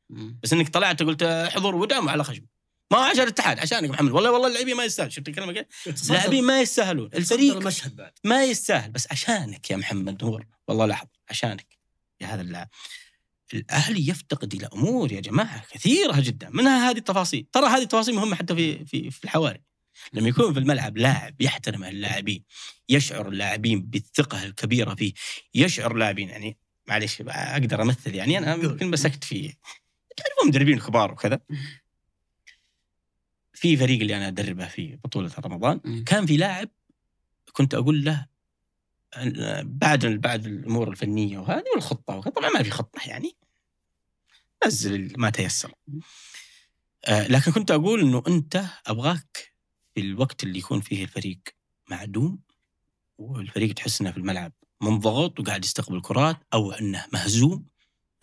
[0.42, 2.46] بس إنك طلعت قلت حضور ودعم على خشم
[2.92, 4.10] ما عشان الاتحاد عشانك محمد.
[4.10, 5.12] والله والله اللاعبين ما يستاهل.
[5.12, 5.66] شفت الكلمة كيف؟
[6.10, 7.10] اللاعبين ما يستاهلون.
[7.14, 8.12] الفريق المشهد بعد.
[8.24, 8.90] ما يستاهل.
[8.90, 10.46] بس عشانك يا محمد نور.
[10.68, 11.78] والله لحظة عشانك.
[12.20, 12.68] يا هذا اللاعب
[13.54, 16.50] الأهلي يفتقد إلى أمور يا جماعة كثيرة جدا.
[16.52, 17.46] منها هذه التفاصيل.
[17.52, 19.62] ترى هذه التفاصيل مهمة حتى في في في الحواري.
[20.12, 22.44] لما يكون في الملعب لاعب يحترم اللاعبين
[22.88, 25.12] يشعر اللاعبين بالثقة الكبيرة فيه
[25.54, 26.58] يشعر اللاعبين يعني
[26.88, 29.54] معلش أقدر أمثل يعني أنا يمكن مسكت في
[30.16, 31.40] تعرفون مدربين كبار وكذا؟
[33.52, 36.04] في فريق اللي أنا أدربه في بطولة رمضان.
[36.04, 36.68] كان في لاعب
[37.52, 38.26] كنت أقول له
[39.62, 43.36] بعد بعد الأمور الفنية وهذه والخطة وكذا طبعا ما في خطة يعني.
[44.66, 45.72] نزل ما تيسر.
[47.04, 49.49] آه لكن كنت أقول إنه أنت أبغاك
[50.00, 51.40] الوقت اللي يكون فيه الفريق
[51.90, 52.38] معدوم
[53.18, 57.66] والفريق تحس إنه في الملعب منضغط وقاعد يستقبل كرات أو إنه مهزوم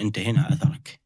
[0.02, 1.02] انت هنا أثرك.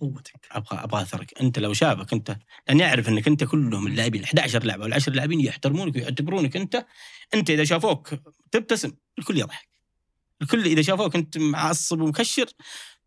[0.00, 0.46] قوتك.
[0.52, 1.40] أبغى أبغى أثرك.
[1.40, 5.40] أنت لو شافك أنت لأن يعرف إنك أنت كلهم اللاعبين 11 لاعب ولا 10 لاعبين
[5.40, 6.86] يحترمونك ويعتبرونك أنت
[7.34, 8.14] أنت إذا شافوك
[8.50, 9.68] تبتسم الكل يضحك.
[10.42, 12.46] الكل إذا شافوك أنت معصب ومكشر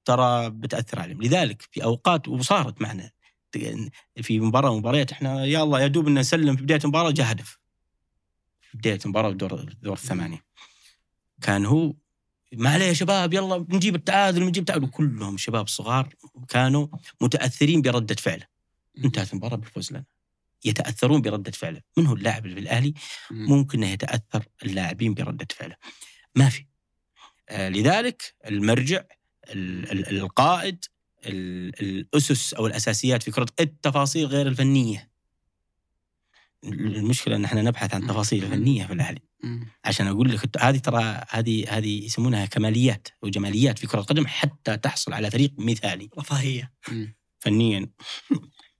[0.05, 1.21] ترى بتأثر عليهم.
[1.21, 3.11] لذلك في أوقات وصارت معنا
[4.21, 7.59] في مباراة مباريات إحنا يا الله يا دوب إن نسلم في بداية المباراة جاء هدف.
[8.61, 10.45] في بداية المباراة دور دور الثمانية.
[11.41, 11.93] كان هو
[12.53, 14.87] ما عليه يا شباب يلا بنجيب التعادل بنجيب التعادل.
[14.87, 16.09] كلهم شباب صغار
[16.49, 16.87] كانوا
[17.21, 18.47] متأثرين بردة فعله.
[19.05, 20.03] انتهت المباراة بالفوز لنا.
[20.65, 21.81] يتأثرون بردة فعله.
[21.97, 22.93] من هو اللاعب اللي في الأهلي؟
[23.31, 23.45] مم.
[23.49, 25.75] ممكن يتأثر اللاعبين بردة فعله.
[26.35, 26.65] ما في.
[27.49, 29.03] آه لذلك المرجع
[29.49, 30.92] ال- ال- القائد ال-
[31.25, 35.13] الأسس أو الأساسيات في كرة التفاصيل غير الفنية.
[36.63, 39.21] المشكلة إن إحنا نبحث عن تفاصيل فنية في الأهلي.
[39.85, 45.13] عشان أقول لك هذه ترى هذه هذه يسمونها كماليات وجماليات في كرة القدم حتى تحصل
[45.13, 46.09] على فريق مثالي.
[46.19, 46.73] رفاهيه.
[47.39, 47.89] فنيا.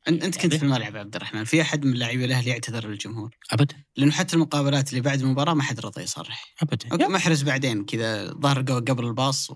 [0.08, 1.44] أنت كنت في الملعب عبد الرحمن.
[1.44, 3.76] في أحد من لاعبي الأهلي يعتذر للجمهور؟ ابدا.
[3.98, 6.54] لأنه حتى المقابلات اللي بعد المباراة ما حد رضى يصرح.
[6.62, 7.08] ابدا.
[7.08, 9.52] محرز بعدين كذا ظهر قبل الباص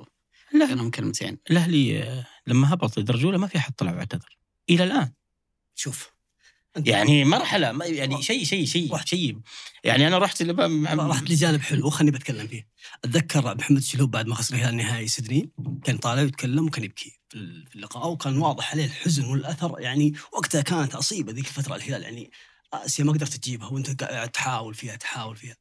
[0.54, 4.38] لا وقال كلمتين الأهلي آه، لما هبط لدرجه اولى ما في أحد طلع واعتذر.
[4.70, 5.12] إلى الآن.
[5.76, 6.12] شوف
[6.78, 8.98] يعني مرحلة ما- يعني شيء شيء شيء.
[9.06, 9.40] شيء.
[9.84, 12.68] يعني أنا رحت رحت لجانب حلو خليني بتكلم فيه.
[13.04, 15.52] أتذكر محمد الشلوب بعد ما خسر الهلال نهائي سيدني
[15.84, 17.38] كان طالع يتكلم وكان يبكي في
[17.76, 19.76] اللقاء وكان واضح عليه الحزن والأثر.
[19.80, 22.02] يعني وقتها كانت عصيبه ذيك الفترة الهلال.
[22.04, 22.32] يعني
[22.74, 25.56] آسيا ما قدرت تجيبها وأنت قاعد تحاول فيها تحاول فيها.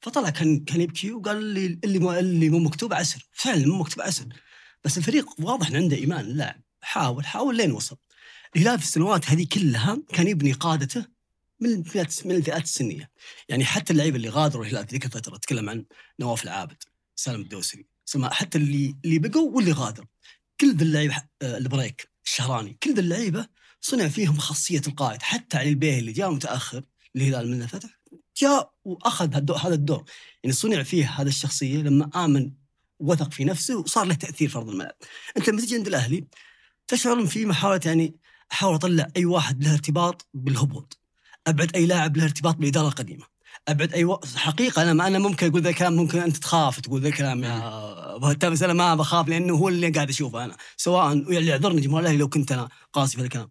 [0.00, 4.26] فطلع كان كان يبكي وقال لي اللي اللي مو مكتوب عسر فعلا مو مكتوب عسر
[4.84, 6.20] بس الفريق واضح إن عنده إيمان.
[6.20, 7.96] اللاعب حاول حاول لين وصل.
[8.56, 11.06] الهلال في السنوات هذه كلها كان يبني قادته
[11.60, 13.10] من الفئات من الفئات السنية.
[13.48, 15.84] يعني حتى اللعيبة اللي غادروا الهلال ذيك الفترة أتكلم عن
[16.20, 16.82] نواف العابد
[17.16, 20.08] سالم الدوسري سماء حتى اللي اللي بقوا واللي غادروا.
[20.60, 23.48] كل ذا اللعيبة آه، البريك الشهراني كل ذا اللعيبة
[23.80, 25.22] صنع فيهم خاصية القائد.
[25.22, 26.84] حتى علي البليهي اللي جاء متأخر
[27.16, 27.97] الهلال من الفتح.
[28.38, 30.04] جاء وأخذ هذا الدور.
[30.42, 32.50] يعني صنع فيه هذا الشخصية لما آمن
[33.00, 34.94] وثق في نفسه وصار له تأثير في أرض الملعب
[35.36, 36.24] أنت لما تجي عند الأهلي
[36.88, 38.14] تشعر ان في محاوله يعني
[38.52, 40.98] أحاول أطلع أي واحد له ارتباط بالهبوط.
[41.46, 43.24] أبعد أي لاعب له ارتباط بالإدارة القديمة.
[43.68, 44.20] أبعد أي و...
[44.36, 47.44] حقيقة أنا أنا ممكن أقول ذا الكلام ممكن أنت تخاف تقول ذا الكلام.
[47.44, 50.56] يا بس أنا ما بخاف لأنه هو اللي قاعد اشوفه أنا.
[50.76, 53.48] سواء يعني يعذرني جمهور الأهلي لو كنت أنا قاسي في الكلام.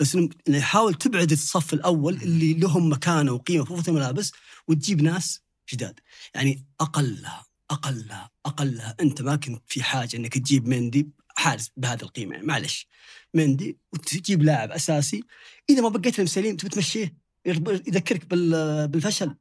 [0.00, 4.32] بس إنه يحاول تبعد الصف الأول اللي لهم مكانة وقيمة في غرفه الملابس
[4.68, 5.40] وتجيب ناس
[5.72, 6.00] جداد.
[6.34, 8.96] يعني أقلها أقلها أقلها.
[9.00, 12.34] أنت ما كنت في حاجة إنك تجيب مندي حارس بهذه القيمة.
[12.34, 12.88] يعني معلش.
[13.34, 15.22] مندي وتجيب لاعب أساسي.
[15.70, 17.16] إذا ما بقيت سليم تبي تمشيه.
[17.46, 19.34] يذكرك بال- بالفشل.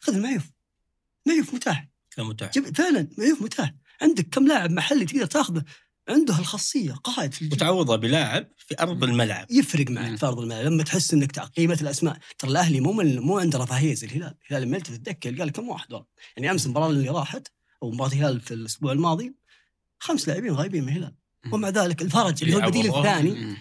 [0.00, 0.50] خذ المعيوف.
[1.26, 1.88] معيوف متاح.
[2.10, 2.50] كان متاح.
[2.52, 3.74] فعلا معيوف متاح.
[4.02, 5.64] عندك كم لاعب محلي تقدر تاخذه؟
[6.08, 7.58] عنده هالخاصية قائد في الجيل.
[7.58, 9.90] وتعوضه بلاعب في أرض الملعب يفرق.
[9.90, 13.58] معك في أرض الملعب لما تحس إنك قيمه الأسماء ترى الأهلي مو من مو عنده
[13.58, 16.06] رفاهية زي الهلال الهلال لما يلتفت تتذكر قال كم واحد والله
[16.36, 17.48] يعني أمس المباراة اللي راحت
[17.82, 19.34] أو مباراة الهلال في الأسبوع الماضي
[19.98, 21.14] خمس لاعبين غايبين من الهلال.
[21.52, 22.86] ومع ذلك الفرج اللي هو البديل.
[22.96, 23.56] الثاني.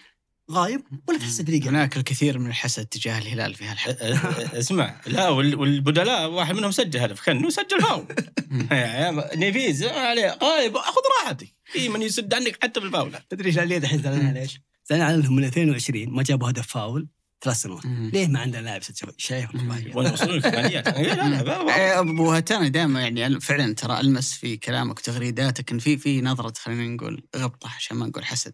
[0.52, 3.88] غايب ولا تحس دقيقة؟ هناك الكثير من الحسد تجاه الهلال في أ-
[4.60, 8.06] اسمع لا وال- والبدلاء واحد منهم سجل هدف كأنه سجل فاول.
[9.40, 11.48] نيفيز عليه غايب خذ راحتك.
[11.66, 14.60] في من يسد عنك حتى بالفاولات تدري إيش ليه دحين زعلان على إيش؟
[14.90, 17.08] زعلان عليهم من 22 ما جابوا هدف فاول
[17.44, 17.86] ثلاث سنوات.
[17.86, 18.82] ليه ما عندنا لاعب؟
[19.18, 23.74] شايف الرفاهيه وين يوصلون الكماليات لا لا لا لا إيه، أبو هتان دائما يعني فعلا
[23.76, 28.26] ترى ألمس في كلامك وتغريداتك إن في في نظرة خلينا نقول غبطة عشان ما نقول
[28.26, 28.54] حسد.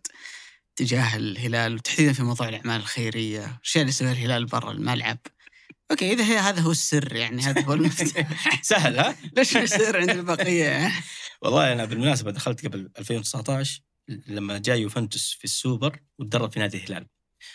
[0.77, 5.17] تجاه الهلال وتحديدا في موضوع الأعمال الخيرية، الاشياء اللي يسويها الهلال برا الملعب.
[5.91, 10.09] okay إذا هي هذا هو السر يعني هذا هو المفتاح سهل ها؟ ليش السر عند
[10.09, 10.91] البقية؟
[11.41, 13.81] والله أنا بالمناسبة دخلت قبل 2019
[14.27, 17.07] لما جاء يوفنتوس في السوبر وتدرب في نادي الهلال.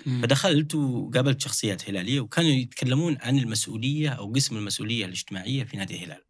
[0.05, 6.25] فدخلت وقابلت شخصيات هلالية وكانوا يتكلمون عن المسؤولية أو قسم المسؤولية الاجتماعية في نادي الهلال.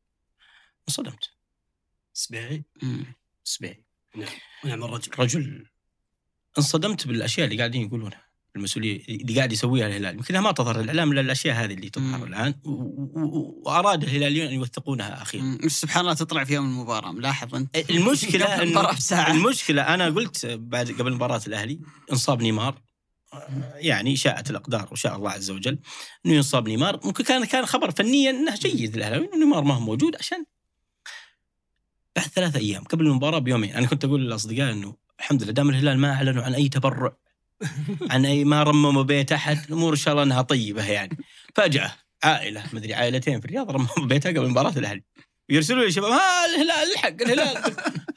[0.88, 1.30] انصدمت.
[2.12, 2.64] سبيعي.
[3.44, 3.84] سبيعي
[4.64, 5.10] ونعم الرجل.
[5.18, 5.71] رجل.
[6.58, 8.32] انصدمت بالأشياء اللي قاعدين يقولونها.
[8.56, 10.14] المسؤولية اللي قاعد يسويها الهلال.
[10.14, 12.24] يمكن ما تظهر الإعلام إلا الأشياء هذه اللي تظهر مم.
[12.24, 12.54] الآن.
[12.64, 15.58] وأراد الهلاليون أن يوثقونها أخيرا.
[15.68, 17.90] سبحان الله تطلع في يوم المباراة ملاحظ أنت.
[17.90, 19.32] المشكلة انه المباراه بساعة.
[19.32, 21.80] المشكلة أنا قلت بعد قبل مباراة الأهلي
[22.12, 22.82] إنصاب نيمار.
[23.74, 25.78] يعني شاءت الأقدار وشاء الله عز وجل
[26.26, 27.00] إنه ينصاب نيمار.
[27.04, 30.44] ممكن كان كان خبر فنيا إنه جيد للاهلاوي إنه نيمار ما هو موجود عشان
[32.16, 33.74] بعد ثلاثة أيام قبل المباراة بيومين.
[33.74, 35.52] أنا كنت أقول للاصدقاء إنه الحمد لله.
[35.52, 37.16] دام الهلال ما أعلنوا عن أي تبرع
[38.10, 41.18] عن أي ما رمموا بيت أحد الأمور إن شاء الله إنها طيبة يعني.
[41.54, 41.92] فجأة
[42.24, 45.02] عائلة مدري عائلتين في الرياض رمموا بيتها قبل مباراة الأهلي.
[45.48, 47.56] يرسلوا لي شباب ها الهلال الحق الهلال.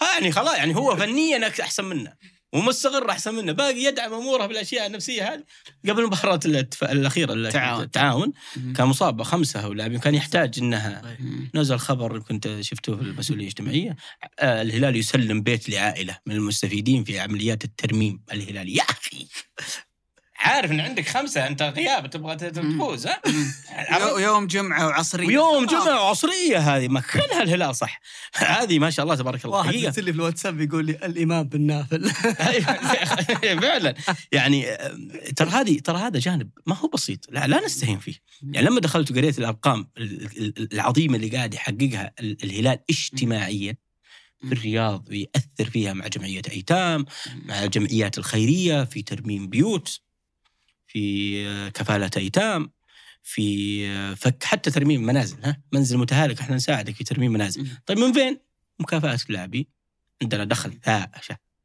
[0.02, 2.16] ها يعني خلاص يعني هو فنيا أحسن منا.
[2.54, 5.44] ومستقر احسن منا باقي يدعم أموره بالأشياء النفسية هذه
[5.90, 7.84] قبل مباراه الاتف- الأخيرة التعاون.
[7.84, 8.34] التعاون.
[8.76, 11.18] كان مصاب بخمسه ولاعبين كان يحتاج إنها.
[11.20, 11.50] مم.
[11.56, 13.96] نزل خبر كنت شفته في المسؤولية الاجتماعية
[14.40, 19.28] آه الهلال يسلم بيت لعائلة من المستفيدين في عمليات الترميم الهلالي يا أخي
[20.46, 23.08] عارف إن عندك خمسة أنت غياب تبغى تفوز
[24.18, 25.28] يوم جمعة وعصرية.
[25.28, 28.00] ويوم جمعة عصريه هذه مكنها الهلال صح.
[28.36, 29.58] هذه ما شاء الله تبارك الله.
[29.58, 29.74] واحد.
[29.74, 33.94] يرسل لي في الواتساب يقول لي الإمام بالنافل أيوة، فعلا.
[34.32, 34.98] يعني آه،
[35.36, 37.20] ترى هذه ترى هذا جانب ما هو بسيط.
[37.30, 38.16] لا, لا نستهين فيه.
[38.52, 43.76] يعني لما دخلت وقريت الأرقام ال- ال- العظيمة اللي قاعد يحققها ال- الهلال اجتماعيا
[44.42, 47.06] في الرياض ويأثر فيها مع جمعية أيتام
[47.46, 50.00] مع الجمعيات الخيرية في ترميم بيوت.
[51.00, 52.72] في كفالة أيتام
[53.24, 57.68] في فك حتى ترميم منازل ها؟ منزل متهالك إحنا نساعدك في ترميم منازل.
[57.86, 58.40] طيب من فين؟
[58.80, 59.66] مكافآت اللاعبين
[60.22, 61.10] عندنا دخل ثا-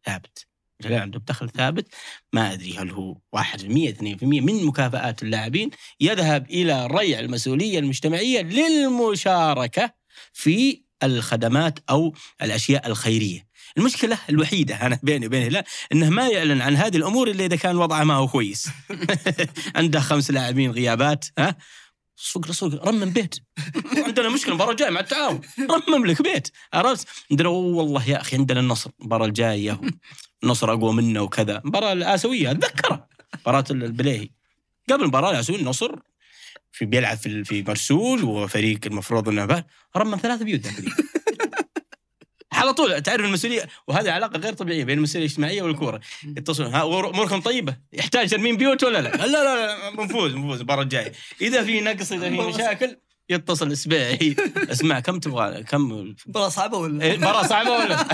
[0.06, 0.46] ثابت.
[0.80, 1.88] الرجال عندهم دخل ثابت.
[2.32, 5.70] ما أدري هل هو 1% 2% من مكافآت اللاعبين؟
[6.00, 9.94] يذهب إلى ريع المسؤولية المجتمعية للمشاركة
[10.32, 13.46] في الخدمات أو الأشياء الخيرية.
[13.76, 17.76] المشكلة الوحيدة أنا بيني وبين هلال إنه ما يعلن عن هذه الأمور إلا إذا كان
[17.76, 18.68] وضعه ما هو كويس.
[19.76, 21.56] عنده خمس لاعبين غيابات ها؟
[22.16, 23.36] سوق سوق رمم بيت.
[24.06, 25.40] عندنا مشكلة المباراة الجاية مع التعاون.
[25.70, 26.48] رمم لك بيت.
[26.72, 29.80] عرفت؟ عندنا والله يا أخي عندنا النصر المباراة الجاية
[30.42, 31.58] النصر أقوى منا وكذا.
[31.58, 33.08] المباراه الاسيويه أتذكرها.
[33.40, 34.30] مباراة البليهي.
[34.90, 35.96] قبل المباراة الاسيويه النصر
[36.72, 39.64] في بيلعب في في مرسول وفريق المفروض إنه
[39.96, 40.66] رمم ثلاث بيوت.
[42.52, 46.00] على طول تعرف المسؤولية؟ وهذه علاقة غير طبيعية بين المسؤولية الاجتماعية والكورة.
[46.24, 47.76] يتصل ها اموركم طيبة.
[47.92, 51.12] يحتاج ترميم بيوت ولا لا؟ لا لا لا بنفوز بنفوز المباراة الجاية.
[51.40, 52.96] إذا في نقص إذا في مشاكل
[53.30, 58.06] يتصل اسبوعي اسمع كم تبغى كم؟ مباراة صعبة ولا؟ إيه، مباراة صعبة ولا؟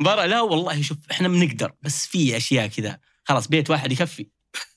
[0.00, 2.98] مباراة لا والله شوف إحنا بنقدر بس في أشياء كذا.
[3.24, 4.26] خلاص بيت واحد يكفي.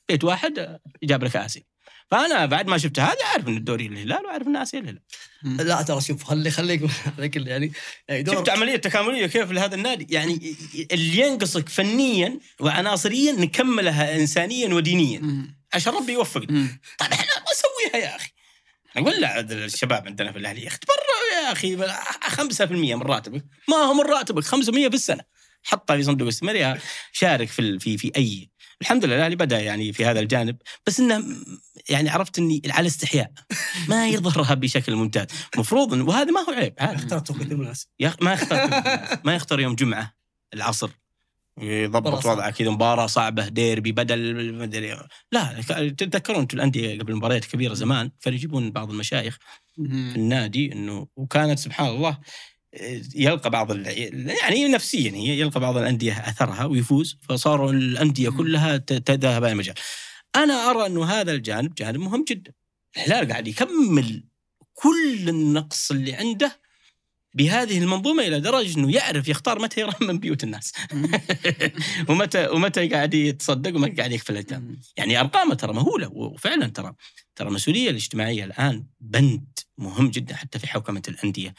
[0.10, 1.65] بيت واحد جاب لك آسي.
[2.11, 5.01] فأنا بعد ما شفت هذا عارف إن الدوري الهلال وعارف إن اسيا الهلال
[5.43, 6.81] لا ترى شوف خلي خليك
[7.17, 7.71] عليك يعني
[8.07, 10.55] يعني دور شفت عملية تكاملية كيف لهذا النادي؟ يعني
[10.91, 15.47] اللي ينقصك فنيا وعناصريا نكملها انسانيا ودينيا.
[15.73, 16.67] عشان ربي يوفقنا
[16.97, 18.29] طيب إحنا ما نسويها يا أخي.
[18.97, 21.77] نقول لا عاد الشباب عندنا في الأهلي يا أخي تبرع يا أخي
[22.65, 23.45] 5% من راتبك.
[23.69, 25.23] ما هو من راتبك 5% في السنة.
[25.63, 26.79] حطها في صندوق استثماري
[27.11, 28.49] شارك في ال- في في أي.
[28.81, 31.23] الحمد لله الأهلي بدأ يعني في هذا الجانب بس إنه
[31.89, 33.31] يعني عرفت إني على استحياء
[33.88, 35.26] ما يظهرها بشكل ممتاز.
[35.55, 36.73] المفروض إن- وهذا ما هو عيب.
[36.80, 38.69] هذا اخترت توقيت المناسب يا أخي ما يختار
[39.26, 40.14] ما يختار يوم جمعة
[40.53, 40.89] العصر.
[41.61, 42.26] يضبط.
[42.26, 44.97] وضعه كذا مباراة صعبة ديربي بدل مدري
[45.31, 45.61] لا
[45.97, 49.38] تتذكرون أنتم الأندية قبل مباريات كبيرة زمان كانوا يجيبون بعض المشايخ
[49.76, 49.81] في
[50.15, 52.18] النادي إنه وكانت سبحان الله
[53.15, 58.30] يلقى بعض يعني نفسيا هي يلقى بعض الأندية أثرها ويفوز فصاروا الأندية.
[58.30, 59.76] كلها تذهب هذا المجال.
[60.43, 62.53] أنا أرى أنه هذا الجانب جانب مهم جدا.
[62.97, 64.23] الهلال قاعد يكمل
[64.73, 66.59] كل النقص اللي عنده
[67.34, 70.73] بهذه المنظومة إلى درجة أنه يعرف يختار متى يرمم بيوت الناس.
[72.09, 74.80] ومتى ومتى قاعد يتصدق ومتى قاعد يكفل الايتام.
[74.97, 76.93] يعني أرقامه ترى مهولة وفعلا ترى
[77.35, 81.53] ترى المسؤوليه الاجتماعية الآن بند مهم جدا حتى في حوكمة الأندية.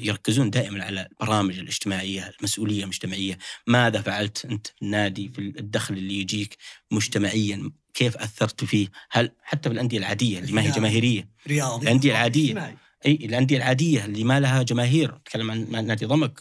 [0.00, 6.56] يركزون دائما على البرامج الاجتماعية، المسؤولية المجتمعيه، ماذا فعلت أنت النادي في الدخل اللي يجيك
[6.90, 10.70] مجتمعيا، كيف أثرت فيه؟ هل حتى في الأندية العادية اللي ما هي.
[10.70, 12.48] جماهيرية، رياضي الأندية العادية.
[12.48, 12.76] اجتماعي.
[13.06, 16.40] أي الأندية العادية اللي ما لها جماهير، أتكلم عن نادي ضمك.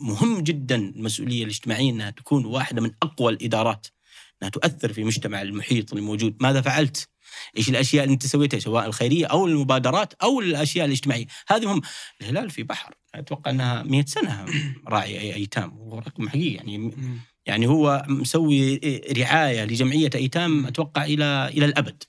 [0.00, 3.86] مهم جدا المسؤولية الاجتماعية إنها تكون واحدة من أقوى الإدارات.
[4.42, 7.08] إنها تؤثر في مجتمع المحيط اللي موجود، ماذا فعلت؟
[7.56, 11.80] إيش الأشياء اللي أنت سويتها؟ سواء الخيرية أو المبادرات أو الأشياء الاجتماعية، هذه هم
[12.20, 12.94] الهلال في بحر.
[13.14, 14.46] أتوقع أنها 100 سنة
[14.88, 16.54] راعي ايتام ورقم حقيقي.
[16.54, 16.94] يعني
[17.46, 18.76] يعني هو مسوي
[19.18, 22.02] رعاية لجمعية أيتام أتوقع إلى إلى الأبد.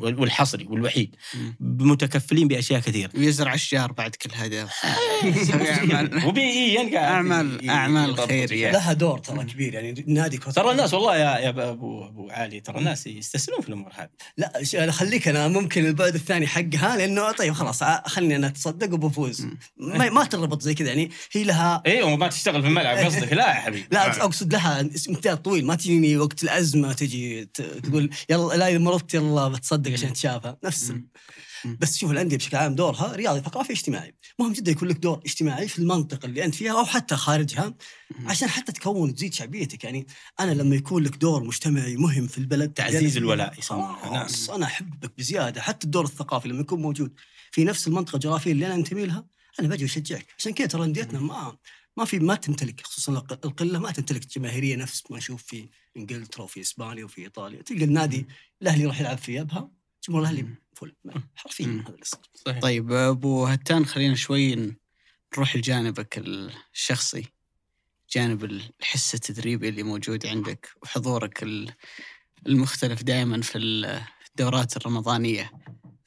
[0.00, 1.16] والحصري والوحيد.
[1.60, 4.68] متكفلين بأشياء كثيره ويزرع اشجار بعد كل هذا.
[5.24, 6.24] يسوي أعمال.
[6.26, 8.70] وبي أعمال- أعمال خيرية.
[8.70, 12.60] لها دور ترى كبير يعني نادي كرة ترى الناس والله يا يا ابو أبو علي
[12.60, 14.08] ترى الناس يستسلمون في الأمور هذه.
[14.36, 18.94] لا ش- أنا خليك أنا ممكن البعد الثاني حقها لأنه طيب خلاص خلني أنا أتصدق
[18.94, 19.46] وبفوز.
[19.76, 23.32] ما, ما تربط زي كذا يعني هي لها أيوه ما تشتغل في الملعب قصدك.
[23.32, 23.88] لا يا حبيبي.
[23.90, 27.44] لا أقصد لها امتداد طويل ما تجيني وقت الازمه تجي
[27.82, 30.92] تقول يلا لا اذا مرضت يلا بتصدق عشان تشافى نفس.
[31.80, 34.14] بس شوف الأندية بشكل عام دورها رياضي ثقافي اجتماعي.
[34.38, 37.74] مهم جدا يكون لك دور اجتماعي في المنطقة اللي أنت فيها أو حتى خارجها
[38.26, 39.84] عشان حتى تكون وتزيد شعبيتك.
[39.84, 40.06] يعني
[40.40, 44.26] أنا لما يكون لك دور مجتمعي مهم في البلد تعزيز الولاء يسمونها نعم.
[44.26, 45.60] خلاص أنا أحبك بزيادة.
[45.62, 47.14] حتى الدور الثقافي لما يكون موجود
[47.52, 49.24] في نفس المنطقة الجغرافية اللي أنا أنتمي لها
[49.60, 50.26] أنا باجي أشجعك.
[50.38, 51.56] عشان كذا ترى أنديتنا ما
[52.00, 56.42] ما في ما تمتلك خصوصا الق- القلة ما تمتلك جماهيرية نفس ما نشوف في إنجلترا
[56.42, 57.62] وفي إسبانيا وفي إيطاليا.
[57.62, 58.26] تلقى النادي
[58.62, 59.70] الأهلي يروح يلعب في ابها
[60.08, 60.46] جمهور الأهلي
[60.76, 60.94] فل
[61.36, 61.66] حرفيا.
[61.66, 62.20] هذا اللي صار.
[62.46, 62.58] صحيح.
[62.60, 64.74] طيب أبو هتان خلينا شوي
[65.34, 66.18] نروح لجانبك
[66.74, 67.24] الشخصي.
[68.12, 71.72] جانب الحس التدريبي اللي موجود عندك وحضورك ال-
[72.46, 75.50] المختلف دائما في ال- الدورات الرمضانية.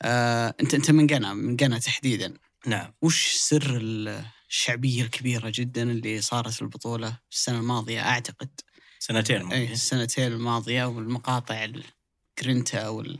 [0.02, 2.34] آه، أنت أنت من قنا من قنا تحديدا.
[2.68, 2.94] نعم.
[3.02, 4.26] وش سر ال-
[4.58, 8.50] الشعبية الكبيرة جدا اللي صارت في البطولة السنة الماضية أعتقد.
[9.00, 9.72] سنتين اي الماضية.
[9.72, 11.66] السنتين الماضية والمقاطع
[12.40, 13.20] الجرينتا وال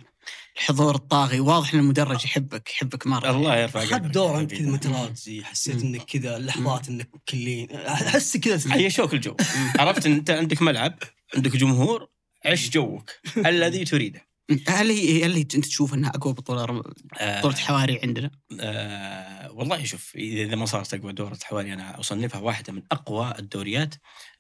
[0.58, 1.40] الحضور الطاغي.
[1.40, 3.30] واضح إن المدرج يحبك يحبك مرة.
[3.32, 4.70] الله يرفع قدرك دور يا أنت كذا.
[4.72, 5.82] مترازي حسيت.
[5.84, 7.72] إنك كذا لحظات إنك كلين.
[7.72, 9.36] أحس كذا عيشوك الجو.
[9.80, 11.00] عرفت أنت عندك ملعب
[11.36, 12.10] عندك جمهور
[12.46, 13.10] عيش جوك.
[13.38, 14.33] الذي تريده.
[14.68, 16.84] هل هي هل هي انت تشوف انها اقوى بطولة
[17.20, 22.42] آه، بطولة حواري عندنا؟ آه والله شوف اذا ما صارت أقوى دورة حوالي أنا أصنفها
[22.42, 23.96] واحدة من أقوى الدوريات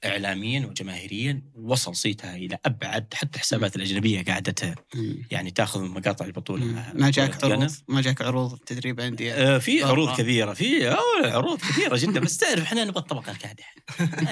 [0.06, 4.76] اعلاميا وجماهيريا وصل صيتها إلى أبعد حتى الحسابات الأجنبية قاعدة
[5.32, 6.66] يعني تأخذ من مقاطع البطولة.
[6.94, 7.72] ما جاك بطولة عروض.
[7.88, 10.16] ما جاك عروض تدريب انديه آه في عروض برا.
[10.18, 12.20] كثيرة في آه، عروض كثيرة جدا.
[12.20, 13.74] بس تعرف إحنا نبغى الطبقة الكادحه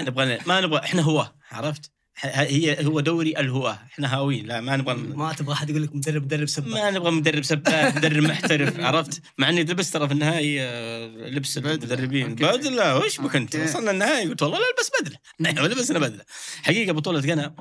[0.02, 3.79] نبغى ما نبغى إحنا هواه عرفت؟ هي هو دوري الهواة.
[3.93, 4.47] إحنا هاويين.
[4.47, 7.95] لا ما نبغى ما تبغى أحد يقول لك مدرب مدرب سباك ما نبغى مدرب سباك
[7.97, 11.57] مدرب محترف عرفت؟ مع إني لبست ترى في النهائي آه، لبس.
[11.57, 12.35] المدربين.
[12.35, 12.97] بدلة.
[12.97, 13.55] وش بك أنت.
[13.55, 15.67] وصلنا النهائي قلت والله لا ألبس بدلة.
[15.67, 16.23] لبسنا بدلة.
[16.63, 17.55] حقيقة بطولة قنا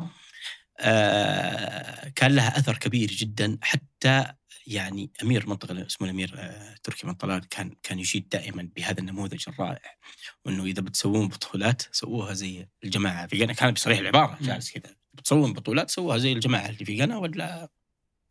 [0.80, 4.24] آه كان لها أثر كبير جدا حتى
[4.70, 9.44] يعني أمير منطقة اسمه الأمير آه تركي بن طلال كان كان يشيد دائما بهذا النموذج
[9.48, 9.96] الرائع
[10.44, 14.38] وإنه إذا بتسوون بطولات سووها زي الجماعة في غانا كان بصريح العبارة.
[14.40, 14.94] جالس كذا.
[15.14, 17.68] بتسوون بطولات سووها زي الجماعة اللي في غانا ولا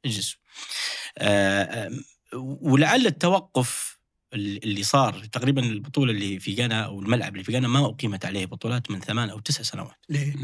[0.05, 0.39] اجلسوا.
[1.17, 1.91] آه،
[2.61, 3.99] ولعل التوقف
[4.33, 8.25] ال- اللي صار تقريبا البطولة اللي في غانا أو الملعب اللي في غانا ما أقيمت
[8.25, 9.95] عليه بطولات من ثمان أو تسع سنوات.
[10.09, 10.35] ليه؟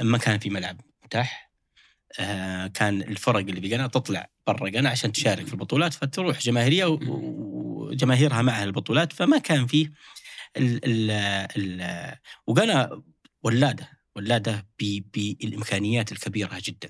[0.00, 1.47] ما كان في ملعب متاح.
[2.74, 8.42] كان الفرق اللي في غانا تطلع برا غانا عشان تشارك في البطولات فتروح جماهيرية وجماهيرها
[8.42, 9.92] معها البطولات فما كان فيه
[10.56, 11.10] ال ال
[11.56, 12.16] ال
[12.46, 13.02] وغانا
[13.42, 16.88] ولاده ولاده بالإمكانيات الكبيرة جدا.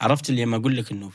[0.00, 1.12] عرفت اللي لما أقول لك إنه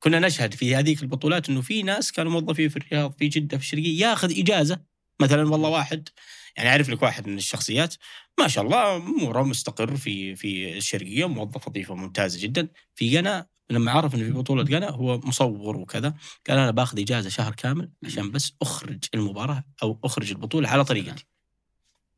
[0.00, 3.64] كنا نشهد في هذيك البطولات إنه في ناس كانوا موظفين في الرياض في جدة في
[3.64, 4.80] الشرقية ياخذ إجازة
[5.20, 6.08] مثلا والله واحد
[6.56, 7.94] يعني أعرف لك واحد من الشخصيات
[8.40, 12.68] ما شاء الله أموره مستقر في في الشرقية موظف وظيفة ممتازة جدا.
[12.94, 16.14] في غانا لما عرف إنه في بطولة غانا هو مصور وكذا
[16.48, 21.26] قال أنا باخذ إجازة شهر كامل عشان بس أخرج المباراة أو أخرج البطولة على طريقتي.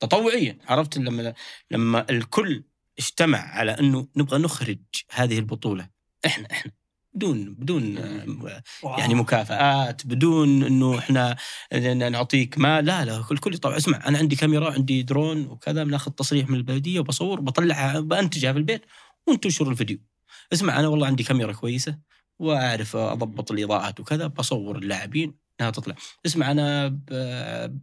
[0.01, 0.59] تطوعيا.
[0.69, 1.35] عرفت لما
[1.70, 2.65] لما الكل
[2.98, 4.78] اجتمع على إنه نبغى نخرج
[5.10, 5.89] هذه البطولة.
[6.27, 6.73] إحنا إحنا.
[7.18, 8.62] بدون بدون آه،
[8.98, 11.36] يعني مكافآت بدون إنه إحنا
[12.08, 16.50] نعطيك ما لا لا الكل يطلع اسمع أنا عندي كاميرا عندي درون وكذا بناخذ تصريح
[16.50, 18.82] من البلدية وبصور بطلعها بأنتجها في البيت
[19.26, 19.98] وانتشر الفيديو.
[20.52, 21.98] اسمع أنا والله عندي كاميرا كويسة
[22.38, 25.94] وأعرف أضبط الإضاءات وكذا بصور اللاعبين إنها تطلع.
[26.26, 27.04] اسمع أنا ب...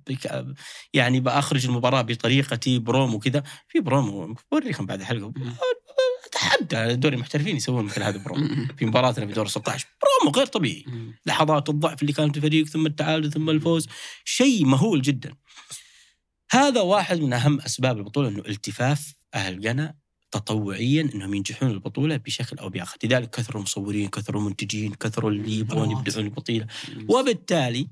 [0.08, 0.46] بك...
[0.94, 5.34] يعني بأخرج المباراة بطريقتي برومو كذا في برومو بوريكم بعد الحلقة.
[6.46, 8.48] اتحدى دوري المحترفين يسوون مثل هذا برومو.
[8.78, 10.86] في مباراتنا في دور 16 برومو غير طبيعي.
[11.26, 13.88] لحظات الضعف اللي كانت في الفريق ثم التعادل ثم الفوز.
[14.26, 15.36] شيء مهول جدا.
[16.52, 19.96] هذا واحد من أهم أسباب البطولة إنه التفاف أهل قنا
[20.32, 25.92] تطوعيا إنهم ينجحون البطولة بشكل أو بآخر، لذلك كثروا المصورين، كثروا المنتجين، كثروا اللي يبغون.
[25.92, 26.68] يبدعون البطوله،
[27.10, 27.88] وبالتالي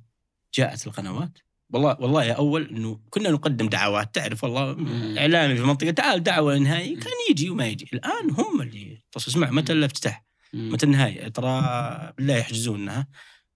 [0.54, 1.38] جاءت القنوات.
[1.74, 4.16] والله والله يا أول إنه كنا نقدم دعوات.
[4.16, 4.78] تعرف والله.
[5.20, 9.32] إعلامي في المنطقة تعال دعوة نهائي كان يجي وما يجي، الآن هم اللي تصل.
[9.32, 13.08] اسمع متى الافتتاح؟ متى النهاية؟ ترى بالله يحجزونها.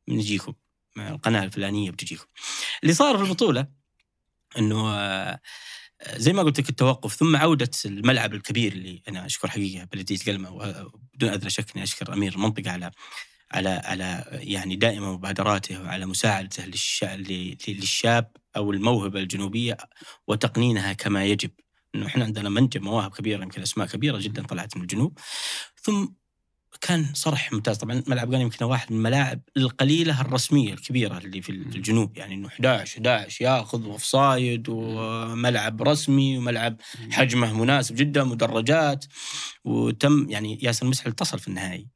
[0.10, 0.54] نجيكم
[0.96, 2.26] مع القناة الفلانية بتجيكم.
[2.84, 3.68] اللي صار في البطولة
[4.58, 5.40] إنه آه،
[6.16, 10.52] زي ما قلت لك التوقف ثم عودة الملعب الكبير اللي أنا أشكر حقيقة بلدية قلمة
[10.52, 12.92] وبدون أدنى شك إني أشكر أمير المنطقة على
[13.52, 16.64] على على يعني دائما مبادراته وعلى مساعدته
[17.68, 19.78] للشاب أو الموهبة الجنوبية
[20.28, 21.52] وتقنينها كما يجب.
[21.96, 25.20] إنه إحنا عندنا منجم مواهب كبيرة يمكن أسماء كبيرة جدا طلعت من الجنوب.
[25.82, 26.08] ثم
[26.82, 27.78] كان صرح ممتاز.
[27.78, 32.18] طبعا ملعب غانا يمكن واحد من الملاعب القليلة الرسمية الكبيرة اللي في الجنوب.
[32.18, 39.06] يعني إنه 11 11 ياخذ اوفسايد وملعب رسمي وملعب حجمه مناسب جدا مدرجات.
[39.64, 41.88] وتم يعني ياسر مسحل اتصل في النهائي.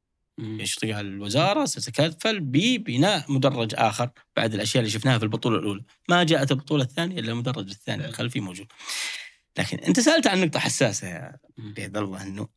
[0.41, 5.84] يشتغل الوزارة ستتكفل ببناء مدرج آخر بعد الأشياء اللي شفناها في البطولة الأولى.
[6.09, 8.68] ما جاءت البطولة الثانية إلا المدرج الثاني الخلفي موجود.
[9.57, 12.47] لكن أنت سألت عن نقطة حساسة يا بيد الله إنه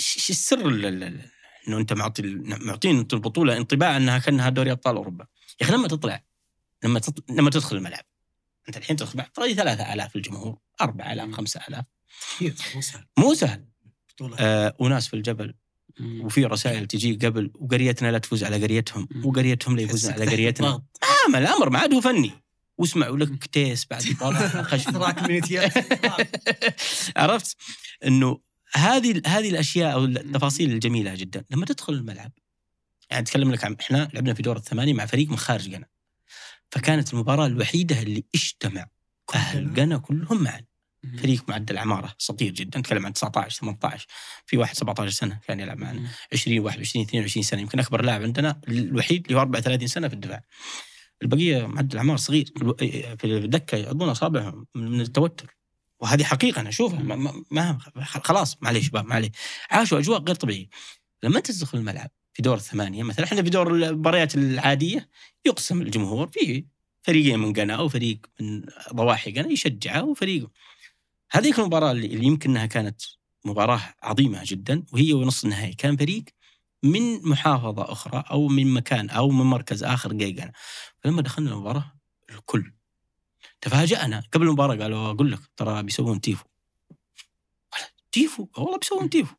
[0.00, 1.30] إيش السر ال- ال- ال-
[1.68, 5.26] إنه أنت معطي معطين أنت البطولة انطباع أنها كأنها دوري أبطال أوروبا؟
[5.60, 6.24] يا أخي لما تطلع
[6.84, 7.30] لما تط...
[7.30, 8.04] لما تدخل الملعب
[8.68, 11.84] أنت الحين تدخل بعد طيب 3000 الجمهور 4000 5000
[12.36, 13.06] كثير مو سهل.
[13.18, 13.64] مو سهل.
[14.38, 15.54] آه وناس في الجبل
[16.00, 19.08] وفي رسائل تجي قبل وقريتنا لا تفوز على قريتهم.
[19.24, 20.70] وقريتهم لا يفوزون على قريتنا.
[20.70, 20.84] ضغط.
[21.28, 22.30] ما الأمر ما عاد هو فني.
[22.78, 24.96] واسمعوا لك تيس بعد طالع خشب
[27.16, 27.56] عرفت؟
[28.06, 28.40] إنه
[28.74, 31.44] هذه هذه الأشياء أو التفاصيل الجميلة جدا.
[31.50, 32.32] لما تدخل الملعب
[33.10, 35.86] يعني أتكلم لك عن إحنا لعبنا في دور الثمانية مع فريق من خارج غانا
[36.70, 38.86] فكانت المباراة الوحيدة اللي اجتمع
[39.34, 40.60] أهل غانا كلهم معا.
[41.18, 44.06] فريق معدل اعماره صغير جدا نتكلم عن 19 18
[44.46, 46.00] في واحد 17 سنة كان يلعب معنا.
[46.00, 46.08] مم.
[46.32, 50.42] 20 21 22 سنة يمكن أكبر لاعب عندنا الوحيد اللي هو 34 سنة في الدفاع.
[51.22, 52.50] البقية معدل اعمار صغير.
[52.56, 52.74] الو-
[53.18, 55.56] في الدكة يعضون أصابعهم من التوتر.
[56.00, 56.98] وهذه حقيقة أنا أشوفها.
[57.02, 59.30] ما, ما, خلاص معليش شباب معليش.
[59.70, 60.68] عاشوا أجواء غير طبيعية.
[61.22, 65.08] لما تدخل الملعب في دور الثمانية مثلا إحنا في دور المباريات العادية
[65.46, 66.64] يقسم الجمهور في
[67.02, 68.62] فريقين من قنا وفريق من
[68.92, 70.50] ضواحي قنا يشجعه وفريق
[71.34, 73.02] هذيك المباراه اللي يمكن إنها كانت
[73.44, 75.72] مباراة عظيمة جدا وهي ونص النهائي.
[75.74, 76.24] كان فريق
[76.82, 80.52] من محافظة أخرى أو من مكان أو من مركز آخر قنا
[81.02, 81.92] فلما دخلنا المباراة
[82.30, 82.72] الكل
[83.60, 84.22] تفاجأنا.
[84.32, 86.44] قبل المباراة قالوا أقول لك ترى بيسوون تيفو.
[88.12, 89.34] تيفو؟ والله بيسوون تيفو.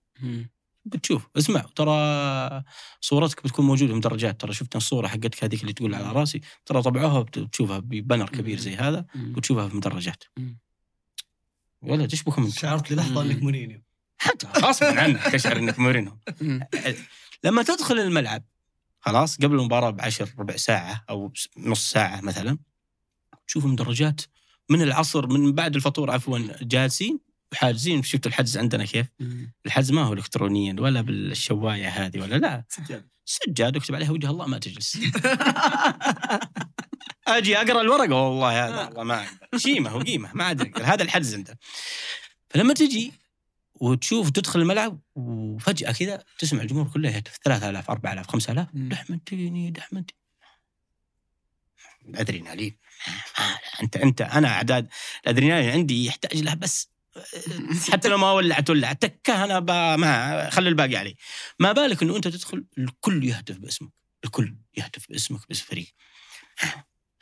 [0.85, 2.63] بتشوف اسمع ترى
[3.01, 6.41] صورتك بتكون موجودة في مدرجات ترى شفت الصورة حقتك هذيك اللي تقول على راسي.
[6.65, 9.05] ترى طبعوها بت- بتشوفها ببنر كبير زي هذا.
[9.37, 10.23] وتشوفها في مدرجات.
[11.81, 13.21] ولا إيش بكم أنتم؟ شعرت للحظة.
[13.21, 13.81] إنك مورينيو
[14.17, 16.67] حتى غصبا عنك تشعر إنك مورينو مم.
[17.43, 18.43] لما تدخل الملعب
[18.99, 22.57] خلاص قبل المباراة بعشر ربع ساعة أو نص ساعة مثلا
[23.47, 24.21] تشوف المدرجات
[24.69, 27.19] من العصر من بعد الفطور عفوا جالسين
[27.51, 29.07] وحاجزين شفت الحجز عندنا كيف؟
[29.65, 34.47] الحجز ما هو الكترونيا ولا بالشواية هذه ولا لا سجاد سجاد اكتب عليها وجه الله
[34.47, 34.97] ما تجلس
[37.27, 39.25] أجي أقرأ الورقة؟ والله هذا والله ما
[39.57, 40.71] شيمه وقيمه ما أدري.
[40.83, 41.59] هذا الحجز عنده
[42.49, 43.13] فلما تجي
[43.75, 47.37] وتشوف تدخل الملعب وفجأة كذا تسمع الجمهور كله يهتف.
[47.43, 48.89] 3000 4000 5000 مم.
[48.89, 50.15] دحمنتيني دحمنتي
[52.09, 52.77] الادرينالين
[53.83, 54.87] أنت أنت أنا أعداد
[55.23, 56.89] الأدرينالين عندي يحتاج له بس
[57.91, 59.59] حتى لو ما ولعت ولع تكه أنا
[59.95, 61.15] ما خلي الباقي علي.
[61.59, 63.91] ما بالك إنه أنت تدخل الكل يهتف باسمك.
[64.25, 65.87] الكل يهتف باسمك باسم فريق.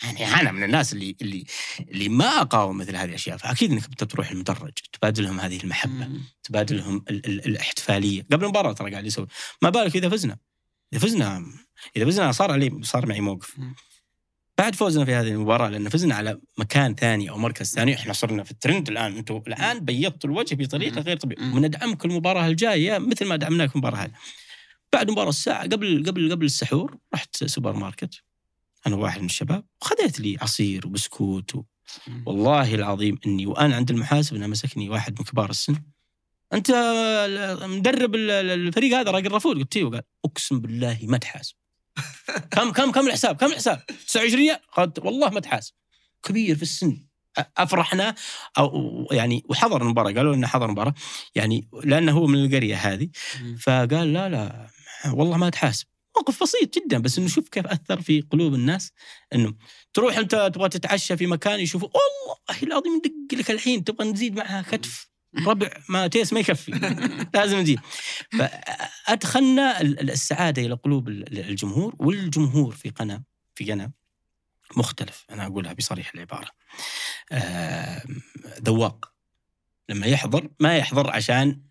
[0.03, 1.45] يعني أنا من الناس اللي اللي
[1.79, 6.21] اللي ما أقاوم مثل هذه الأشياء فأكيد إنك بتروح المدرج تبادلهم هذه المحبة مم.
[6.43, 9.27] تبادلهم ال ال الاحتفالية قبل المباراة ترى قاعد يسوي
[9.61, 10.37] ما بالك إذا فزنا
[10.93, 11.45] إذا فزنا
[11.97, 13.75] إذا فزنا صار علي صار معي موقف مم.
[14.57, 18.43] بعد فوزنا في هذه المباراة لأن فزنا على مكان ثاني أو مركز ثاني إحنا صرنا
[18.43, 21.01] في الترند الآن أنتم الآن بيضتوا الوجه بطريقة.
[21.01, 21.55] غير طبيعية مم.
[21.55, 24.11] وندعمك المباراة الجاية مثل ما دعمناك المباراة هذه
[24.93, 28.23] بعد مباراة الساعة قبل قبل قبل السحور رحت سوبر ماركت
[28.87, 31.63] أنا واحد من الشباب وخذيت لي عصير وبسكوت و...
[32.25, 35.75] والله العظيم إني وأنا عند المحاسب انه مسكني واحد من كبار السن.
[36.53, 36.71] أنت
[37.61, 41.55] مدرب ال- ال- الفريق هذا راجل رفول قلت أيوه قال أقسم بالله ما تحاسب.
[42.51, 45.73] كم كم كم الحساب؟ كم الحساب؟ 29 ريال؟ قلت والله ما تحاسب.
[46.23, 47.05] كبير في السن.
[47.57, 48.15] أفرحنا
[48.57, 50.93] أو يعني وحضر المباراة قالوا انه حضر المباراة.
[51.35, 53.09] يعني لأنه هو من القرية هذه.
[53.59, 54.67] فقال لا لا
[55.13, 55.85] والله ما تحاسب.
[56.17, 58.91] موقف بسيط جدا بس إنه شوف كيف أثر في قلوب الناس.
[59.33, 59.53] إنه
[59.93, 64.61] تروح أنت تبغى تتعشى في مكان يشوفوا والله العظيم ندق لك الحين تبغى نزيد معها
[64.61, 65.09] كتف
[65.47, 66.71] ربع ما تيس ما يكفي.
[67.33, 67.79] لازم نزيد.
[68.39, 73.23] فأدخلنا ال- ال- السعادة إلى قلوب ال- الجمهور والجمهور في قنا
[73.55, 73.91] في قنا
[74.77, 76.49] مختلف أنا أقولها بصريح العبارة.
[78.65, 79.13] ذواق.
[79.89, 81.61] لما يحضر ما يحضر عشان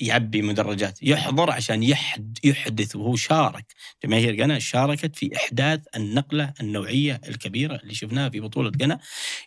[0.00, 3.66] يعبي مدرجات يحضر عشان يحد يحدث وهو شارك
[4.04, 9.00] جماهير قنا شاركت في إحداث النقلة النوعية الكبيرة اللي شفناها في بطولة قنا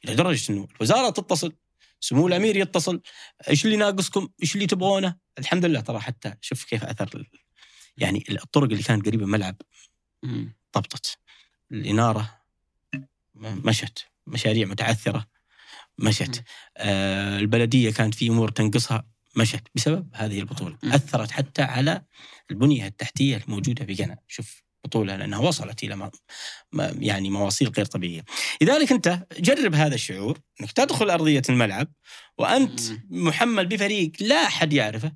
[0.06, 1.54] إلى درجة إنه الوزارة تتصل
[2.00, 3.02] سمو الأمير يتصل
[3.50, 7.28] إيش اللي ناقصكم؟ إيش اللي تبغونه؟ الحمد لله ترى حتى شوف كيف أثر ال-
[7.98, 9.56] يعني الطرق اللي كانت قريبة من الملعب.
[10.78, 11.18] ضبطت
[11.72, 12.42] الإنارة
[13.36, 15.28] م- مشت مشاريع متعثرة
[15.98, 16.44] مشت
[16.78, 19.06] آه البلدية كانت في أمور تنقصها
[19.36, 20.94] مشت بسبب هذه البطولة مم.
[20.94, 22.02] أثرت حتى على
[22.52, 26.12] البنية التحتية الموجودة في قنا شوف بطوله لأنها وصلت إلى ما
[27.00, 28.26] يعني مواصيل غير طبيعية
[28.62, 31.88] لذلك أنت جرب هذا الشعور أنك تدخل أرضية الملعب
[32.38, 33.08] وأنت مم.
[33.10, 35.12] محمل بفريق لا أحد يعرفه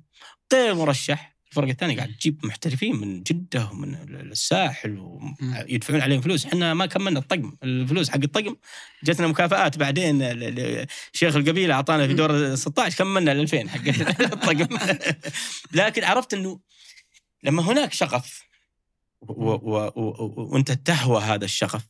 [0.52, 6.46] غير مرشح الفرقه الثانية قاعد تجيب محترفين من جدة ومن الساحل ويدفعون عليهم فلوس.
[6.46, 7.52] إحنا ما كملنا الطقم.
[7.62, 8.56] الفلوس حق الطقم
[9.04, 10.18] جتنا مكافآت بعدين
[11.12, 13.88] شيخ القبيلة أعطانا في دور 16 كملنا ال 2000 حق
[14.32, 14.78] الطقم.
[15.72, 16.60] لكن عرفت إنه
[17.42, 18.46] لما هناك شغف
[19.20, 21.86] وانت تهوى هذا الشغف.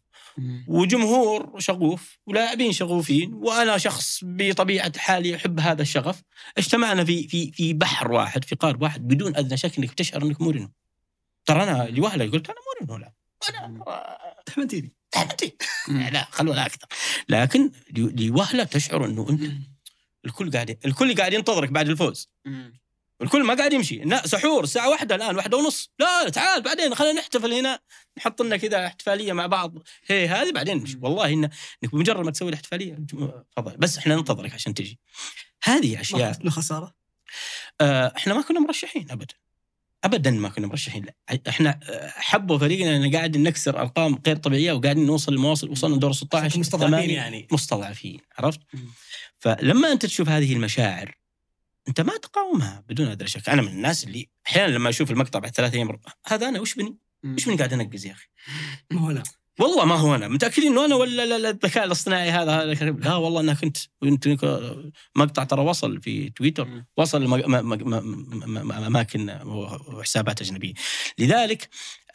[0.66, 6.22] وجمهور شغوف ولاعبين شغوفين وأنا شخص بطبيعة حالي أحب هذا الشغف.
[6.58, 10.40] اجتمعنا في في في بحر واحد في قارب واحد بدون أدنى شك إنك تشعر إنك
[10.40, 10.70] مورينو
[11.46, 13.12] ترى أنا لوهلة قلت أنا مورينو لا.
[13.48, 13.84] أنا
[14.46, 14.92] تحمنتيني.
[15.10, 15.56] تحمتي
[15.88, 16.00] مم.
[16.12, 16.86] لا خلونا أكثر.
[17.28, 19.52] لكن لوهلة تشعر إنه أنت.
[20.24, 22.30] الكل قاعد الكل قاعد ينتظرك بعد الفوز.
[23.22, 23.96] الكل ما قاعد يمشي.
[23.96, 25.90] لا سحور الساعة واحدة الآن واحدة ونص.
[25.98, 27.78] لا تعال بعدين خلينا نحتفل هنا
[28.18, 29.78] نحط لنا كذا احتفالية مع بعض.
[30.06, 30.98] هي هذه بعدين نمشي.
[31.00, 31.44] والله إن
[31.84, 32.98] إنك بمجرد ما تسوي الاحتفالية
[33.56, 33.76] تفضل.
[33.76, 35.00] بس إحنا ننتظرك عشان تجي.
[35.62, 36.94] هذه ما اشياء خفتنا خسارة؟
[37.80, 39.34] آه، إحنا ما كنا مرشحين ابدا
[40.04, 41.04] ابدا ما كنا مرشحين.
[41.04, 45.70] لا إحنا آه، حبوا فريقنا ان قاعد نكسر أرقام غير طبيعية وقاعدين نوصل لمواصل.
[45.70, 47.10] وصلنا دور 16 مستضعفين.
[47.10, 47.48] يعني.
[47.52, 48.60] مستضعفين عرفت؟
[49.38, 51.14] فلما أنت تشوف هذه المشاعر
[51.88, 53.48] أنت ما تقاومها بدون أدري شك.
[53.48, 56.96] أنا من الناس اللي أحيانا لما أشوف المقطع بعد ثلاث أيام هذا أنا وش بني؟
[57.24, 58.26] وش بني قاعد أنقز يا أخي؟
[58.90, 59.22] ما هو أنا
[59.60, 60.28] والله ما هو أنا.
[60.28, 64.28] متأكدين إنه أنا ولا لا- لا الذكاء الاصطناعي هذا هذا لا والله أنا كنت كنت
[65.16, 66.84] مقطع ترى وصل في تويتر.
[66.96, 67.22] وصل
[68.70, 70.74] لاماكن وحسابات أجنبية.
[71.18, 71.68] لذلك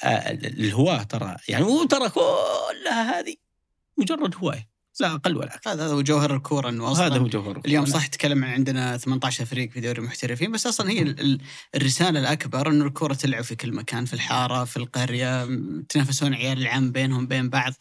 [0.04, 3.36] آه، الهواة ترى يعني مو ترى كلها هذه
[3.98, 4.71] مجرد هواية.
[5.00, 5.72] لا أقل ولا أكثر.
[5.72, 9.46] هذا هو جوهر الكورة إنه أصلا هذا هو جوهر اليوم صح تكلم عن عندنا 18
[9.46, 11.42] فريق في دوري المحترفين بس أصلا هي ال- ال-
[11.76, 15.46] الرسالة الأكبر إنه الكره تلعب في كل مكان في الحارة في القرية
[15.90, 17.74] تنافسون عيال العام بينهم بين بعض.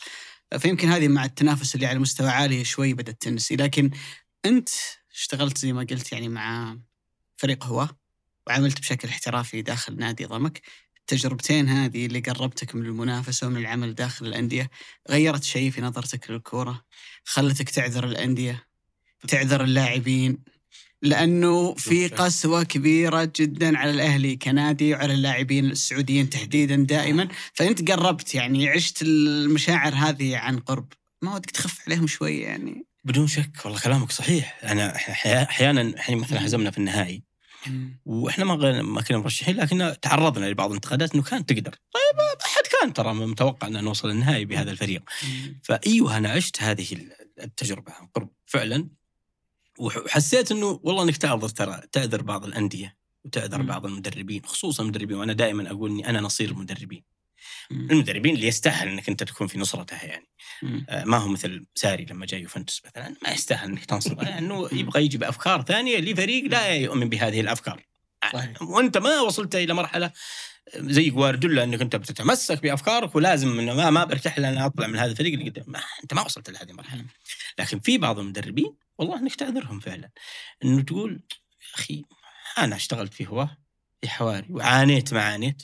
[0.58, 3.56] فيمكن هذه مع التنافس اللي على مستوى عالي شوي بدأت تنسي.
[3.56, 3.90] لكن
[4.44, 4.68] أنت
[5.14, 6.78] اشتغلت زي ما قلت يعني مع
[7.36, 7.88] فريق هواه
[8.46, 10.60] وعملت بشكل احترافي داخل نادي ضمك.
[11.12, 14.70] التجربتين هذه اللي قربتك من المنافسة ومن العمل داخل الأندية
[15.10, 16.84] غيرت شيء في نظرتك للكورة؟
[17.24, 18.66] خلتك تعذر الأندية؟
[19.28, 20.38] تعذر اللاعبين؟
[21.02, 22.08] لأنه في.
[22.08, 27.28] قسوة كبيرة جدا على الأهلي كنادي وعلى اللاعبين السعوديين تحديدا دائما.
[27.54, 30.92] فأنت قربت يعني عشت المشاعر هذه عن قرب.
[31.22, 34.58] ما ودك تخف عليهم شوي يعني؟ بدون شك والله كلامك صحيح.
[34.64, 34.96] أنا
[35.42, 37.29] أحيانا الحين مثلا هزمنا في النهائي.
[38.04, 41.70] وإحنا ما ما كنا مرشحين لكن تعرضنا لبعض الانتقادات إنه كان تقدر.
[41.70, 45.02] طيب أحد كان ترى متوقع ان نوصل النهائي بهذا الفريق.
[45.62, 46.86] فأيوه أنا عشت هذه
[47.40, 48.88] التجربة عن قرب فعلا.
[49.78, 53.62] وح- وحسيت إنه والله إنك تعذر ترى تعذر بعض الأندية وتعذر.
[53.62, 57.02] بعض المدربين خصوصا المدربين وأنا دائما أقول إني أنا نصير المدربين.
[57.70, 57.90] مم.
[57.90, 60.26] المدربين اللي يستاهل إنك أنت تكون في نصرتها يعني.
[60.88, 65.04] آه، ما هو مثل ساري لما جاي يوفنتوس مثلا ما يستاهل إنك تنصره لأنه يبغى
[65.04, 67.86] يجي بأفكار ثانية لفريق لا يؤمن بهذه الأفكار.
[68.32, 68.62] صحيح.
[68.62, 70.12] وأنت ما وصلت إلى مرحلة
[70.76, 74.98] زي جوارديولا إنك أنت بتتمسك بأفكارك ولازم إنه ما ما برتاح الا أنا أطلع من
[74.98, 75.64] هذا الفريق اللي قدام.
[75.68, 77.04] ما أنت ما وصلت لهذه المرحلة.
[77.58, 80.10] لكن في بعض المدربين والله إنك تعذرهم فعلا.
[80.64, 82.04] إنه تقول يا أخي
[82.58, 83.56] أنا اشتغلت في هواه
[84.00, 85.62] في حواري وعانيت ما عانيت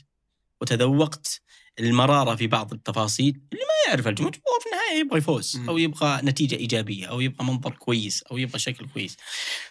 [0.60, 1.40] وتذوقت
[1.80, 5.60] المرارة في بعض التفاصيل اللي ما يعرف الجمهور هو في النهاية يبغى يفوز.
[5.68, 9.16] أو يبغى نتيجة إيجابية أو يبغى منظر كويس أو يبغى شكل كويس.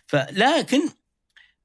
[0.07, 0.89] فلكن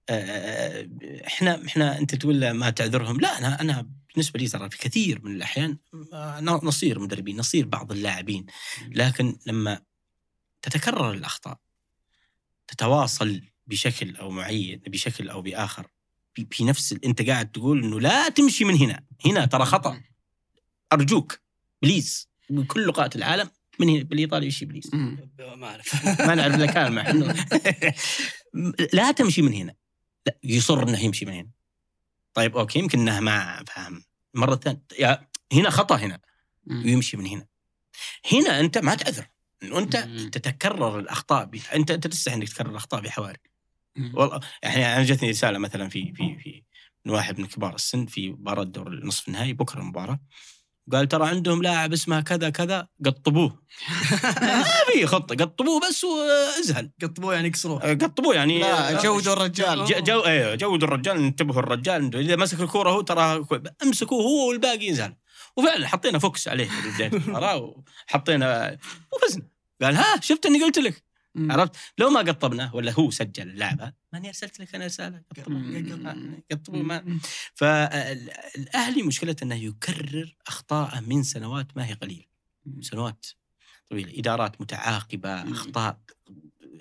[0.09, 0.89] آه،
[1.27, 3.21] إحنا إحنا أنت تقول ما تعذرهم.
[3.21, 5.79] لا أنا أنا بالنسبة لي ترى في كثير من الأحيان
[6.13, 8.47] آه، نصير مدربين نصير بعض اللاعبين.
[8.89, 9.81] لكن لما
[10.63, 11.59] تتكرر الأخطاء
[12.69, 15.87] تتواصل بشكل أو معين بشكل أو بآخر
[16.51, 19.05] في نفس أنت قاعد تقول إنه لا تمشي من هنا.
[19.27, 20.01] هنا ترى خطأ.
[20.93, 21.41] أرجوك
[21.83, 24.91] بليز بكل لغات العالم من هنا بالإيطالي إيش please.
[25.39, 27.47] ما اعرف ما نعرف الا إنه
[28.93, 29.75] لا تمشي من هنا
[30.27, 31.51] لا يصر إنه يمشي من هنا
[32.35, 34.05] طيب okay يمكن إنه ما فهم
[34.35, 36.21] المره الثانية يا هنا خطأ هنا.
[36.67, 37.47] ويمشي من هنا
[38.33, 39.27] هنا أنت ما تعذر
[39.63, 39.97] إنه أنت.
[40.33, 41.51] تتكرر الأخطاء.
[41.75, 43.39] انت أنت تستحي إنك تكرر الأخطاء بحواري.
[44.15, 46.63] والله يعني أنا جتني رسالة مثلا في في في
[47.05, 50.21] من واحد من كبار السن في مباراة دور النصف النهائي بكرة المباراه
[50.93, 53.49] قال ترى عندهم لاعب اسمه كذا كذا قطبوه.
[54.43, 56.91] ما في خطة قطبوه بس وازهل.
[57.03, 59.85] قطبوه يعني كسروه قطبوه يعني لا جودوا الرجال.
[59.85, 62.17] ج- جو أيوه جودوا الرجال انتبهوا الرجال.
[62.17, 63.45] إذا مسك الكورة هو ترى
[63.83, 65.15] امسكوه هو والباقي ينزل.
[65.57, 66.69] وفعلا حطينا focus عليه
[68.09, 68.79] وحطينا
[69.13, 69.43] وفزنا.
[69.83, 71.53] قال ها شفت إني قلت لك؟ مم.
[71.53, 75.23] عرفت؟ لو ما قطبنا ولا هو سجل اللعبة ماني ارسلت لك أنا رسالة.
[76.51, 77.19] قطبوا ما
[77.55, 82.25] فالاهلي مشكلته أنه يكرر أخطاءه من سنوات ما هي قليله
[82.81, 83.27] سنوات
[83.91, 84.19] طويلة.
[84.19, 85.53] إدارات متعاقبة.
[85.53, 86.01] أخطاء.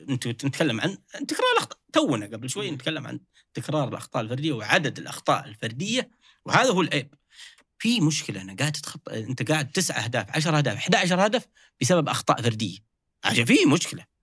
[0.09, 0.97] أنت نتكلم عن
[1.27, 1.79] تكرار الأخطاء.
[1.93, 2.71] تونا قبل شوي.
[2.71, 3.19] نتكلم عن
[3.53, 6.11] تكرار الأخطاء الفردية وعدد الأخطاء الفردية
[6.45, 7.13] وهذا هو العيب.
[7.79, 11.47] في مشكلة أنا قاعد تتخطى أنت قاعد تسع أهداف 10 أهداف 11 هدف
[11.81, 12.77] بسبب أخطاء فردية.
[13.23, 14.18] عشان في مشكلة.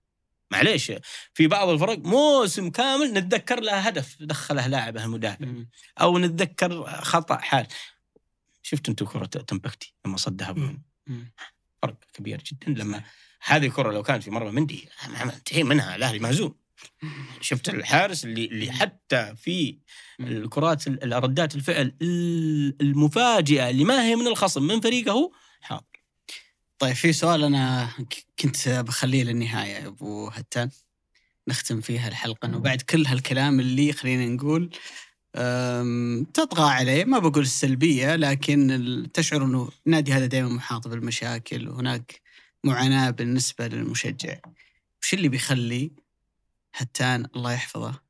[0.51, 0.91] معليش.
[1.33, 5.45] في بعض الفرق موسم كامل نتذكر له هدف دخله لاعبه المدافع.
[6.01, 7.67] أو نتذكر خطأ حال.
[8.63, 10.55] شفت أنتم كرة تمبكتي لما صدها.
[11.81, 12.83] فرق كبير جدا.
[12.83, 13.03] لما
[13.41, 14.89] هذه الكره لو كانت في مرمى مندي
[15.35, 16.55] انتهي منها الأهلي مهزوم.
[17.41, 19.77] شفت الحارس اللي اللي حتى في
[20.19, 25.83] الكرات ال- ردات الفعل ال- المفاجئة اللي ما هي من الخصم من فريقه حاضر.
[26.79, 27.89] طيب في سؤال أنا
[28.39, 30.69] كنت بخليه للنهاية يا أبو هتان.
[31.47, 34.69] نختم فيها الحلقة إنه بعد كل هالكلام اللي خلينا نقول
[36.33, 37.05] تطغى عليه.
[37.05, 42.21] ما بقول السلبية لكن تشعر إنه النادي هذا دائما محاط بالمشاكل وهناك
[42.63, 44.39] معاناة بالنسبة للمشجع.
[45.01, 45.91] وش اللي بيخلي
[46.75, 48.01] هتان الله يحفظه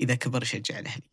[0.00, 1.10] إذا كبر يشجع الأهلي؟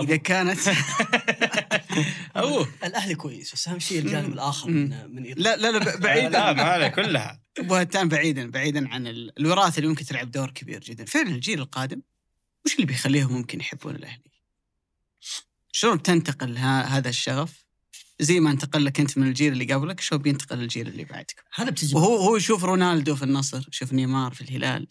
[0.00, 0.58] إذا كانت
[2.84, 4.32] الأهلي كويس بس أهم شيء الجانب.
[4.32, 4.70] الآخر.
[4.70, 5.22] من من.
[5.36, 7.42] لا لا لا ب- لا بعيدا ما هذا كلها.
[7.58, 11.04] ابو هتان بعيدا بعيدا عن ال- الوراثه اللي ممكن تلعب دور كبير جدا.
[11.04, 12.02] فعلا الجيل القادم
[12.66, 14.30] وش اللي بيخليهم ممكن يحبون الأهلي؟
[15.72, 17.66] شلون بتنتقل ها هذا الشغف؟
[18.20, 21.70] زي ما انتقل لك أنت من الجيل اللي قبلك شلون بينتقل الجيل اللي بعدك؟ هذا
[21.70, 24.86] بتجي وهو هو يشوف رونالدو في النصر يشوف نيمار في الهلال.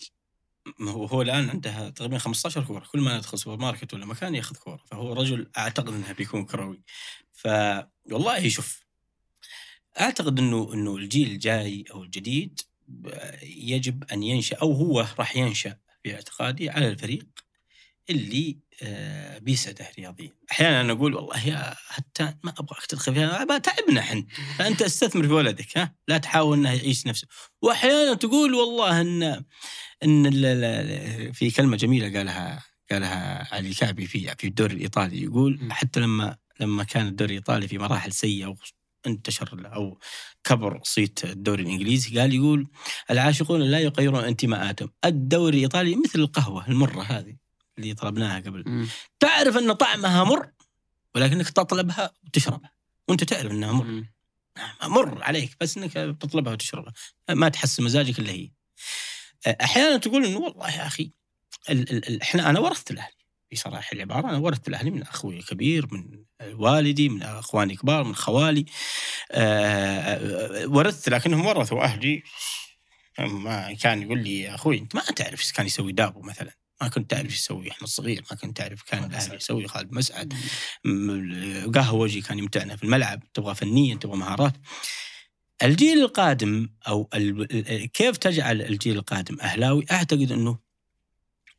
[0.81, 4.55] هو هو الآن عنده تقريبا 15 كوره كل ما يدخل سوبر ماركت ولا مكان يأخذ
[4.55, 6.81] كوره فهو رجل أعتقد إنه بيكون كروي.
[7.33, 7.47] ف
[8.11, 8.85] والله شوف
[9.99, 12.61] أعتقد إنه إنه الجيل الجاي أو الجديد
[13.43, 17.25] يجب أن ينشأ أو هو راح ينشأ في اعتقادي على الفريق
[18.09, 23.99] اللي آه، بيسعده رياضيا أحيانا أنا أقول والله يا حتى ما ابغاك تدخل فيها تعبنا
[23.99, 24.25] إحنا.
[24.57, 27.27] فانت أستثمر في ولدك ها؟ لا تحاول إنه يعيش نفسه.
[27.61, 29.43] واحيانا تقول والله إن
[30.05, 30.31] إن
[31.31, 35.23] في كلمة جميلة قالها قالها علي الكعبي في في الدوري الإيطالي.
[35.23, 35.71] يقول م.
[35.71, 38.55] حتى لما لما كان الدوري الإيطالي في مراحل سيئة
[39.05, 39.99] وانتشر له أو
[40.43, 42.67] كبر صيت الدوري الإنجليزي قال يقول
[43.11, 44.89] العاشقون لا يغيرون انتماءاتهم.
[45.05, 47.35] الدوري الإيطالي مثل القهوة المرة هذه
[47.77, 48.87] اللي طلبناها قبل.
[49.19, 50.51] تعرف أن طعمها مر
[51.15, 52.71] ولكنك تطلبها وتشربها.
[53.07, 54.03] وأنت تعرف أنها مر.
[54.83, 56.93] مر عليك بس إنك تطلبها وتشربها.
[57.29, 58.49] ما تحسن مزاجك إلا هي.
[59.47, 61.11] أحيانا تقول إنه والله يا أخي
[62.21, 63.15] إحنا أنا ورثت الأهلي
[63.51, 64.29] بصراحه العبارة.
[64.29, 66.23] أنا ورثت الأهلي من أخوي الكبير من
[66.53, 68.65] والدي من أخواني الكبار من خوالي.
[69.31, 72.23] آه، ورثت لكنهم ورثوا أهلي.
[73.19, 76.51] ما كان يقول لي يا أخوي أنت ما تعرف إيش كان يسوي دابو مثلا.
[76.81, 79.35] ما كنت تعرف إيش يسوي احمد صغير ما كنت تعرف كان الأهلي.
[79.35, 80.33] يسوي خالد مسعد.
[81.75, 83.23] قهوجي كان يمتعنا في الملعب.
[83.33, 84.53] تبغى فنيا تبغى مهارات.
[85.63, 87.09] الجيل القادم أو
[87.93, 90.59] كيف تجعل الجيل القادم أهلاوي؟ أعتقد إنه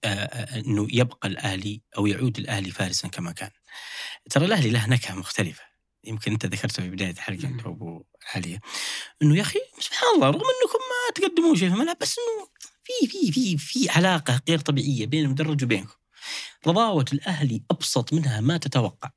[0.05, 3.51] آه، آه، إنه يبقى الأهلي أو يعود الأهلي فارسا كما كان.
[4.31, 5.63] ترى الأهلي له نكهة مختلفة.
[6.05, 8.05] يمكن أنت ذكرتها في بداية الحلقة أنت وابو
[8.35, 8.61] علي.
[9.23, 12.49] إنه يا أخي سبحان الله رغم إنكم ما تقدمون شيء في الملعب بس إنه
[12.85, 15.95] في في في في علاقة غير طبيعية بين المدرج وبينكم.
[16.67, 19.11] رضاوة الأهلي أبسط منها ما تتوقع.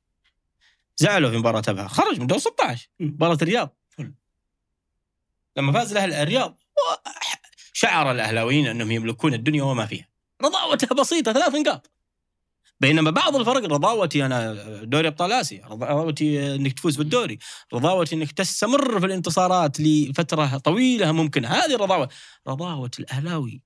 [0.96, 1.88] زعلوا في مباراة أبها.
[1.88, 3.79] خرج من دور 16 مباراة الرياض.
[5.60, 6.58] لما فاز الاهلي الرياض
[7.72, 10.08] شعر الأهلاويين أنهم يملكون الدنيا وما فيها.
[10.42, 11.90] رضاوتها بسيطة ثلاث نقاط.
[12.80, 14.54] بينما بعض الفرق رضاوتي أنا
[14.84, 17.38] دوري أبطال آسيا رضاوتي إنك تفوز بالدوري
[17.74, 22.08] رضاوتي إنك تستمر في الانتصارات لفترة طويلة ممكن هذه رضاوه
[22.48, 23.62] رضاوة الأهلاوي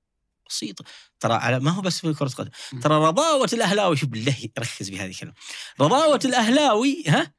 [0.48, 0.84] بسيطة.
[1.20, 2.50] ترى على ما هو بس في كرة القدم.
[2.82, 5.32] ترى رضاوة الأهلاوي شوف بالله ركز بهذه الكلمة.
[5.80, 7.32] رضاوة الأهلاوي ها؟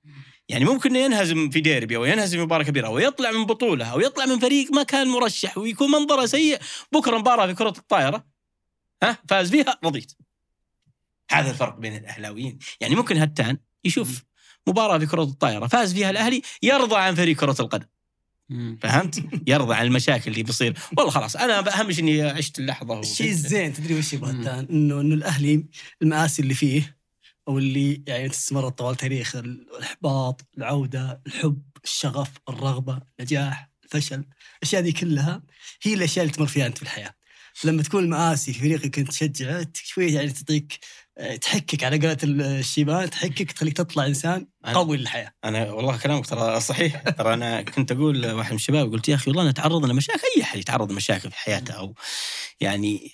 [0.49, 3.99] يعني ممكن ينهزم في ديربي أو ينهزم في مباراة كبيرة أو يطلع من بطولة أو
[3.99, 6.59] يطلع من فريق ما كان مرشح ويكون منظره سيء
[6.91, 8.25] بكرة مباراة في كرة الطائره
[9.03, 10.11] ها فاز فيها رضيت.
[11.31, 12.59] هذا الفرق بين الأهلاويين.
[12.81, 14.23] يعني ممكن هتان يشوف
[14.67, 17.85] مباراة في كرة الطائره فاز فيها الأهلي يرضى عن فريق كرة القدم.
[18.81, 23.29] فهمت؟ يرضى عن المشاكل اللي بتصير والله خلاص أنا اهم شيء إني عشت اللحظة الشيء
[23.29, 25.65] الزين تدري وش يبغى؟ انه إنه الأهلي
[26.01, 26.97] المآسي اللي فيه
[27.47, 34.25] أو اللي يعني استمرت طوال تاريخ الإحباط، العودة، الحب، الشغف، الرغبة، النجاح، الفشل،
[34.57, 35.43] الأشياء دي كلها
[35.83, 37.13] هي الأشياء اللي تمر فيها أنت في الحياة.
[37.65, 40.79] لما تكون المآسي في فريقك كنت تشجعه شوي يعني تعطيك
[41.17, 45.31] آه، تحكك على قولة الشيبان تحكك تخليك تطلع إنسان قوي للحياه.
[45.43, 47.09] أنا والله كلامك ترى صحيح.
[47.09, 50.59] ترى أنا كنت أقول واحد من الشباب قلت يا أخي والله نتعرض لمشاكل أي أحد
[50.59, 51.95] يتعرض لمشاكل في حياته أو
[52.59, 53.11] يعني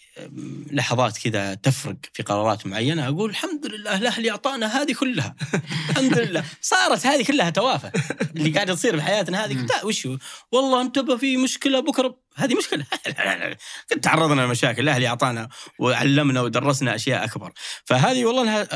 [0.72, 5.36] لحظات كذا تفرق في قرارات معينة أقول الحمد لله الاهلي أعطانا هذه كلها.
[5.90, 6.44] الحمد لله.
[6.62, 7.92] صارت هذه كلها توافه
[8.36, 10.08] اللي قاعدة تصير في حياتنا هذه لا وش؟
[10.52, 12.18] والله انتبه في مشكلة بكرة.
[12.36, 12.86] هذه مشكلة.
[13.92, 14.82] قد تعرضنا لمشاكل.
[14.82, 15.50] الاهلي أعطانا
[15.80, 17.52] وعلمنا ودرسنا أشياء أكبر.
[17.86, 18.68] فهذه والله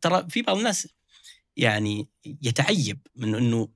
[0.00, 0.88] ترى في بعض الناس
[1.56, 2.08] يعني
[2.42, 3.68] يتعيب من إنه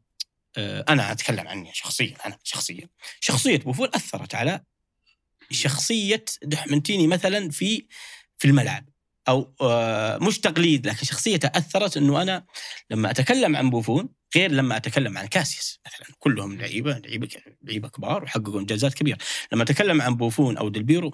[0.57, 2.89] آه، أنا أتكلم عني شخصيا أنا شخصيا.
[3.21, 4.61] شخصية بوفون أثرت على
[5.51, 7.87] شخصية دحمنتيني مثلا في
[8.39, 8.89] في الملعب.
[9.29, 12.45] أو آه، مش تقليد لكن شخصيته أثرت إنه أنا
[12.91, 16.17] لما أتكلم عن بوفون غير لما أتكلم عن كاسياس مثلا.
[16.19, 17.29] كلهم لعيبة لعيبة
[17.63, 19.19] لعيبة كبار وحققوا انجازات كبيرة.
[19.53, 21.12] لما أتكلم عن بوفون أو ديل بييرو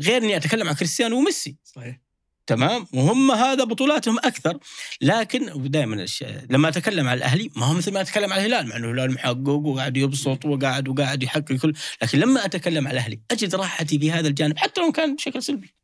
[0.00, 1.56] غير إني أتكلم عن كريستيانو وميسي.
[1.64, 2.05] صحيح.
[2.46, 4.58] تمام؟ وهم هذا بطولاتهم أكثر.
[5.00, 6.06] لكن دائما
[6.50, 9.48] لما أتكلم عن الأهلي ما هو مثل ما أتكلم عن الهلال مع إنه الهلال محقق
[9.48, 14.28] وقاعد يبسط وقاعد وقاعد يحقق كل لكن لما أتكلم عن الأهلي أجد راحتي في هذا
[14.28, 15.74] الجانب حتى لو كان بشكل سلبي.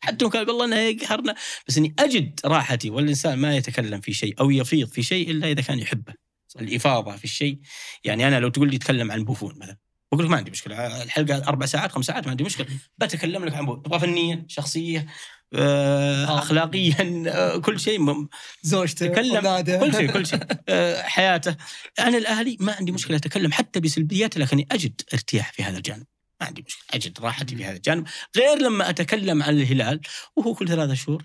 [0.00, 1.34] حتى لو كان والله انه يقهرنا
[1.68, 5.62] بس إني أجد راحتي والإنسان ما يتكلم في شيء أو يفيض في شيء إلا إذا
[5.62, 6.14] كان يحبه.
[6.60, 7.58] الإفاضة في الشيء.
[8.04, 9.76] يعني أنا لو تقول لي تكلم عن بوفون مثلا.
[10.12, 11.02] بقول لك ما عندي مشكلة.
[11.02, 12.66] الحلقة أربع ساعات خمس ساعات ما عندي مشكلة.
[12.98, 15.06] بتكلم لك عن بوفون تبغى فنيا شخصيا
[15.54, 18.26] آه، اخلاقيا آه، كل شيء.
[18.62, 19.40] زوجته تكلم.
[19.80, 20.40] كل شيء كل شيء.
[20.68, 21.56] آه، حياته.
[21.98, 26.06] أنا الأهلي ما عندي مشكلة أتكلم حتى بسلبياته لكني أجد ارتياح في هذا الجانب.
[26.40, 26.84] ما عندي مشكلة.
[26.94, 28.06] أجد راحتي في هذا الجانب.
[28.36, 30.00] غير لما أتكلم عن الهلال
[30.36, 31.24] وهو كل ثلاثة شهور.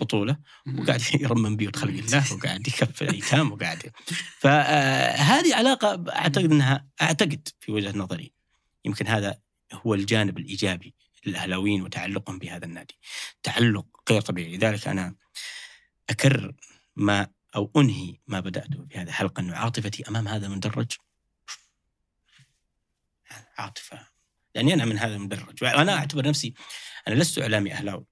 [0.00, 0.36] بطولة.
[0.66, 0.80] مم.
[0.80, 3.92] وقاعد يرمم بيوت خلق الله وقاعد يكفل الأيتام وقاعد
[4.38, 8.32] فهذه علاقة أعتقد إنها أعتقد في وجهة نظري
[8.84, 9.38] يمكن هذا
[9.72, 10.94] هو الجانب الإيجابي
[11.26, 12.98] للأهلاويين وتعلقهم بهذا النادي.
[13.42, 14.56] تعلق غير طبيعي.
[14.56, 15.14] لذلك أنا
[16.10, 16.54] أكرر
[16.96, 17.26] ما
[17.56, 20.92] أو أنهي ما بدأته في هذه الحلقة انه عاطفتي أمام هذا المدرج.
[23.58, 24.06] عاطفة.
[24.54, 25.64] لأني أنا من هذا المدرج.
[25.64, 26.54] وأنا أعتبر نفسي
[27.08, 28.09] أنا لست إعلامي أهلاوي.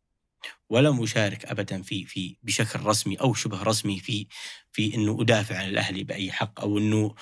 [0.69, 4.27] ولا مشارك ابدا في في بشكل رسمي أو شبه رسمي في
[4.73, 7.15] في إنه أدافع عن الأهلي بأي حق أو إنه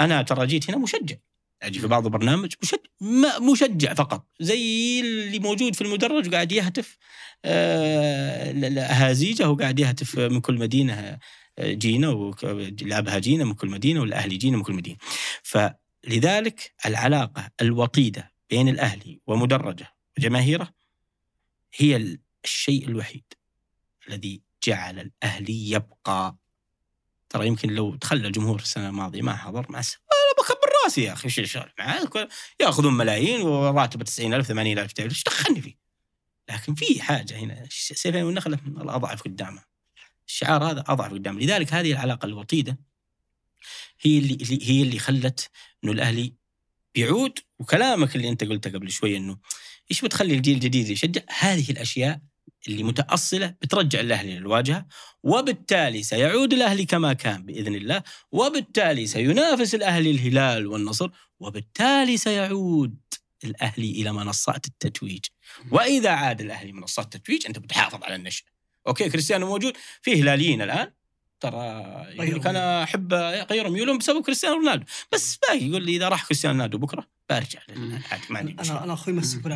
[0.00, 1.16] أنا ترى جيت هنا مشجع.
[1.62, 4.26] أجي في بعض البرنامج مشجع مشجع فقط.
[4.40, 6.96] زي اللي موجود في المدرج وقاعد يهتف
[7.44, 11.18] آه، اهازيجه وقاعد يهتف من كل مدينة
[11.58, 14.96] آه، جينا ولعبها جينا من كل مدينة والأهلي جينا من كل مدينة.
[15.42, 20.74] فلذلك العلاقة الوطيده بين الأهلي ومدرجه وجماهيره
[21.76, 23.24] هي ال- الشيء الوحيد
[24.08, 26.36] الذي جعل الاهلي يبقى
[27.28, 30.00] ترى يمكن لو تخلى الجمهور السنة الماضية ما حضر مع السنة.
[30.12, 32.28] أنا بكبر راسي يا إيش الشغل معاه
[32.60, 35.74] يأخذون ملايين وراتبه 90000 80000 تعرف إيش دخلني فيه؟
[36.50, 39.62] لكن في حاجة هنا سيفين والنخله الأضعف قدامه
[40.28, 42.78] الشعار هذا أضعف قدامه لذلك هذه العلاقة الوطيدة
[44.00, 45.50] هي اللي هي اللي خلت
[45.84, 46.34] إنه الاهلي
[46.94, 49.38] بيعود وكلامك اللي أنت قلته قبل شوي إنه
[49.90, 52.20] إيش بتخلي الجيل الجديد يشجع؟ هذه الأشياء
[52.68, 54.86] اللي متأصلة بترجع الأهلي للواجهة
[55.22, 58.02] وبالتالي سيعود الأهلي كما كان بإذن الله
[58.32, 61.10] وبالتالي سينافس الأهلي الهلال والنصر
[61.40, 62.96] وبالتالي سيعود
[63.44, 65.24] الأهلي إلى منصات التتويج.
[65.70, 68.44] وإذا عاد الأهلي منصات التتويج أنت بتحافظ على النشء
[68.86, 70.92] okay كريستيانو موجود في هلاليين الآن.
[71.40, 71.84] ترى
[72.14, 73.12] يقول لك أنا أحب
[73.50, 74.84] غير ميولهم بسبب كريستيانو رونالدو.
[75.12, 78.92] بس باقي يقول لي إذا راح كريستيانو رونالدو بكرة برجع للعادي ما عندي أنا أنا
[78.92, 79.52] أخوي مسك يقول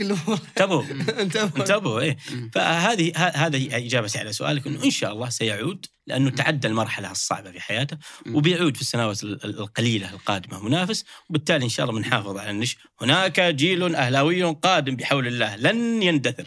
[0.00, 0.16] يقول
[0.48, 0.84] انتبهوا.
[1.20, 2.16] انتبه انتبهوا إيه.
[2.52, 7.60] فهذه هذه إجابتي على سؤالك إنه إن شاء الله سيعود لأنه تعدى المرحلة الصعبة في
[7.60, 7.98] حياته.
[8.32, 12.76] وبيعود في السنوات ال- ال- القليلة القادمة منافس وبالتالي إن شاء الله بنحافظ على النش.
[13.00, 16.46] هناك جيل أهلاوي قادم بحول الله لن يندثر.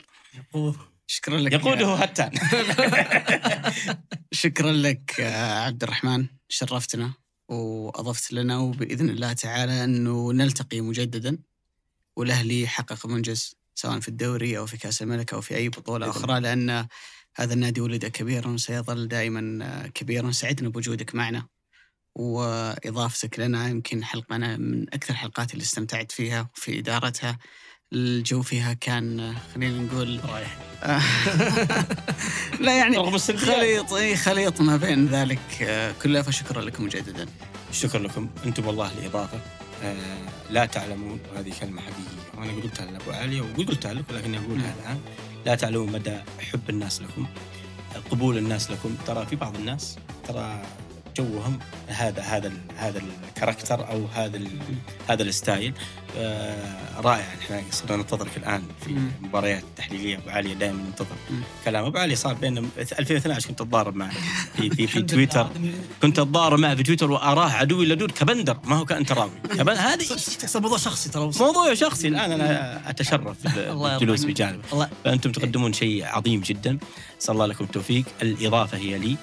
[1.12, 2.32] شكرا لك يقوده هتان.
[4.32, 5.20] شكرا لك
[5.66, 6.28] عبد الرحمن.
[6.50, 7.14] شرفتنا
[7.48, 11.38] وأضفت لنا وبإذن الله تعالى أنه نلتقي مجددا.
[12.16, 16.40] والأهلي يحقق منجز سواء في الدوري أو في كأس الملك أو في أي بطولة أخرى
[16.40, 16.88] لأن
[17.36, 20.32] هذا النادي ولد كبيرا وسيظل دائما كبيرا.
[20.32, 21.48] سعدنا بوجودك معنا
[22.16, 27.40] وإضافتك لنا يمكن حلقه من أكثر الحلقات اللي استمتعت فيها وفي إدارتها.
[27.94, 30.58] الجو فيها كان خلينا نقول رايح.
[32.66, 37.26] لا يعني رغم خليط إي خليط ما بين ذلك آه، كله فشكرا لكم مجددا.
[37.72, 38.30] شكرا لكم.
[38.46, 39.40] أنتم والله الإضافة.
[39.84, 40.18] آه
[40.50, 42.38] لا تعلمون وهذه كلمة حقيقية.
[42.38, 45.00] وأنا قلتها لأبو علي وقلتها لكم لكني أقولها الآن.
[45.46, 46.18] لا تعلمون مدى
[46.52, 47.28] حب الناس لكم
[48.12, 48.96] قبول الناس لكم.
[49.08, 49.98] ترى في بعض الناس
[50.28, 50.62] ترى
[51.24, 54.40] جوهم هذا هذا هذا ال character أو هذا
[55.10, 55.74] هذا ال style
[56.18, 57.28] آه رائع.
[57.42, 58.96] إحنا صرنا ننتظرك الآن في.
[59.22, 60.18] مباريات تحليلية.
[60.18, 61.16] أبو علي دائما ننتظر.
[61.66, 62.62] كلام أبو علي صار بيننا
[63.00, 64.12] 2012 كنت أتضارب معه.
[64.58, 65.48] في في, في تويتر.
[66.02, 68.58] كنت أتضارب معه في تويتر وأراه عدوي لدود كبندر.
[68.64, 70.04] ما هو كانتراوي كبن- هذه
[70.46, 71.32] صار موضوع شخصي ترى.
[71.40, 72.08] موضوع شخصي.
[72.08, 74.64] الآن أنا أتشرف بالجلوس بجانبه
[75.06, 76.78] فأنتم تقدمون شيء عظيم جدا.
[77.22, 79.18] نسال الله لكم التوفيق الإضافة هي لي.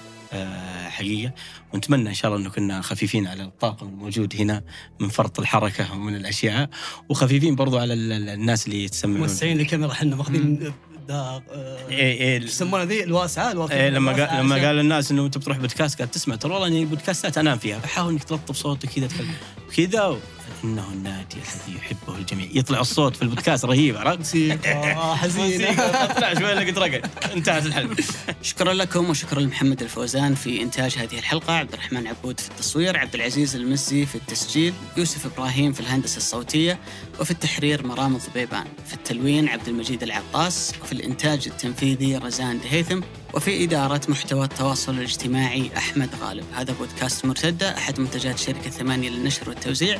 [0.87, 1.31] حقيقة.
[1.73, 4.63] ونتمنى إن شاء الله إنه كنا خفيفين على الطاقم الموجود هنا
[4.99, 6.69] من فرط الحركة ومن الأشياء.
[7.09, 9.19] وخفيفين برضو على ال- ال- الناس اللي يتسمعون.
[9.19, 10.73] موسعين الكاميرا إحنا ماخذين
[11.07, 11.41] دا آه،
[11.89, 13.75] إيه إيه يسمونها ذي؟ الواسعة الواسعة.
[13.75, 16.35] إيه لما قال لما قال الناس إنه أنت بتروح بودكاست قاعد تسمع.
[16.35, 17.79] ترى والله إني بودكاستات أنام فيها.
[17.79, 19.33] فحاول انك تلطف صوتك كذا تكلم.
[19.75, 20.19] كذا.
[20.63, 22.47] إنه النادي الذي يحبه الجميع.
[22.53, 23.97] يطلع الصوت في البودكاست رهيب.
[23.97, 28.03] عرفت؟ موسيقى آه، موسيقى طلع شوي لقيت رقد انتهت الحلقة.
[28.41, 33.15] شكرا لكم وشكرا لمحمد الفوزان في إنتاج هذه الحلقة عبد الرحمن عبود في التصوير عبد
[33.15, 36.79] العزيز المزي في التسجيل يوسف إبراهيم في الهندسة الصوتية
[37.19, 43.01] وفي التحرير مرام ضبيبان في التلوين عبد المجيد العطاس وفي الإنتاج التنفيذي رزان دهيثم
[43.33, 46.45] وفي إدارة محتوى التواصل الاجتماعي أحمد غالب.
[46.53, 49.99] هذا بودكاست مرتدة أحد منتجات شركة ثمانية للنشر والتوزيع.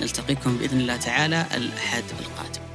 [0.00, 2.69] نلتقيكم بإذن الله تعالى الأحد القادم